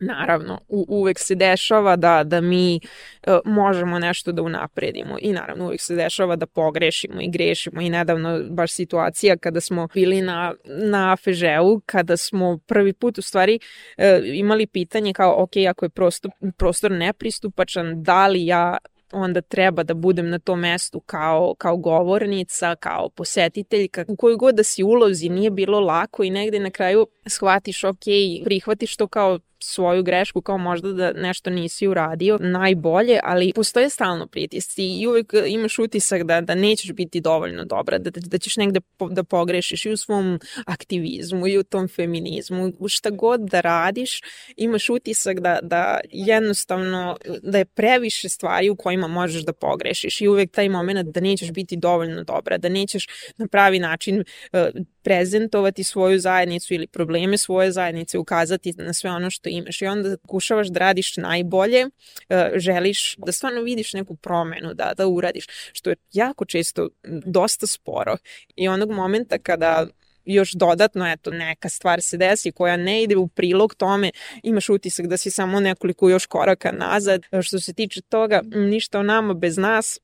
Naravno, 0.05 0.59
u, 0.67 0.85
uvek 0.87 1.19
se 1.19 1.35
dešava 1.35 1.95
da, 1.95 2.23
da 2.23 2.41
mi 2.41 2.79
uh, 3.27 3.33
možemo 3.45 3.99
nešto 3.99 4.31
da 4.31 4.41
unapredimo 4.41 5.17
i 5.21 5.33
naravno 5.33 5.65
uvek 5.65 5.81
se 5.81 5.95
dešava 5.95 6.35
da 6.35 6.45
pogrešimo 6.45 7.21
i 7.21 7.29
grešimo 7.29 7.81
i 7.81 7.89
nedavno 7.89 8.43
baš 8.49 8.71
situacija 8.71 9.37
kada 9.37 9.61
smo 9.61 9.87
bili 9.93 10.21
na, 10.21 10.53
na 10.65 11.13
Afežeu, 11.13 11.81
kada 11.85 12.17
smo 12.17 12.57
prvi 12.57 12.93
put 12.93 13.17
u 13.17 13.21
stvari 13.21 13.59
uh, 13.97 14.03
imali 14.23 14.67
pitanje 14.67 15.13
kao 15.13 15.43
ok, 15.43 15.51
ako 15.69 15.85
je 15.85 15.89
prostor, 15.89 16.31
prostor 16.57 16.91
nepristupačan, 16.91 18.03
da 18.03 18.27
li 18.27 18.45
ja 18.45 18.77
onda 19.13 19.41
treba 19.41 19.83
da 19.83 19.93
budem 19.93 20.29
na 20.29 20.39
tom 20.39 20.59
mestu 20.59 20.99
kao, 20.99 21.55
kao 21.57 21.77
govornica, 21.77 22.75
kao 22.75 23.09
posetiteljka. 23.09 24.05
U 24.07 24.15
kojoj 24.15 24.35
god 24.35 24.55
da 24.55 24.63
si 24.63 24.83
ulozi 24.83 25.29
nije 25.29 25.51
bilo 25.51 25.79
lako 25.79 26.23
i 26.23 26.29
negde 26.29 26.59
na 26.59 26.69
kraju 26.69 27.07
shvatiš 27.25 27.83
ok, 27.83 28.03
prihvatiš 28.43 28.97
to 28.97 29.07
kao 29.07 29.39
svoju 29.63 30.03
grešku 30.03 30.41
kao 30.41 30.57
možda 30.57 30.93
da 30.93 31.11
nešto 31.11 31.49
nisi 31.49 31.87
uradio 31.87 32.37
najbolje, 32.41 33.19
ali 33.23 33.51
postoje 33.55 33.89
stalno 33.89 34.27
pritisci 34.27 34.83
i 34.83 35.07
uvek 35.07 35.33
imaš 35.47 35.79
utisak 35.79 36.23
da, 36.23 36.41
da 36.41 36.55
nećeš 36.55 36.91
biti 36.91 37.21
dovoljno 37.21 37.65
dobra, 37.65 37.97
da, 37.97 38.09
da 38.15 38.37
ćeš 38.37 38.57
negde 38.57 38.79
po, 38.97 39.09
da 39.09 39.23
pogrešiš 39.23 39.85
i 39.85 39.91
u 39.91 39.97
svom 39.97 40.39
aktivizmu 40.65 41.47
i 41.47 41.57
u 41.57 41.63
tom 41.63 41.87
feminizmu. 41.87 42.71
U 42.79 42.87
šta 42.87 43.09
god 43.09 43.41
da 43.41 43.61
radiš, 43.61 44.21
imaš 44.57 44.89
utisak 44.89 45.39
da, 45.39 45.59
da 45.61 45.99
jednostavno 46.11 47.17
da 47.41 47.57
je 47.57 47.65
previše 47.65 48.29
stvari 48.29 48.69
u 48.69 48.75
kojima 48.75 49.07
možeš 49.07 49.43
da 49.43 49.53
pogrešiš 49.53 50.21
i 50.21 50.27
uvek 50.27 50.51
taj 50.51 50.69
moment 50.69 51.09
da 51.09 51.19
nećeš 51.19 51.51
biti 51.51 51.77
dovoljno 51.77 52.23
dobra, 52.23 52.57
da 52.57 52.69
nećeš 52.69 53.07
na 53.37 53.47
pravi 53.47 53.79
način 53.79 54.19
uh, 54.19 54.59
prezentovati 55.03 55.83
svoju 55.83 56.19
zajednicu 56.19 56.73
ili 56.73 56.87
probleme 57.13 57.37
svoje 57.37 57.71
zajednice, 57.71 58.17
ukazati 58.17 58.73
na 58.77 58.93
sve 58.93 59.11
ono 59.11 59.29
što 59.29 59.49
imaš 59.49 59.81
i 59.81 59.85
onda 59.85 60.17
kušavaš 60.27 60.67
da 60.67 60.79
radiš 60.79 61.17
najbolje, 61.17 61.89
e, 62.29 62.51
želiš 62.55 63.15
da 63.17 63.31
stvarno 63.31 63.61
vidiš 63.61 63.93
neku 63.93 64.15
promenu, 64.15 64.73
da, 64.73 64.93
da 64.97 65.07
uradiš, 65.07 65.45
što 65.73 65.89
je 65.89 65.95
jako 66.13 66.45
često 66.45 66.89
dosta 67.25 67.67
sporo 67.67 68.17
i 68.55 68.67
onog 68.67 68.91
momenta 68.91 69.37
kada 69.37 69.87
još 70.25 70.53
dodatno, 70.53 71.11
eto, 71.11 71.31
neka 71.31 71.69
stvar 71.69 72.01
se 72.01 72.17
desi 72.17 72.51
koja 72.51 72.77
ne 72.77 73.03
ide 73.03 73.15
u 73.15 73.27
prilog 73.27 73.75
tome, 73.75 74.11
imaš 74.43 74.69
utisak 74.69 75.07
da 75.07 75.17
si 75.17 75.31
samo 75.31 75.59
nekoliko 75.59 76.09
još 76.09 76.25
koraka 76.25 76.71
nazad. 76.71 77.21
Što 77.41 77.59
se 77.59 77.73
tiče 77.73 78.01
toga, 78.01 78.41
ništa 78.55 78.99
o 78.99 79.03
nama 79.03 79.33
bez 79.33 79.57
nas, 79.57 79.99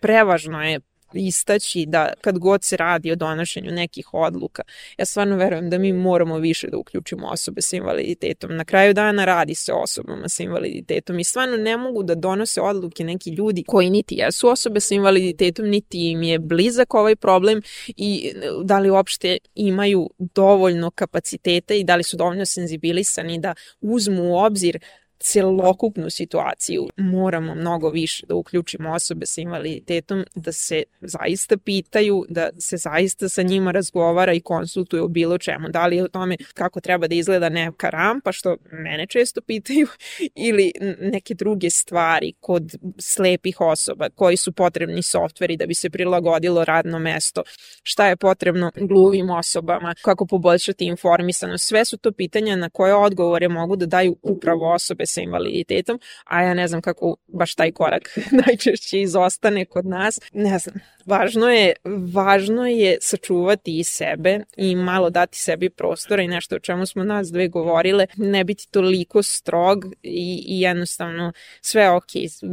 prevažno 0.00 0.62
je 0.62 0.80
istaći 1.14 1.84
da 1.88 2.12
kad 2.20 2.38
god 2.38 2.64
se 2.64 2.76
radi 2.76 3.12
o 3.12 3.16
donošenju 3.16 3.70
nekih 3.72 4.14
odluka, 4.14 4.62
ja 4.98 5.04
stvarno 5.04 5.36
verujem 5.36 5.70
da 5.70 5.78
mi 5.78 5.92
moramo 5.92 6.38
više 6.38 6.68
da 6.70 6.76
uključimo 6.76 7.26
osobe 7.26 7.62
sa 7.62 7.76
invaliditetom. 7.76 8.56
Na 8.56 8.64
kraju 8.64 8.94
dana 8.94 9.24
radi 9.24 9.54
se 9.54 9.72
osobama 9.72 10.28
sa 10.28 10.42
invaliditetom 10.42 11.18
i 11.18 11.24
stvarno 11.24 11.56
ne 11.56 11.76
mogu 11.76 12.02
da 12.02 12.14
donose 12.14 12.60
odluke 12.60 13.04
neki 13.04 13.30
ljudi 13.30 13.64
koji 13.66 13.90
niti 13.90 14.14
jesu 14.14 14.48
osobe 14.48 14.80
sa 14.80 14.94
invaliditetom, 14.94 15.66
niti 15.66 16.10
im 16.10 16.22
je 16.22 16.38
blizak 16.38 16.94
ovaj 16.94 17.16
problem 17.16 17.62
i 17.86 18.32
da 18.64 18.78
li 18.78 18.90
uopšte 18.90 19.38
imaju 19.54 20.10
dovoljno 20.18 20.90
kapaciteta 20.90 21.74
i 21.74 21.84
da 21.84 21.96
li 21.96 22.02
su 22.02 22.16
dovoljno 22.16 22.44
senzibilisani 22.44 23.38
da 23.38 23.54
uzmu 23.80 24.22
u 24.22 24.36
obzir 24.36 24.78
celokupnu 25.18 26.10
situaciju 26.10 26.88
moramo 26.96 27.54
mnogo 27.54 27.90
više 27.90 28.26
da 28.26 28.34
uključimo 28.34 28.92
osobe 28.92 29.26
sa 29.26 29.40
invaliditetom, 29.40 30.24
da 30.34 30.52
se 30.52 30.82
zaista 31.00 31.56
pitaju, 31.56 32.24
da 32.28 32.50
se 32.58 32.76
zaista 32.76 33.28
sa 33.28 33.42
njima 33.42 33.70
razgovara 33.70 34.32
i 34.32 34.40
konsultuje 34.40 35.02
o 35.02 35.08
bilo 35.08 35.38
čemu. 35.38 35.68
Da 35.68 35.86
li 35.86 35.96
je 35.96 36.04
o 36.04 36.08
tome 36.08 36.36
kako 36.54 36.80
treba 36.80 37.06
da 37.06 37.14
izgleda 37.14 37.48
neka 37.48 37.90
rampa, 37.90 38.32
što 38.32 38.56
mene 38.70 39.06
često 39.06 39.40
pitaju, 39.40 39.86
ili 40.48 40.72
neke 41.00 41.34
druge 41.34 41.70
stvari 41.70 42.32
kod 42.40 42.76
slepih 42.98 43.60
osoba, 43.60 44.08
koji 44.14 44.36
su 44.36 44.52
potrebni 44.52 45.02
softveri 45.02 45.56
da 45.56 45.66
bi 45.66 45.74
se 45.74 45.90
prilagodilo 45.90 46.64
radno 46.64 46.98
mesto, 46.98 47.42
šta 47.82 48.08
je 48.08 48.16
potrebno 48.16 48.70
gluvim 48.76 49.30
osobama, 49.30 49.94
kako 50.02 50.26
poboljšati 50.26 50.84
informisanost. 50.84 51.66
Sve 51.66 51.84
su 51.84 51.96
to 51.96 52.12
pitanja 52.12 52.56
na 52.56 52.70
koje 52.70 52.94
odgovore 52.94 53.48
mogu 53.48 53.76
da 53.76 53.86
daju 53.86 54.16
upravo 54.22 54.72
osobe 54.72 55.05
sa 55.06 55.20
invaliditetom, 55.20 56.00
a 56.24 56.42
ja 56.42 56.54
ne 56.54 56.68
znam 56.68 56.82
kako 56.82 57.16
baš 57.26 57.54
taj 57.54 57.72
korak 57.72 58.18
najčešće 58.46 59.00
izostane 59.00 59.64
kod 59.64 59.86
nas. 59.86 60.20
Ne 60.32 60.58
znam, 60.58 60.74
važno 61.06 61.48
je, 61.48 61.72
važno 62.12 62.66
je 62.66 62.98
sačuvati 63.00 63.78
i 63.78 63.84
sebe 63.84 64.40
i 64.56 64.74
malo 64.74 65.10
dati 65.10 65.38
sebi 65.38 65.70
prostora 65.70 66.22
i 66.22 66.28
nešto 66.28 66.56
o 66.56 66.58
čemu 66.58 66.86
smo 66.86 67.04
nas 67.04 67.28
dve 67.28 67.48
govorile, 67.48 68.06
ne 68.16 68.44
biti 68.44 68.70
toliko 68.70 69.22
strog 69.22 69.84
i, 70.02 70.44
i 70.46 70.60
jednostavno 70.60 71.32
sve 71.60 71.90
ok, 71.90 72.10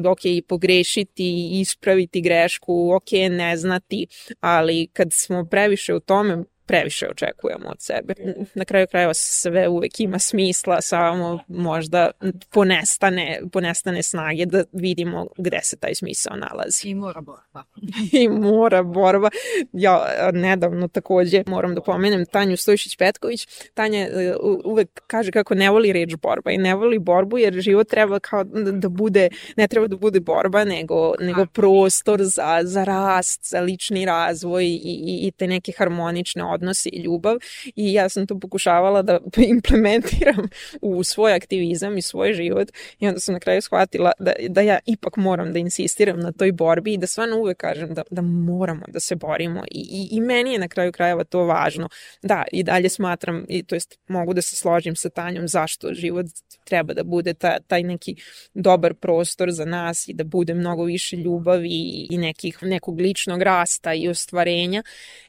ok 0.09 0.47
pogrešiti 0.47 1.49
ispraviti 1.61 2.21
grešku, 2.21 2.93
ok 2.95 3.11
ne 3.29 3.57
znati, 3.57 4.07
ali 4.39 4.87
kad 4.93 5.13
smo 5.13 5.45
previše 5.45 5.93
u 5.93 5.99
tome, 5.99 6.43
previše 6.65 7.07
očekujemo 7.09 7.69
od 7.69 7.81
sebe. 7.81 8.13
Na 8.55 8.65
kraju 8.65 8.87
krajeva 8.91 9.13
sve 9.13 9.67
uvek 9.67 9.99
ima 9.99 10.19
smisla, 10.19 10.81
samo 10.81 11.39
možda 11.47 12.11
ponestane, 12.51 13.41
ponestane 13.51 14.03
snage 14.03 14.45
da 14.45 14.63
vidimo 14.71 15.27
gde 15.37 15.59
se 15.63 15.77
taj 15.77 15.95
smisao 15.95 16.35
nalazi. 16.35 16.89
I 16.89 16.95
mora 16.95 17.21
borba. 17.21 17.63
I 18.21 18.27
mora 18.29 18.83
borba. 18.83 19.29
Ja 19.73 20.05
nedavno 20.33 20.87
takođe 20.87 21.43
moram 21.47 21.75
da 21.75 21.81
pomenem 21.81 22.25
Tanju 22.25 22.57
Stojšić-Petković. 22.57 23.47
Tanja 23.73 23.99
e, 23.99 24.35
uvek 24.63 25.01
kaže 25.07 25.31
kako 25.31 25.55
ne 25.55 25.69
voli 25.69 25.93
reč 25.93 26.15
borba 26.21 26.51
i 26.51 26.57
ne 26.57 26.75
voli 26.75 26.99
borbu 26.99 27.37
jer 27.37 27.53
život 27.53 27.87
treba 27.87 28.19
kao 28.19 28.43
da 28.43 28.89
bude, 28.89 29.29
ne 29.57 29.67
treba 29.67 29.87
da 29.87 29.97
bude 29.97 30.19
borba, 30.19 30.63
nego, 30.63 31.13
nego 31.19 31.45
prostor 31.45 32.23
za, 32.23 32.59
za 32.63 32.83
rast, 32.83 33.49
za 33.49 33.59
lični 33.59 34.05
razvoj 34.05 34.65
i, 34.65 34.79
i, 34.83 35.27
i 35.27 35.31
te 35.31 35.47
neke 35.47 35.71
harmonične 35.77 36.43
odnose 36.53 36.89
i 36.89 37.01
ljubav 37.01 37.37
i 37.75 37.93
ja 37.93 38.09
sam 38.09 38.27
to 38.27 38.39
pokušavala 38.39 39.01
da 39.01 39.19
implementiram 39.55 40.49
u 40.81 41.03
svoj 41.03 41.33
aktivizam 41.33 41.97
i 41.97 42.01
svoj 42.01 42.33
život 42.33 42.67
i 42.99 43.07
onda 43.07 43.19
sam 43.19 43.33
na 43.33 43.39
kraju 43.39 43.61
shvatila 43.61 44.11
da, 44.19 44.33
da 44.49 44.61
ja 44.61 44.79
ipak 44.85 45.17
moram 45.17 45.53
da 45.53 45.59
insistiram 45.59 46.19
na 46.19 46.31
toj 46.31 46.51
borbi 46.51 46.93
i 46.93 46.97
da 46.97 47.07
stvarno 47.07 47.37
uvek 47.37 47.57
kažem 47.57 47.93
da, 47.93 48.03
da 48.09 48.21
moramo 48.21 48.85
da 48.87 48.99
se 48.99 49.15
borimo 49.15 49.63
i, 49.71 49.79
i, 49.91 50.17
i 50.17 50.21
meni 50.21 50.53
je 50.53 50.59
na 50.59 50.67
kraju 50.67 50.91
krajeva 50.91 51.23
to 51.23 51.43
važno. 51.43 51.89
Da, 52.21 52.43
i 52.51 52.63
dalje 52.63 52.89
smatram, 52.89 53.45
i 53.49 53.63
to 53.63 53.75
jest 53.75 53.99
mogu 54.07 54.33
da 54.33 54.41
se 54.41 54.55
složim 54.55 54.95
sa 54.95 55.09
Tanjom 55.09 55.47
zašto 55.47 55.93
život 55.93 56.25
treba 56.63 56.93
da 56.93 57.03
bude 57.03 57.33
ta, 57.33 57.59
taj 57.59 57.83
neki 57.83 58.15
dobar 58.53 58.93
prostor 58.93 59.51
za 59.51 59.65
nas 59.65 60.07
i 60.07 60.13
da 60.13 60.23
bude 60.23 60.53
mnogo 60.53 60.83
više 60.83 61.17
ljubavi 61.17 62.07
i 62.09 62.17
nekih, 62.17 62.57
nekog 62.61 62.99
ličnog 62.99 63.41
rasta 63.41 63.93
i 63.93 64.07
ostvarenja 64.09 64.83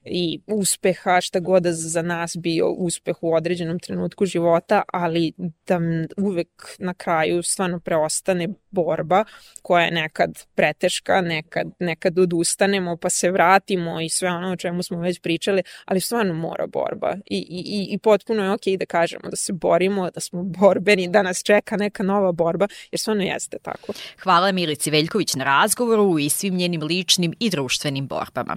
i 0.04 0.40
uspeha, 0.46 1.13
šta 1.20 1.40
god 1.40 1.62
da 1.62 1.72
za 1.72 2.02
nas 2.02 2.36
bio 2.36 2.68
uspeh 2.68 3.16
u 3.22 3.34
određenom 3.34 3.78
trenutku 3.78 4.26
života, 4.26 4.82
ali 4.92 5.32
da 5.66 5.80
uvek 6.16 6.76
na 6.78 6.94
kraju 6.94 7.42
stvarno 7.42 7.80
preostane 7.80 8.48
borba 8.70 9.24
koja 9.62 9.84
je 9.84 9.90
nekad 9.90 10.44
preteška, 10.54 11.20
nekad, 11.20 11.66
nekad 11.78 12.18
odustanemo 12.18 12.96
pa 12.96 13.10
se 13.10 13.30
vratimo 13.30 14.00
i 14.00 14.08
sve 14.08 14.30
ono 14.30 14.52
o 14.52 14.56
čemu 14.56 14.82
smo 14.82 15.00
već 15.00 15.20
pričali, 15.20 15.62
ali 15.84 16.00
stvarno 16.00 16.34
mora 16.34 16.66
borba 16.66 17.14
i, 17.26 17.36
i, 17.36 17.94
i 17.94 17.98
potpuno 17.98 18.44
je 18.44 18.52
okej 18.52 18.72
okay 18.72 18.78
da 18.78 18.86
kažemo 18.86 19.30
da 19.30 19.36
se 19.36 19.52
borimo, 19.52 20.10
da 20.10 20.20
smo 20.20 20.42
borbeni, 20.42 21.08
da 21.08 21.22
nas 21.22 21.42
čeka 21.42 21.76
neka 21.76 22.02
nova 22.02 22.32
borba, 22.32 22.68
jer 22.92 23.00
stvarno 23.00 23.22
jeste 23.22 23.58
tako. 23.62 23.92
Hvala 24.22 24.52
Milici 24.52 24.90
Veljković 24.90 25.34
na 25.34 25.44
razgovoru 25.44 26.18
i 26.18 26.28
svim 26.28 26.54
njenim 26.54 26.82
ličnim 26.82 27.34
i 27.40 27.50
društvenim 27.50 28.06
borbama. 28.06 28.56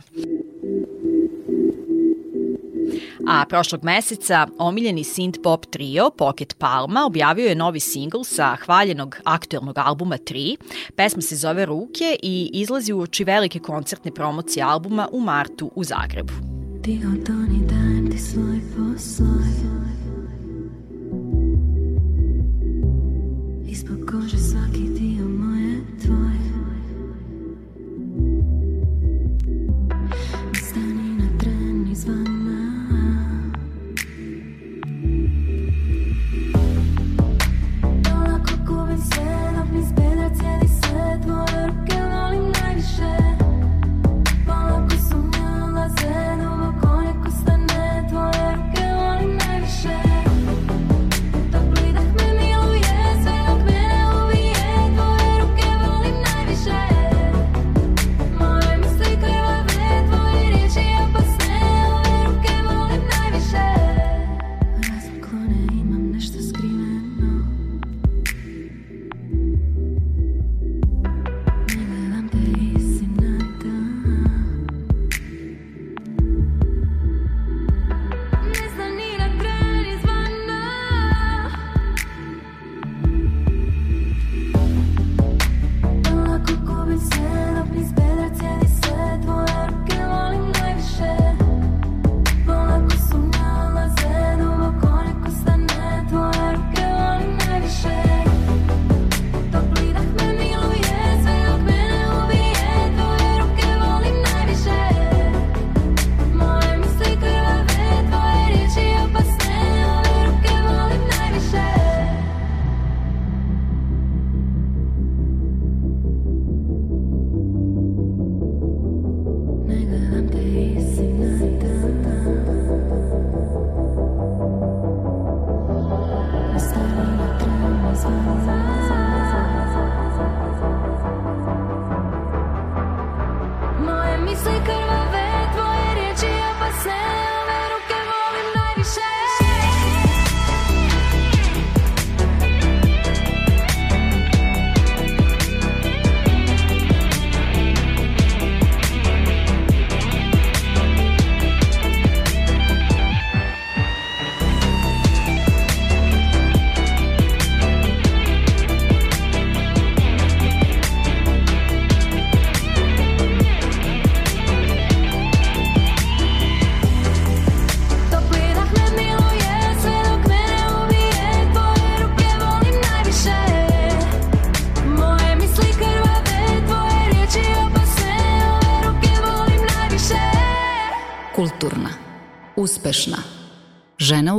A 3.28 3.46
prošlog 3.50 3.84
meseca 3.84 4.48
omiljeni 4.58 5.04
synth 5.04 5.42
pop 5.44 5.66
trio 5.66 6.10
Pocket 6.10 6.56
Palma 6.58 7.06
objavio 7.06 7.48
je 7.48 7.56
novi 7.56 7.80
singl 7.80 8.22
sa 8.24 8.56
hvaljenog 8.66 9.18
aktuelnog 9.24 9.78
albuma 9.78 10.18
3. 10.18 10.56
Pesma 10.96 11.22
se 11.22 11.36
zove 11.36 11.66
Ruke 11.66 12.16
i 12.24 12.50
izlazi 12.54 12.94
u 12.94 13.00
oči 13.00 13.24
velike 13.24 13.60
koncertne 13.60 14.12
promocije 14.12 14.64
albuma 14.64 15.08
u 15.12 15.20
martu 15.20 15.72
u 15.76 15.84
Zagrebu. 15.84 16.34
Ti 16.84 17.02
odani 17.06 17.68
dan 17.68 18.12
ti 18.12 18.20
sloj 18.20 18.60
po 18.76 19.00
sloj 19.00 19.78
Ispod 23.70 23.98
kože 24.12 24.38
svaki 24.38 24.67
uspešna. 42.88 43.37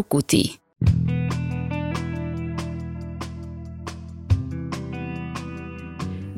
Žena 0.03 0.68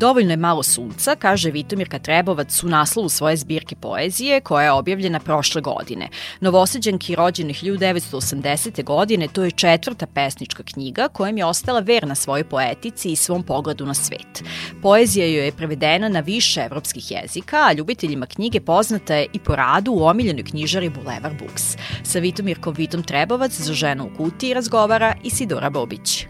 Dovoljno 0.01 0.32
je 0.32 0.36
malo 0.36 0.62
sunca, 0.62 1.14
kaže 1.14 1.51
Vitomirka 1.51 1.98
Trebovac 1.98 2.62
u 2.62 2.68
naslovu 2.68 3.09
svoje 3.09 3.36
zbirke 3.36 3.76
poezije 3.76 4.40
koja 4.40 4.64
je 4.64 4.72
objavljena 4.72 5.20
prošle 5.20 5.61
godine. 5.61 6.09
Novoseđanki 6.40 7.14
rođenih 7.14 7.62
1980. 7.62 8.84
godine 8.84 9.28
to 9.28 9.44
je 9.44 9.51
četvrta 9.51 10.07
pesnička 10.07 10.62
knjiga 10.62 11.09
kojom 11.09 11.38
je 11.38 11.44
ostala 11.44 11.80
verna 11.80 12.14
svojoj 12.14 12.44
poetici 12.44 13.12
i 13.12 13.16
svom 13.16 13.42
pogledu 13.42 13.86
na 13.86 13.94
svet. 13.94 14.42
Poezija 14.82 15.26
joj 15.26 15.44
je 15.44 15.53
prevedena 15.53 16.09
na 16.09 16.20
više 16.20 16.61
evropskih 16.61 17.11
jezika, 17.11 17.57
a 17.57 17.72
ljubiteljima 17.72 18.26
knjige 18.26 18.61
poznata 18.61 19.14
je 19.14 19.26
i 19.32 19.38
po 19.38 19.57
radu 19.57 19.92
u 19.92 20.05
omiljenoj 20.05 20.44
knjižari 20.44 20.88
Boulevard 20.88 21.38
Books. 21.38 21.76
Sa 22.03 22.18
Vitomirkom 22.18 22.74
Vitom 22.74 23.03
Trebovac 23.03 23.53
za 23.53 23.72
ženu 23.74 24.05
u 24.05 24.16
kutiji 24.16 24.55
razgovara 24.55 25.14
Isidora 25.22 25.70
Bobić. 25.70 26.26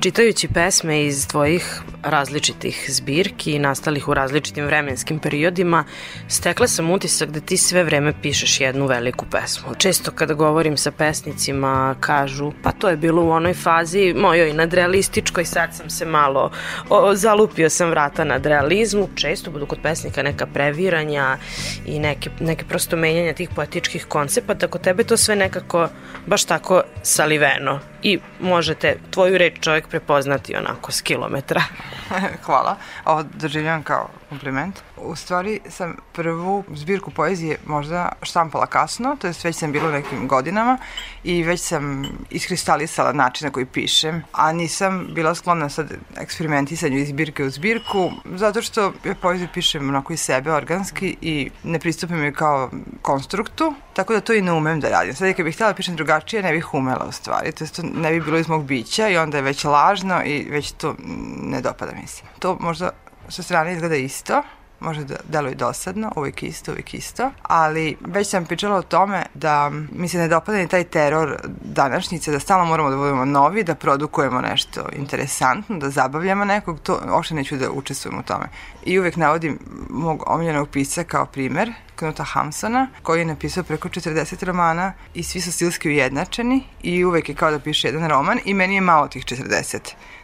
Čitajući 0.00 0.48
pesme 0.48 1.04
iz 1.04 1.28
tvojih 1.28 1.80
različitih 2.02 2.84
zbirki 2.88 3.58
nastalih 3.58 4.08
u 4.08 4.14
različitim 4.14 4.66
vremenskim 4.66 5.18
periodima, 5.18 5.84
stekla 6.28 6.68
sam 6.68 6.90
utisak 6.90 7.30
da 7.30 7.40
ti 7.40 7.56
sve 7.56 7.84
vreme 7.84 8.12
pišeš 8.22 8.60
jednu 8.60 8.86
veliku 8.86 9.26
pesmu. 9.30 9.74
Često 9.78 10.10
kada 10.10 10.34
govorim 10.34 10.76
sa 10.76 10.90
pesnicima 10.90 11.94
kažu, 12.00 12.52
pa 12.62 12.72
to 12.72 12.88
je 12.88 12.96
bilo 12.96 13.22
u 13.22 13.30
onoj 13.30 13.54
fazi 13.54 14.14
mojoj 14.14 14.52
nadrealističkoj, 14.52 15.44
sad 15.44 15.74
sam 15.74 15.90
se 15.90 16.04
malo 16.04 16.50
o, 16.88 17.14
zalupio 17.14 17.70
sam 17.70 17.90
vrata 17.90 18.24
nad 18.24 18.46
realizmu. 18.46 19.08
Često 19.14 19.50
budu 19.50 19.66
kod 19.66 19.78
pesnika 19.82 20.22
neka 20.22 20.46
previranja 20.46 21.36
i 21.86 21.98
neke, 21.98 22.30
neke 22.40 22.64
prosto 22.64 22.96
menjanja 22.96 23.32
tih 23.32 23.48
poetičkih 23.56 24.04
koncepata. 24.04 24.68
Kod 24.68 24.80
tebe 24.80 25.04
to 25.04 25.16
sve 25.16 25.36
nekako 25.36 25.88
baš 26.26 26.44
tako 26.44 26.82
saliveno 27.02 27.80
i 28.02 28.18
možete 28.40 28.96
tvoju 29.10 29.38
reč 29.38 29.54
čovjek 29.60 29.88
prepoznati 29.88 30.56
onako 30.56 30.92
s 30.92 31.02
kilometra. 31.02 31.62
Hvala. 32.46 32.76
Ovo 33.04 33.22
doživljam 33.22 33.82
kao 33.82 34.08
kompliment. 34.28 34.82
U 34.96 35.16
stvari 35.16 35.60
sam 35.68 35.96
prvu 36.12 36.64
zbirku 36.74 37.10
poezije 37.10 37.56
možda 37.66 38.12
štampala 38.22 38.66
kasno, 38.66 39.16
to 39.20 39.26
je 39.26 39.34
već 39.44 39.56
sam 39.56 39.72
bila 39.72 39.88
u 39.88 39.92
nekim 39.92 40.28
godinama 40.28 40.78
i 41.24 41.42
već 41.42 41.60
sam 41.60 42.04
iskristalisala 42.30 43.12
način 43.12 43.46
na 43.46 43.52
koji 43.52 43.66
pišem, 43.66 44.22
a 44.32 44.52
nisam 44.52 45.06
bila 45.14 45.34
sklona 45.34 45.68
sad 45.68 45.92
eksperimentisanju 46.16 46.98
iz 46.98 47.08
zbirke 47.08 47.44
u 47.44 47.50
zbirku, 47.50 48.10
zato 48.24 48.62
što 48.62 48.92
ja 49.04 49.14
poeziju 49.14 49.48
pišem 49.54 49.88
onako 49.88 50.12
iz 50.12 50.20
sebe 50.20 50.52
organski 50.52 51.16
i 51.20 51.50
ne 51.64 51.78
pristupim 51.78 52.24
je 52.24 52.32
kao 52.32 52.70
konstruktu, 53.02 53.74
tako 53.94 54.12
da 54.12 54.20
to 54.20 54.32
i 54.32 54.42
ne 54.42 54.52
umem 54.52 54.80
da 54.80 54.88
radim. 54.88 55.14
Sad 55.14 55.36
kad 55.36 55.44
bih 55.44 55.54
htjela 55.54 55.72
da 55.72 55.76
pišem 55.76 55.96
drugačije, 55.96 56.42
ne 56.42 56.52
bih 56.52 56.74
umela 56.74 57.06
u 57.08 57.12
stvari, 57.12 57.52
to, 57.52 57.66
to 57.66 57.82
ne 57.82 58.10
bi 58.10 58.20
bilo 58.20 58.38
iz 58.38 58.48
mog 58.48 58.64
bića 58.64 59.08
i 59.08 59.16
onda 59.16 59.36
je 59.36 59.42
već 59.42 59.64
lažno 59.64 60.22
i 60.24 60.46
već 60.50 60.72
to 60.72 60.94
ne 61.42 61.60
dopada 61.60 61.92
mi 62.00 62.06
se. 62.06 62.22
To 62.38 62.56
možda 62.60 62.90
sa 63.28 63.42
strane 63.42 63.72
izgleda 63.72 63.96
isto, 63.96 64.42
može 64.80 65.04
da 65.04 65.16
deluje 65.28 65.54
dosadno, 65.54 66.12
uvijek 66.16 66.42
isto, 66.42 66.72
uvijek 66.72 66.94
isto, 66.94 67.30
ali 67.42 67.96
već 68.00 68.28
sam 68.28 68.46
pričala 68.46 68.76
o 68.76 68.82
tome 68.82 69.26
da 69.34 69.70
mi 69.92 70.08
se 70.08 70.18
ne 70.18 70.28
dopada 70.28 70.58
ni 70.58 70.68
taj 70.68 70.84
teror 70.84 71.36
današnjice, 71.62 72.32
da 72.32 72.40
stalno 72.40 72.64
moramo 72.64 72.90
da 72.90 72.96
budemo 72.96 73.24
novi, 73.24 73.64
da 73.64 73.74
produkujemo 73.74 74.40
nešto 74.40 74.86
interesantno, 74.92 75.78
da 75.78 75.90
zabavljamo 75.90 76.44
nekog, 76.44 76.80
to 76.80 77.00
uopšte 77.12 77.34
neću 77.34 77.56
da 77.56 77.70
učestvujem 77.70 78.18
u 78.18 78.22
tome. 78.22 78.48
I 78.84 78.98
uvijek 78.98 79.16
navodim 79.16 79.58
mog 79.90 80.22
omiljenog 80.26 80.68
pisca 80.68 81.04
kao 81.04 81.26
primer, 81.26 81.72
Knuta 81.96 82.24
Hamsona, 82.24 82.88
koji 83.02 83.20
je 83.20 83.24
napisao 83.24 83.64
preko 83.64 83.88
40 83.88 84.44
romana 84.44 84.92
i 85.14 85.22
svi 85.22 85.40
su 85.40 85.52
stilski 85.52 85.88
ujednačeni 85.88 86.64
i 86.82 87.04
uvek 87.04 87.28
je 87.28 87.34
kao 87.34 87.50
da 87.50 87.58
piše 87.58 87.88
jedan 87.88 88.08
roman 88.08 88.38
i 88.44 88.54
meni 88.54 88.74
je 88.74 88.80
malo 88.80 89.08
tih 89.08 89.24
40. 89.24 89.78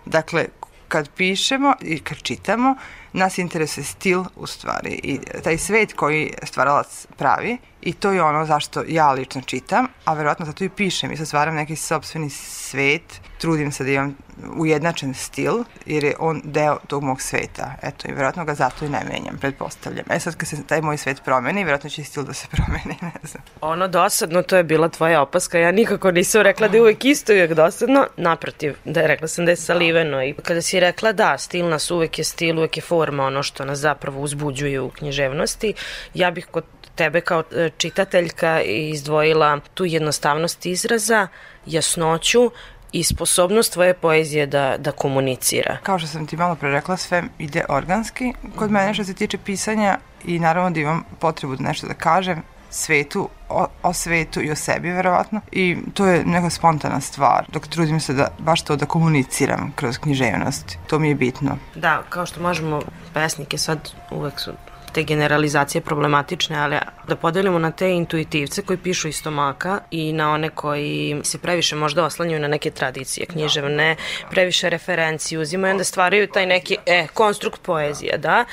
Dakle, 0.07 0.47
kad 0.89 1.11
pišemo 1.17 1.75
i 1.81 1.99
kad 1.99 2.23
čitamo, 2.23 2.77
nas 3.13 3.39
interesuje 3.39 3.85
stil 3.85 4.25
u 4.37 4.47
stvari 4.47 5.01
i 5.03 5.19
taj 5.45 5.59
svet 5.59 5.93
koji 5.93 6.33
stvaralac 6.43 7.07
pravi 7.17 7.59
i 7.83 7.93
to 7.93 8.13
je 8.13 8.23
ono 8.23 8.47
zašto 8.47 8.85
ja 8.89 9.13
lično 9.13 9.41
čitam, 9.41 9.87
a 10.05 10.15
verovatno 10.15 10.47
zato 10.47 10.65
i 10.65 10.69
pišem 10.69 11.13
i 11.13 11.17
sad 11.17 11.27
stvaram 11.27 11.55
neki 11.55 11.77
sobstveni 11.77 12.31
svet, 12.31 13.21
trudim 13.45 13.73
se 13.73 13.85
da 13.85 13.91
imam 13.91 14.17
ujednačen 14.57 15.15
stil, 15.15 15.55
jer 15.87 16.05
je 16.05 16.15
on 16.19 16.41
deo 16.45 16.79
tog 16.87 17.03
mog 17.03 17.21
sveta. 17.21 17.75
Eto, 17.83 18.09
i 18.09 18.13
verovatno 18.13 18.45
ga 18.45 18.55
zato 18.55 18.85
i 18.85 18.89
ne 18.89 19.01
menjam, 19.11 19.39
pretpostavljam. 19.41 20.05
E 20.11 20.21
sad, 20.21 20.37
kad 20.37 20.49
se 20.49 20.67
taj 20.67 20.81
moj 20.81 20.97
svet 20.97 21.23
promeni, 21.25 21.65
verovatno 21.65 21.91
će 21.91 22.03
i 22.03 22.05
stil 22.05 22.23
da 22.23 22.33
se 22.33 22.47
promeni, 22.57 22.97
ne 23.03 23.11
znam. 23.23 23.43
Ono 23.61 23.89
dosadno, 23.89 24.43
to 24.43 24.57
je 24.57 24.65
bila 24.65 24.89
tvoja 24.89 25.23
opaska. 25.23 25.59
Ja 25.59 25.73
nikako 25.73 26.11
nisam 26.11 26.43
rekla 26.43 26.69
da 26.69 26.77
je 26.77 26.83
uvek 26.83 27.05
isto 27.05 27.33
uvek 27.33 27.53
dosadno. 27.53 28.07
Naprotiv, 28.17 28.77
da 28.85 29.01
je 29.01 29.09
rekla 29.09 29.29
sam 29.29 29.45
da 29.45 29.53
je 29.53 29.57
saliveno. 29.57 30.25
I 30.25 30.35
kada 30.43 30.63
si 30.63 30.81
rekla 30.81 31.13
da, 31.13 31.39
stil 31.39 31.69
nas 31.69 31.91
uvek 31.91 32.19
je 32.19 32.25
stil, 32.25 32.59
uvek 32.59 32.77
je 32.77 32.83
forma, 32.83 33.27
ono 33.27 33.43
što 33.43 33.65
nas 33.65 33.79
zapravo 33.79 34.21
uzbuđuje 34.21 34.81
u 34.81 34.91
književnosti, 34.91 35.75
ja 36.15 36.31
bih 36.31 36.47
kod 36.51 36.65
tebe 36.95 37.21
kao 37.21 37.43
e, 37.53 37.71
čitateljka 37.77 38.61
izdvojila 38.63 39.61
tu 39.75 39.85
jednostavnost 39.85 40.67
izraza, 40.67 41.29
jasnoću 41.67 42.51
i 42.95 43.05
sposobnost 43.05 43.73
tvoje 43.73 43.95
poezije 43.95 44.47
da, 44.47 44.77
da 44.79 44.93
komunicira. 44.93 45.77
Kao 45.83 45.99
što 45.99 46.09
sam 46.09 46.27
ti 46.27 46.37
malo 46.37 46.55
pre 46.55 46.71
rekla, 46.71 46.97
sve 46.97 47.23
ide 47.39 47.65
organski. 47.69 48.33
Kod 48.57 48.71
mene 48.71 48.95
što 48.95 49.05
se 49.05 49.15
tiče 49.15 49.39
pisanja 49.39 49.99
i 50.25 50.39
naravno 50.39 50.71
da 50.71 50.81
imam 50.81 51.03
potrebu 51.19 51.57
da 51.57 51.65
nešto 51.65 51.87
da 51.87 51.95
kažem, 51.95 52.43
svetu, 52.71 53.29
o, 53.49 53.67
o 53.83 53.93
svetu 53.93 54.43
i 54.43 54.51
o 54.51 54.57
sebi 54.57 54.91
verovatno 54.91 55.41
i 55.53 55.77
to 55.95 56.07
je 56.07 56.25
neka 56.25 56.51
spontana 56.51 57.01
stvar 57.01 57.45
dok 57.53 57.67
trudim 57.67 58.01
se 58.01 58.13
da 58.13 58.29
baš 58.39 58.63
to 58.63 58.77
da 58.77 58.87
komuniciram 58.87 59.73
kroz 59.77 59.99
književnost 59.99 60.79
to 60.87 60.99
mi 60.99 61.09
je 61.09 61.15
bitno 61.15 61.59
Da, 61.75 62.03
kao 62.09 62.27
što 62.27 62.41
možemo 62.41 62.83
pesnike 63.15 63.59
sad 63.59 63.91
uvek 64.11 64.41
su 64.41 64.53
te 64.95 65.03
generalizacije 65.03 65.81
problematične, 65.81 66.59
ali 66.59 66.79
da 67.09 67.17
podelimo 67.17 67.59
na 67.59 67.71
te 67.71 67.91
intuitivce 67.91 68.63
koji 68.63 68.79
pišu 68.79 69.09
iz 69.09 69.17
stomaka 69.17 69.81
i 69.91 70.13
na 70.13 70.31
one 70.33 70.49
koji 70.49 71.21
se 71.23 71.39
previše 71.39 71.77
možda 71.77 72.05
oslanjaju 72.05 72.41
na 72.41 72.49
neke 72.49 72.71
tradicije 72.71 73.27
književne, 73.27 73.97
previše 74.31 74.71
referenciju 74.71 75.41
uzimaju, 75.41 75.71
onda 75.73 75.85
stvaraju 75.85 76.27
taj 76.27 76.47
neki, 76.47 76.77
e, 76.87 77.07
konstrukt 77.15 77.63
poezije, 77.63 78.19
da, 78.19 78.45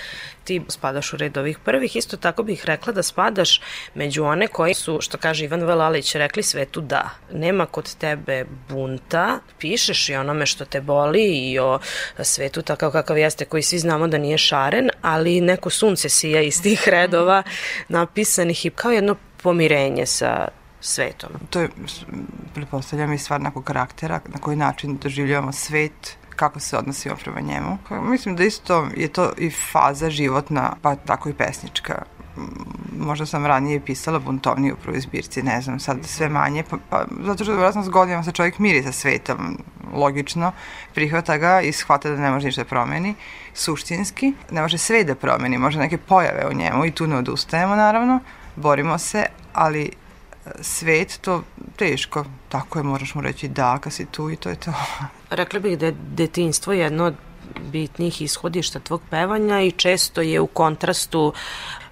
ti 0.52 0.62
spadaš 0.68 1.14
u 1.14 1.18
red 1.18 1.38
ovih 1.38 1.60
prvih, 1.60 1.96
isto 1.96 2.18
tako 2.18 2.44
bih 2.44 2.66
rekla 2.66 2.94
da 2.94 3.04
spadaš 3.04 3.62
među 3.96 4.24
one 4.24 4.48
koji 4.48 4.74
su, 4.74 4.98
što 5.02 5.18
kaže 5.18 5.46
Ivan 5.46 5.64
Velalić, 5.64 6.16
rekli 6.16 6.44
svetu 6.44 6.82
da. 6.82 7.10
Nema 7.34 7.66
kod 7.66 7.96
tebe 7.96 8.46
bunta, 8.70 9.40
pišeš 9.60 10.10
i 10.10 10.16
onome 10.16 10.46
što 10.46 10.66
te 10.66 10.82
boli 10.82 11.24
i 11.24 11.60
o 11.60 11.80
svetu 12.20 12.62
takav 12.62 12.92
kakav 12.92 13.18
jeste, 13.18 13.46
koji 13.46 13.64
svi 13.64 13.80
znamo 13.80 14.08
da 14.08 14.18
nije 14.18 14.38
šaren, 14.38 14.90
ali 15.02 15.42
neko 15.42 15.70
sunce 15.70 16.10
sija 16.10 16.42
iz 16.42 16.62
tih 16.62 16.84
redova 16.88 17.44
napisanih 17.90 18.66
i 18.66 18.70
kao 18.70 18.92
jedno 18.92 19.16
pomirenje 19.44 20.06
sa 20.06 20.48
svetom. 20.82 21.30
To 21.50 21.60
je, 21.62 21.70
pretpostavljam, 22.54 23.14
i 23.14 23.18
stvar 23.18 23.42
nekog 23.42 23.64
karaktera, 23.64 24.20
na 24.26 24.40
koji 24.40 24.58
način 24.58 24.98
doživljavamo 24.98 25.52
svet, 25.52 26.18
kako 26.36 26.60
se 26.60 26.78
odnosimo 26.78 27.16
prema 27.16 27.40
njemu. 27.40 27.78
Mislim 28.02 28.36
da 28.36 28.44
isto 28.44 28.88
je 28.96 29.08
to 29.08 29.32
i 29.38 29.52
faza 29.72 30.10
životna, 30.10 30.74
pa 30.82 30.96
tako 30.96 31.30
i 31.30 31.34
pesnička 31.34 32.04
možda 33.00 33.26
sam 33.26 33.46
ranije 33.46 33.80
pisala 33.80 34.20
buntovnije 34.20 34.74
u 34.74 34.78
prvoj 34.78 35.00
zbirci, 35.00 35.44
ne 35.44 35.62
znam, 35.62 35.80
sad 35.80 35.98
sve 36.06 36.30
manje, 36.30 36.64
pa, 36.70 36.78
pa 36.90 37.06
zato 37.26 37.44
što 37.44 37.54
vjerojatno 37.54 37.84
s 37.84 37.90
godinama 37.90 38.24
se 38.24 38.32
čovjek 38.32 38.60
miri 38.60 38.84
sa 38.84 38.92
svetom, 38.92 39.58
logično, 39.94 40.52
prihvata 40.94 41.38
ga 41.38 41.62
i 41.62 41.72
shvata 41.72 42.10
da 42.10 42.18
ne 42.18 42.32
može 42.32 42.46
ništa 42.46 42.64
da 42.64 42.70
promeni, 42.70 43.16
suštinski, 43.54 44.34
ne 44.52 44.62
može 44.62 44.78
sve 44.78 45.04
da 45.04 45.16
promeni, 45.16 45.58
može 45.58 45.80
neke 45.80 45.98
pojave 45.98 46.48
u 46.52 46.54
njemu 46.54 46.86
i 46.86 46.92
tu 46.92 47.08
ne 47.08 47.18
odustajemo 47.18 47.76
naravno, 47.76 48.20
borimo 48.56 48.98
se, 48.98 49.26
ali 49.54 49.92
svet, 50.62 51.20
to 51.22 51.44
teško. 51.76 52.26
Tako 52.50 52.80
je, 52.80 52.84
moraš 52.84 53.16
mu 53.16 53.22
reći 53.22 53.48
da, 53.48 53.78
kad 53.82 53.94
si 53.94 54.06
tu 54.06 54.30
i 54.30 54.36
to 54.36 54.50
je 54.50 54.56
to. 54.56 54.74
Rekla 55.30 55.60
bih 55.60 55.80
da 55.80 55.86
je 55.86 55.96
detinstvo 56.16 56.74
jedno 56.74 57.06
od 57.06 57.16
bitnih 57.72 58.22
ishodišta 58.22 58.80
tvog 58.80 59.02
pevanja 59.10 59.62
i 59.62 59.72
često 59.72 60.22
je 60.22 60.40
u 60.40 60.48
kontrastu 60.48 61.34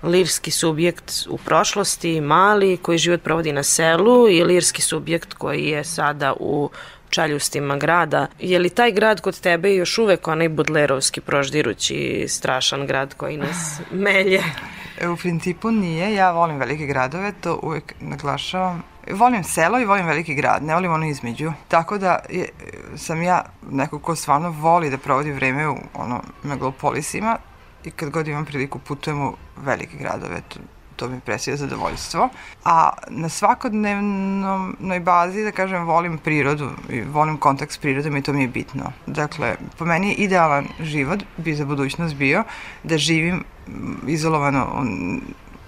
lirski 0.04 0.52
subjekt 0.52 1.12
u 1.30 1.38
prošlosti, 1.38 2.22
mali, 2.22 2.78
koji 2.78 2.98
život 2.98 3.22
provodi 3.22 3.52
na 3.52 3.64
selu 3.64 4.30
i 4.30 4.44
lirski 4.44 4.82
subjekt 4.82 5.34
koji 5.34 5.66
je 5.66 5.84
sada 5.84 6.34
u 6.40 6.70
čaljustima 7.10 7.78
grada. 7.78 8.28
Je 8.40 8.60
li 8.60 8.70
taj 8.70 8.92
grad 8.92 9.22
kod 9.22 9.40
tebe 9.40 9.76
još 9.76 9.98
uvek 9.98 10.28
onaj 10.28 10.50
budlerovski 10.50 11.22
proždirući 11.22 12.26
strašan 12.28 12.88
grad 12.88 13.14
koji 13.14 13.38
nas 13.38 13.80
melje? 13.92 14.44
E, 15.00 15.08
u 15.08 15.16
principu 15.16 15.72
nije, 15.72 16.14
ja 16.14 16.32
volim 16.32 16.58
velike 16.58 16.86
gradove, 16.86 17.32
to 17.32 17.60
uvek 17.64 17.94
naglašavam. 18.00 18.84
Volim 19.12 19.44
selo 19.44 19.80
i 19.80 19.86
volim 19.86 20.06
veliki 20.06 20.36
grad, 20.36 20.64
ne 20.64 20.74
volim 20.74 20.92
ono 20.92 21.06
između. 21.06 21.52
Tako 21.68 21.98
da 21.98 22.20
je, 22.30 22.50
sam 22.96 23.22
ja 23.22 23.42
neko 23.72 24.00
ko 24.00 24.16
stvarno 24.16 24.50
voli 24.50 24.90
da 24.90 24.98
provodi 24.98 25.32
vreme 25.32 25.68
u 25.68 25.78
ono, 25.94 26.22
megalopolisima 26.44 27.38
i 27.84 27.92
kad 27.92 28.10
god 28.10 28.28
imam 28.28 28.46
priliku 28.46 28.80
putujem 28.80 29.22
u 29.22 29.36
velike 29.58 29.98
gradove. 29.98 30.42
To, 30.48 30.60
to 30.96 31.08
mi 31.08 31.20
presije 31.20 31.58
zadovoljstvo. 31.58 32.30
A 32.66 32.90
na 33.08 33.30
svakodnevnoj 33.30 35.00
bazi, 35.00 35.44
da 35.44 35.52
kažem, 35.52 35.86
volim 35.86 36.18
prirodu 36.18 36.70
i 36.90 37.02
volim 37.02 37.38
kontakt 37.38 37.72
s 37.72 37.78
prirodom 37.78 38.18
i 38.18 38.22
to 38.22 38.34
mi 38.34 38.42
je 38.42 38.48
bitno. 38.48 38.92
Dakle, 39.06 39.56
po 39.78 39.86
meni 39.86 40.08
je 40.08 40.14
idealan 40.14 40.68
život 40.80 41.24
bi 41.38 41.54
za 41.56 41.66
budućnost 41.66 42.16
bio 42.16 42.44
da 42.84 42.98
živim 42.98 43.44
izolovano 44.08 44.86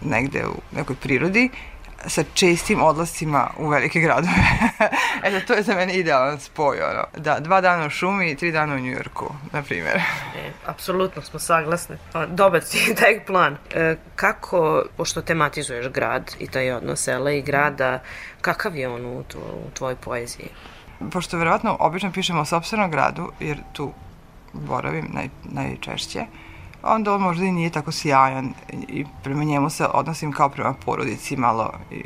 negde 0.02 0.46
u 0.48 0.76
nekoj 0.76 0.96
prirodi 0.96 1.50
sa 2.08 2.24
čestim 2.34 2.82
odlascima 2.82 3.50
u 3.58 3.68
velike 3.68 4.00
gradove. 4.00 4.34
Eto, 5.26 5.46
to 5.48 5.54
je 5.54 5.64
za 5.64 5.76
mene 5.76 5.94
idealan 5.94 6.40
spoj, 6.40 6.82
ono. 6.82 7.24
Da, 7.24 7.40
dva 7.40 7.62
dana 7.62 7.86
u 7.86 7.90
šumi 7.90 8.32
i 8.32 8.36
tri 8.36 8.52
dana 8.52 8.76
u 8.76 8.80
Njujorku, 8.80 9.34
na 9.52 9.62
primjer. 9.64 9.98
E, 9.98 10.52
apsolutno 10.66 11.22
smo 11.22 11.40
saglasni. 11.40 11.98
Dobar 12.28 12.64
si 12.64 12.96
taj 13.00 13.26
plan. 13.26 13.58
E, 13.72 13.96
kako, 14.16 14.84
pošto 14.98 15.22
tematizuješ 15.22 15.88
grad 15.88 16.36
i 16.40 16.48
taj 16.48 16.72
odnos 16.72 17.04
sela 17.04 17.32
i 17.32 17.42
grada, 17.42 18.00
kakav 18.42 18.76
je 18.76 18.90
on 18.90 19.06
u, 19.06 19.24
tvo, 19.24 19.42
u 19.42 19.72
tvojoj 19.74 19.96
poeziji? 19.96 20.50
Pošto 21.12 21.38
verovatno 21.38 21.78
obično 21.80 22.12
pišemo 22.12 22.42
o 22.42 22.46
sobstvenom 22.46 22.92
gradu, 22.92 23.32
jer 23.40 23.58
tu 23.74 23.92
boravim 24.54 25.08
naj, 25.14 25.30
najčešće, 25.44 26.20
uh, 26.20 26.51
onda 26.84 27.14
on 27.14 27.22
možda 27.22 27.46
i 27.46 27.52
nije 27.52 27.70
tako 27.70 27.92
sjajan 27.92 28.54
i 28.72 29.06
prema 29.24 29.44
njemu 29.44 29.70
se 29.70 29.86
odnosim 29.94 30.32
kao 30.32 30.50
prema 30.50 30.74
porodici 30.86 31.38
malo 31.38 31.74
i 31.92 32.04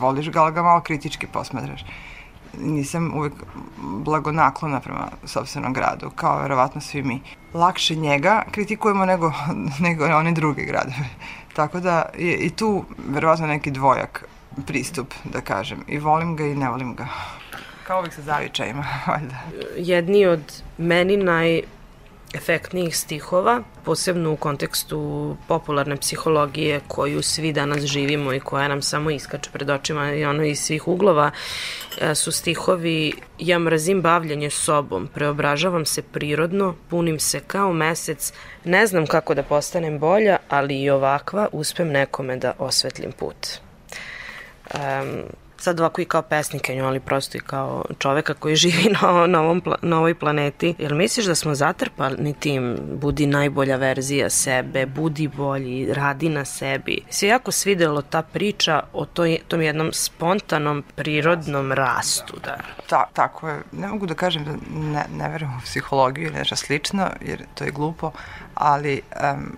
voliš 0.00 0.30
ga, 0.30 0.42
ali 0.42 0.52
ga 0.52 0.62
malo 0.62 0.80
kritički 0.80 1.26
posmatraš. 1.26 1.84
Nisam 2.60 3.12
uvek 3.14 3.32
blagonaklona 3.78 4.80
prema 4.80 5.08
sobstvenom 5.24 5.72
gradu, 5.72 6.10
kao 6.10 6.42
verovatno 6.42 6.80
svi 6.80 7.02
mi. 7.02 7.20
Lakše 7.54 7.94
njega 7.94 8.42
kritikujemo 8.50 9.04
nego, 9.04 9.32
nego 9.86 10.04
one 10.04 10.32
druge 10.32 10.64
gradove. 10.64 11.08
Tako 11.52 11.80
da 11.80 12.02
je 12.18 12.36
i 12.36 12.50
tu 12.50 12.84
verovatno 13.08 13.46
neki 13.46 13.70
dvojak 13.70 14.24
pristup, 14.66 15.14
da 15.24 15.40
kažem. 15.40 15.84
I 15.88 15.98
volim 15.98 16.36
ga 16.36 16.44
i 16.44 16.54
ne 16.54 16.68
volim 16.70 16.94
ga. 16.94 17.08
Kao 17.86 17.98
uvijek 17.98 18.14
sa 18.14 18.22
zavičajima, 18.22 18.84
valjda. 19.06 19.36
Jedni 19.76 20.26
od 20.26 20.62
meni 20.78 21.16
naj 21.16 21.62
efektnijih 22.34 22.96
stihova, 22.96 23.62
posebno 23.84 24.32
u 24.32 24.36
kontekstu 24.36 25.36
popularne 25.48 25.96
psihologije 25.96 26.80
koju 26.88 27.22
svi 27.22 27.52
danas 27.52 27.84
živimo 27.84 28.32
i 28.32 28.40
koja 28.40 28.68
nam 28.68 28.82
samo 28.82 29.10
iskače 29.10 29.50
pred 29.52 29.70
očima 29.70 30.12
i 30.12 30.24
ono 30.24 30.44
iz 30.44 30.60
svih 30.60 30.88
uglova, 30.88 31.30
e, 32.00 32.14
su 32.14 32.32
stihovi 32.32 33.12
Ja 33.38 33.58
mrazim 33.58 34.02
bavljanje 34.02 34.50
sobom, 34.50 35.08
preobražavam 35.14 35.84
se 35.86 36.02
prirodno, 36.02 36.74
punim 36.90 37.18
se 37.18 37.40
kao 37.40 37.72
mesec, 37.72 38.32
ne 38.64 38.86
znam 38.86 39.06
kako 39.06 39.34
da 39.34 39.42
postanem 39.42 39.98
bolja, 39.98 40.36
ali 40.48 40.82
i 40.82 40.90
ovakva 40.90 41.48
uspem 41.52 41.88
nekome 41.88 42.36
da 42.36 42.52
osvetlim 42.58 43.12
put. 43.12 43.48
Um, 44.74 45.22
sad 45.60 45.80
ovako 45.80 46.00
i 46.00 46.04
kao 46.04 46.22
pesnikenju, 46.22 46.86
ali 46.86 47.00
prosto 47.00 47.38
i 47.38 47.40
kao 47.40 47.84
čoveka 47.98 48.34
koji 48.34 48.56
živi 48.64 48.94
na, 49.02 49.26
na, 49.26 49.40
ovom, 49.40 49.62
na 49.82 49.98
ovoj 49.98 50.14
planeti. 50.14 50.74
Jel 50.78 50.94
misliš 50.94 51.26
da 51.26 51.34
smo 51.34 51.54
zatrpani 51.54 52.34
tim 52.34 52.76
budi 52.92 53.26
najbolja 53.26 53.76
verzija 53.76 54.30
sebe, 54.30 54.86
budi 54.86 55.28
bolji, 55.28 55.94
radi 55.94 56.28
na 56.28 56.44
sebi? 56.44 57.00
Se 57.10 57.26
jako 57.26 57.52
svidelo 57.52 58.02
ta 58.02 58.22
priča 58.22 58.82
o 58.92 59.04
toj, 59.04 59.38
tom 59.48 59.62
jednom 59.62 59.90
spontanom, 59.92 60.84
prirodnom 60.96 61.72
rastu. 61.72 62.36
Da. 62.44 62.58
Ta, 62.88 63.08
tako 63.12 63.48
je. 63.48 63.62
Ne 63.72 63.88
mogu 63.88 64.06
da 64.06 64.14
kažem 64.14 64.44
da 64.44 64.52
ne, 64.74 65.04
ne 65.16 65.28
verujem 65.28 65.56
u 65.56 65.60
psihologiju 65.64 66.26
ili 66.26 66.36
nešto 66.36 66.56
slično, 66.56 67.10
jer 67.20 67.42
to 67.54 67.64
je 67.64 67.70
glupo, 67.70 68.12
ali 68.54 69.00
um, 69.34 69.56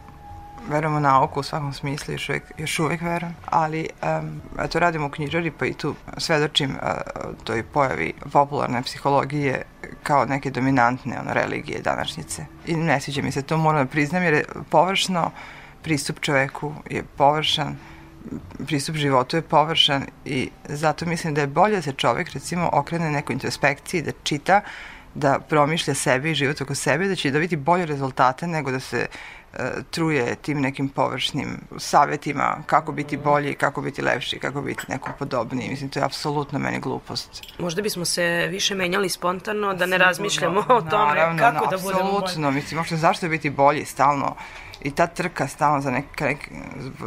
verujem 0.69 0.97
u 0.97 1.01
nauku 1.01 1.41
u 1.41 1.43
svakom 1.43 1.73
smislu, 1.73 2.15
još 2.15 2.29
uvek, 2.29 2.43
još 2.59 2.79
uvek 2.79 3.01
verujem, 3.01 3.35
ali 3.47 3.89
um, 4.03 4.41
eto 4.65 4.79
radimo 4.79 5.07
u 5.07 5.11
knjižari 5.11 5.51
pa 5.51 5.67
i 5.67 5.75
tu 5.75 5.95
svedočim 6.17 6.71
uh, 6.71 6.89
toj 7.45 7.63
pojavi 7.63 8.13
popularne 8.33 8.83
psihologije 8.83 9.63
kao 10.03 10.25
neke 10.25 10.51
dominantne 10.51 11.21
ono, 11.21 11.33
religije 11.33 11.81
današnjice. 11.81 12.47
I 12.67 12.77
ne 12.77 13.01
sviđa 13.01 13.23
mi 13.23 13.33
se 13.33 13.43
to, 13.43 13.57
moram 13.57 13.87
da 13.87 13.91
priznam, 13.91 14.23
jer 14.23 14.35
je 14.35 14.45
površno 14.71 15.31
pristup 15.83 16.21
čoveku 16.21 16.75
je 16.91 17.03
površan, 17.03 17.77
pristup 18.67 18.97
životu 18.97 19.37
je 19.37 19.43
površan 19.43 20.07
i 20.25 20.51
zato 20.65 21.07
mislim 21.07 21.35
da 21.35 21.41
je 21.41 21.47
bolje 21.47 21.77
da 21.77 21.83
se 21.83 21.93
čovek 21.93 22.31
recimo 22.31 22.71
okrene 22.73 23.11
nekoj 23.11 23.35
introspekciji, 23.35 24.03
da 24.03 24.13
čita, 24.23 24.61
da 25.15 25.39
promišlja 25.49 25.95
sebe 25.95 26.31
i 26.31 26.35
život 26.35 26.61
oko 26.61 26.75
sebe, 26.75 27.09
da 27.09 27.15
će 27.15 27.31
dobiti 27.31 27.57
bolje 27.57 27.87
rezultate 27.87 28.47
nego 28.47 28.71
da 28.71 28.81
se 28.81 29.07
truje 29.91 30.37
tim 30.37 30.61
nekim 30.61 30.89
površnim 30.89 31.61
savetima 31.79 32.57
kako 32.67 32.93
biti 32.93 33.17
bolji, 33.17 33.55
kako 33.55 33.83
biti 33.83 34.03
lepši, 34.03 34.39
kako 34.39 34.63
biti 34.63 34.83
nekom 34.89 35.13
podobniji. 35.19 35.69
Mislim, 35.71 35.91
to 35.91 35.99
je 35.99 36.05
apsolutno 36.05 36.59
meni 36.59 36.81
glupost. 36.81 37.43
Možda 37.59 37.83
bismo 37.83 38.05
se 38.05 38.47
više 38.51 38.75
menjali 38.75 39.09
spontano, 39.09 39.75
da 39.75 39.87
ne 39.87 39.99
razmišljamo 39.99 40.61
o 40.61 40.81
tome 40.81 41.15
Naravno, 41.15 41.39
kako 41.39 41.67
da 41.67 41.77
budemo 41.77 42.03
bolji. 42.03 42.17
Apsolutno, 42.17 42.51
mislim, 42.51 42.79
možda 42.79 42.97
zašto 42.97 43.29
biti 43.29 43.51
bolji 43.51 43.85
stalno 43.85 44.37
i 44.83 44.91
ta 44.91 45.07
trka 45.07 45.49
stalno 45.49 45.81
za, 45.81 45.91
neka, 45.91 46.25
nek, 46.25 46.49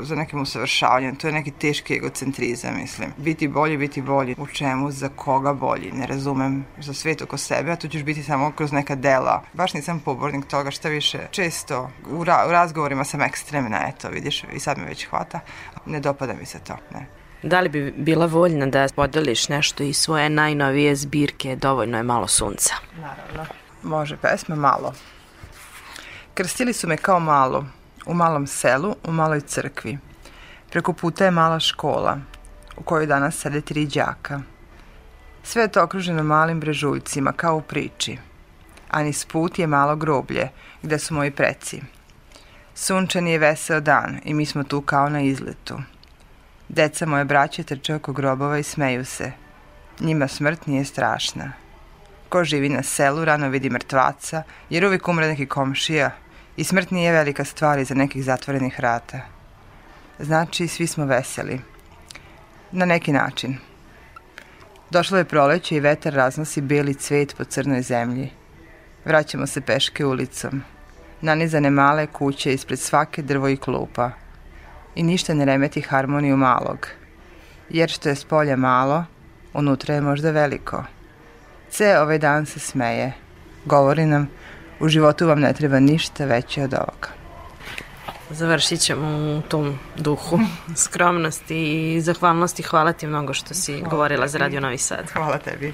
za 0.01 0.15
nekim 0.15 0.41
usavršavanjem, 0.41 1.15
to 1.15 1.27
je 1.27 1.33
neki 1.33 1.51
teški 1.51 1.95
egocentrizam, 1.95 2.75
mislim. 2.75 3.09
Biti 3.17 3.47
bolji, 3.47 3.77
biti 3.77 4.01
bolji. 4.01 4.35
U 4.37 4.47
čemu, 4.47 4.91
za 4.91 5.09
koga 5.15 5.53
bolji? 5.53 5.91
Ne 5.91 6.07
razumem 6.07 6.65
za 6.79 6.93
svet 6.93 7.21
oko 7.21 7.37
sebe, 7.37 7.71
a 7.71 7.75
tu 7.75 7.87
ćeš 7.87 8.03
biti 8.03 8.23
samo 8.23 8.51
kroz 8.51 8.71
neka 8.71 8.95
dela. 8.95 9.43
Baš 9.53 9.73
nisam 9.73 9.99
pobornik 9.99 10.45
toga 10.45 10.71
šta 10.71 10.89
više. 10.89 11.19
Često 11.31 11.89
u, 12.09 12.23
ra 12.23 12.45
u 12.47 12.51
razgovorima 12.51 13.03
sam 13.03 13.21
ekstremna, 13.21 13.79
eto, 13.87 14.09
vidiš, 14.09 14.43
i 14.53 14.59
sad 14.59 14.77
me 14.77 14.85
već 14.85 15.07
hvata. 15.09 15.39
Ne 15.85 15.99
dopada 15.99 16.33
mi 16.39 16.45
se 16.45 16.59
to, 16.59 16.77
ne. 16.93 17.05
Da 17.43 17.59
li 17.59 17.69
bi 17.69 17.93
bila 17.97 18.25
voljna 18.25 18.65
da 18.65 18.87
podeliš 18.95 19.49
nešto 19.49 19.83
iz 19.83 19.97
svoje 19.97 20.29
najnovije 20.29 20.95
zbirke 20.95 21.55
Dovoljno 21.55 21.97
je 21.97 22.03
malo 22.03 22.27
sunca? 22.27 22.73
Naravno. 22.95 23.53
Može, 23.83 24.17
pesma 24.17 24.55
malo. 24.55 24.93
Krstili 26.33 26.73
su 26.73 26.87
me 26.87 26.97
kao 26.97 27.19
malo, 27.19 27.65
u 28.05 28.13
malom 28.13 28.47
selu, 28.47 28.95
u 29.03 29.11
maloj 29.11 29.41
crkvi. 29.41 29.97
Preko 30.69 30.93
puta 30.93 31.25
je 31.25 31.31
mala 31.31 31.59
škola, 31.59 32.17
u 32.77 32.83
kojoj 32.83 33.05
danas 33.05 33.37
sede 33.37 33.61
tri 33.61 33.85
đaka. 33.85 34.41
Sve 35.43 35.61
je 35.61 35.67
to 35.67 35.83
okruženo 35.83 36.23
malim 36.23 36.59
brežuljcima, 36.59 37.31
kao 37.31 37.55
u 37.55 37.61
priči. 37.61 38.17
A 38.89 39.03
niz 39.03 39.25
put 39.25 39.59
je 39.59 39.67
malo 39.67 39.95
groblje, 39.95 40.49
gde 40.81 40.99
su 40.99 41.13
moji 41.13 41.31
preci. 41.31 41.81
Sunčan 42.75 43.27
je 43.27 43.39
veseo 43.39 43.79
dan 43.79 44.19
i 44.23 44.33
mi 44.33 44.45
smo 44.45 44.63
tu 44.63 44.81
kao 44.81 45.09
na 45.09 45.21
izletu. 45.21 45.77
Deca 46.69 47.05
moje 47.05 47.25
braće 47.25 47.63
trče 47.63 47.95
oko 47.95 48.13
grobova 48.13 48.57
i 48.57 48.63
smeju 48.63 49.05
se. 49.05 49.31
Njima 49.99 50.27
smrt 50.27 50.67
nije 50.67 50.85
strašna. 50.85 51.51
Ko 52.29 52.43
živi 52.43 52.69
na 52.69 52.83
selu 52.83 53.25
rano 53.25 53.49
vidi 53.49 53.69
mrtvaca, 53.69 54.43
jer 54.69 54.85
uvijek 54.85 55.07
umre 55.07 55.27
neki 55.27 55.45
komšija, 55.45 56.11
I 56.57 56.63
smrt 56.63 56.91
nije 56.91 57.11
velika 57.11 57.45
stvar 57.45 57.79
iza 57.79 57.93
nekih 57.93 58.23
zatvorenih 58.23 58.77
vrata. 58.77 59.19
Znači, 60.19 60.67
svi 60.67 60.87
smo 60.87 61.05
veseli. 61.05 61.61
Na 62.71 62.85
neki 62.85 63.11
način. 63.11 63.57
Došlo 64.89 65.17
je 65.17 65.25
proleće 65.25 65.75
i 65.75 65.79
vetar 65.79 66.13
raznosi 66.13 66.61
beli 66.61 66.93
cvet 66.93 67.35
po 67.37 67.43
crnoj 67.43 67.81
zemlji. 67.81 68.29
Vraćamo 69.05 69.47
se 69.47 69.61
peške 69.61 70.05
ulicom. 70.05 70.63
Nanizane 71.21 71.69
male 71.69 72.07
kuće 72.07 72.53
ispred 72.53 72.79
svake 72.79 73.21
drvo 73.21 73.49
i 73.49 73.57
klupa. 73.57 74.11
I 74.95 75.03
ništa 75.03 75.33
ne 75.33 75.45
remeti 75.45 75.81
harmoniju 75.81 76.37
malog. 76.37 76.87
Jer 77.69 77.89
što 77.89 78.09
je 78.09 78.15
s 78.15 78.25
polja 78.25 78.55
malo, 78.55 79.05
unutra 79.53 79.95
je 79.95 80.01
možda 80.01 80.31
veliko. 80.31 80.83
Ce 81.69 81.99
ovaj 81.99 82.19
dan 82.19 82.45
se 82.45 82.59
smeje. 82.59 83.13
Govori 83.65 84.05
nam 84.05 84.29
u 84.79 84.89
životu 84.89 85.27
vam 85.27 85.39
ne 85.39 85.53
treba 85.53 85.79
ništa 85.79 86.25
veće 86.25 86.63
od 86.63 86.73
ovoga. 86.73 87.09
Završit 88.29 88.79
ćemo 88.79 89.37
u 89.37 89.41
tom 89.41 89.79
duhu 89.95 90.39
skromnosti 90.75 91.93
i 91.95 92.01
zahvalnosti. 92.01 92.63
Hvala 92.63 92.93
ti 92.93 93.07
mnogo 93.07 93.33
što 93.33 93.53
si 93.53 93.73
Hvala 93.73 93.89
govorila 93.89 94.21
tebi. 94.21 94.29
za 94.31 94.37
Radio 94.37 94.59
Novi 94.59 94.77
Sad. 94.77 95.11
Hvala 95.13 95.37
tebi. 95.37 95.73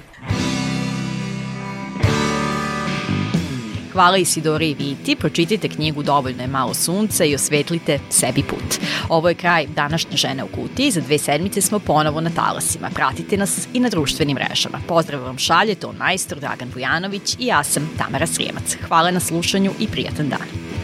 Hvala 3.92 4.16
Isidori 4.16 4.70
i 4.70 4.74
Viti, 4.74 5.16
pročitajte 5.16 5.68
knjigu 5.68 6.02
Dovoljno 6.02 6.42
je 6.42 6.48
malo 6.48 6.74
sunca 6.74 7.24
i 7.24 7.34
osvetlite 7.34 7.98
sebi 8.10 8.42
put. 8.42 8.80
Ovo 9.08 9.28
je 9.28 9.34
kraj 9.34 9.66
današnje 9.66 10.16
žene 10.16 10.44
u 10.44 10.48
kutiji, 10.48 10.90
za 10.90 11.00
dve 11.00 11.18
sedmice 11.18 11.60
smo 11.60 11.78
ponovo 11.78 12.20
na 12.20 12.30
talasima. 12.30 12.90
Pratite 12.94 13.36
nas 13.36 13.68
i 13.72 13.80
na 13.80 13.88
društvenim 13.88 14.36
mrežama. 14.36 14.80
Pozdrav 14.88 15.22
vam 15.22 15.38
šalje 15.38 15.74
ton 15.74 15.96
majstor 15.96 16.40
Dragan 16.40 16.70
Vujanović 16.74 17.36
i 17.38 17.46
ja 17.46 17.64
sam 17.64 17.90
Tamara 17.98 18.26
Srijemac. 18.26 18.76
Hvala 18.88 19.10
na 19.10 19.20
slušanju 19.20 19.70
i 19.80 19.86
prijatan 19.86 20.28
dan. 20.28 20.79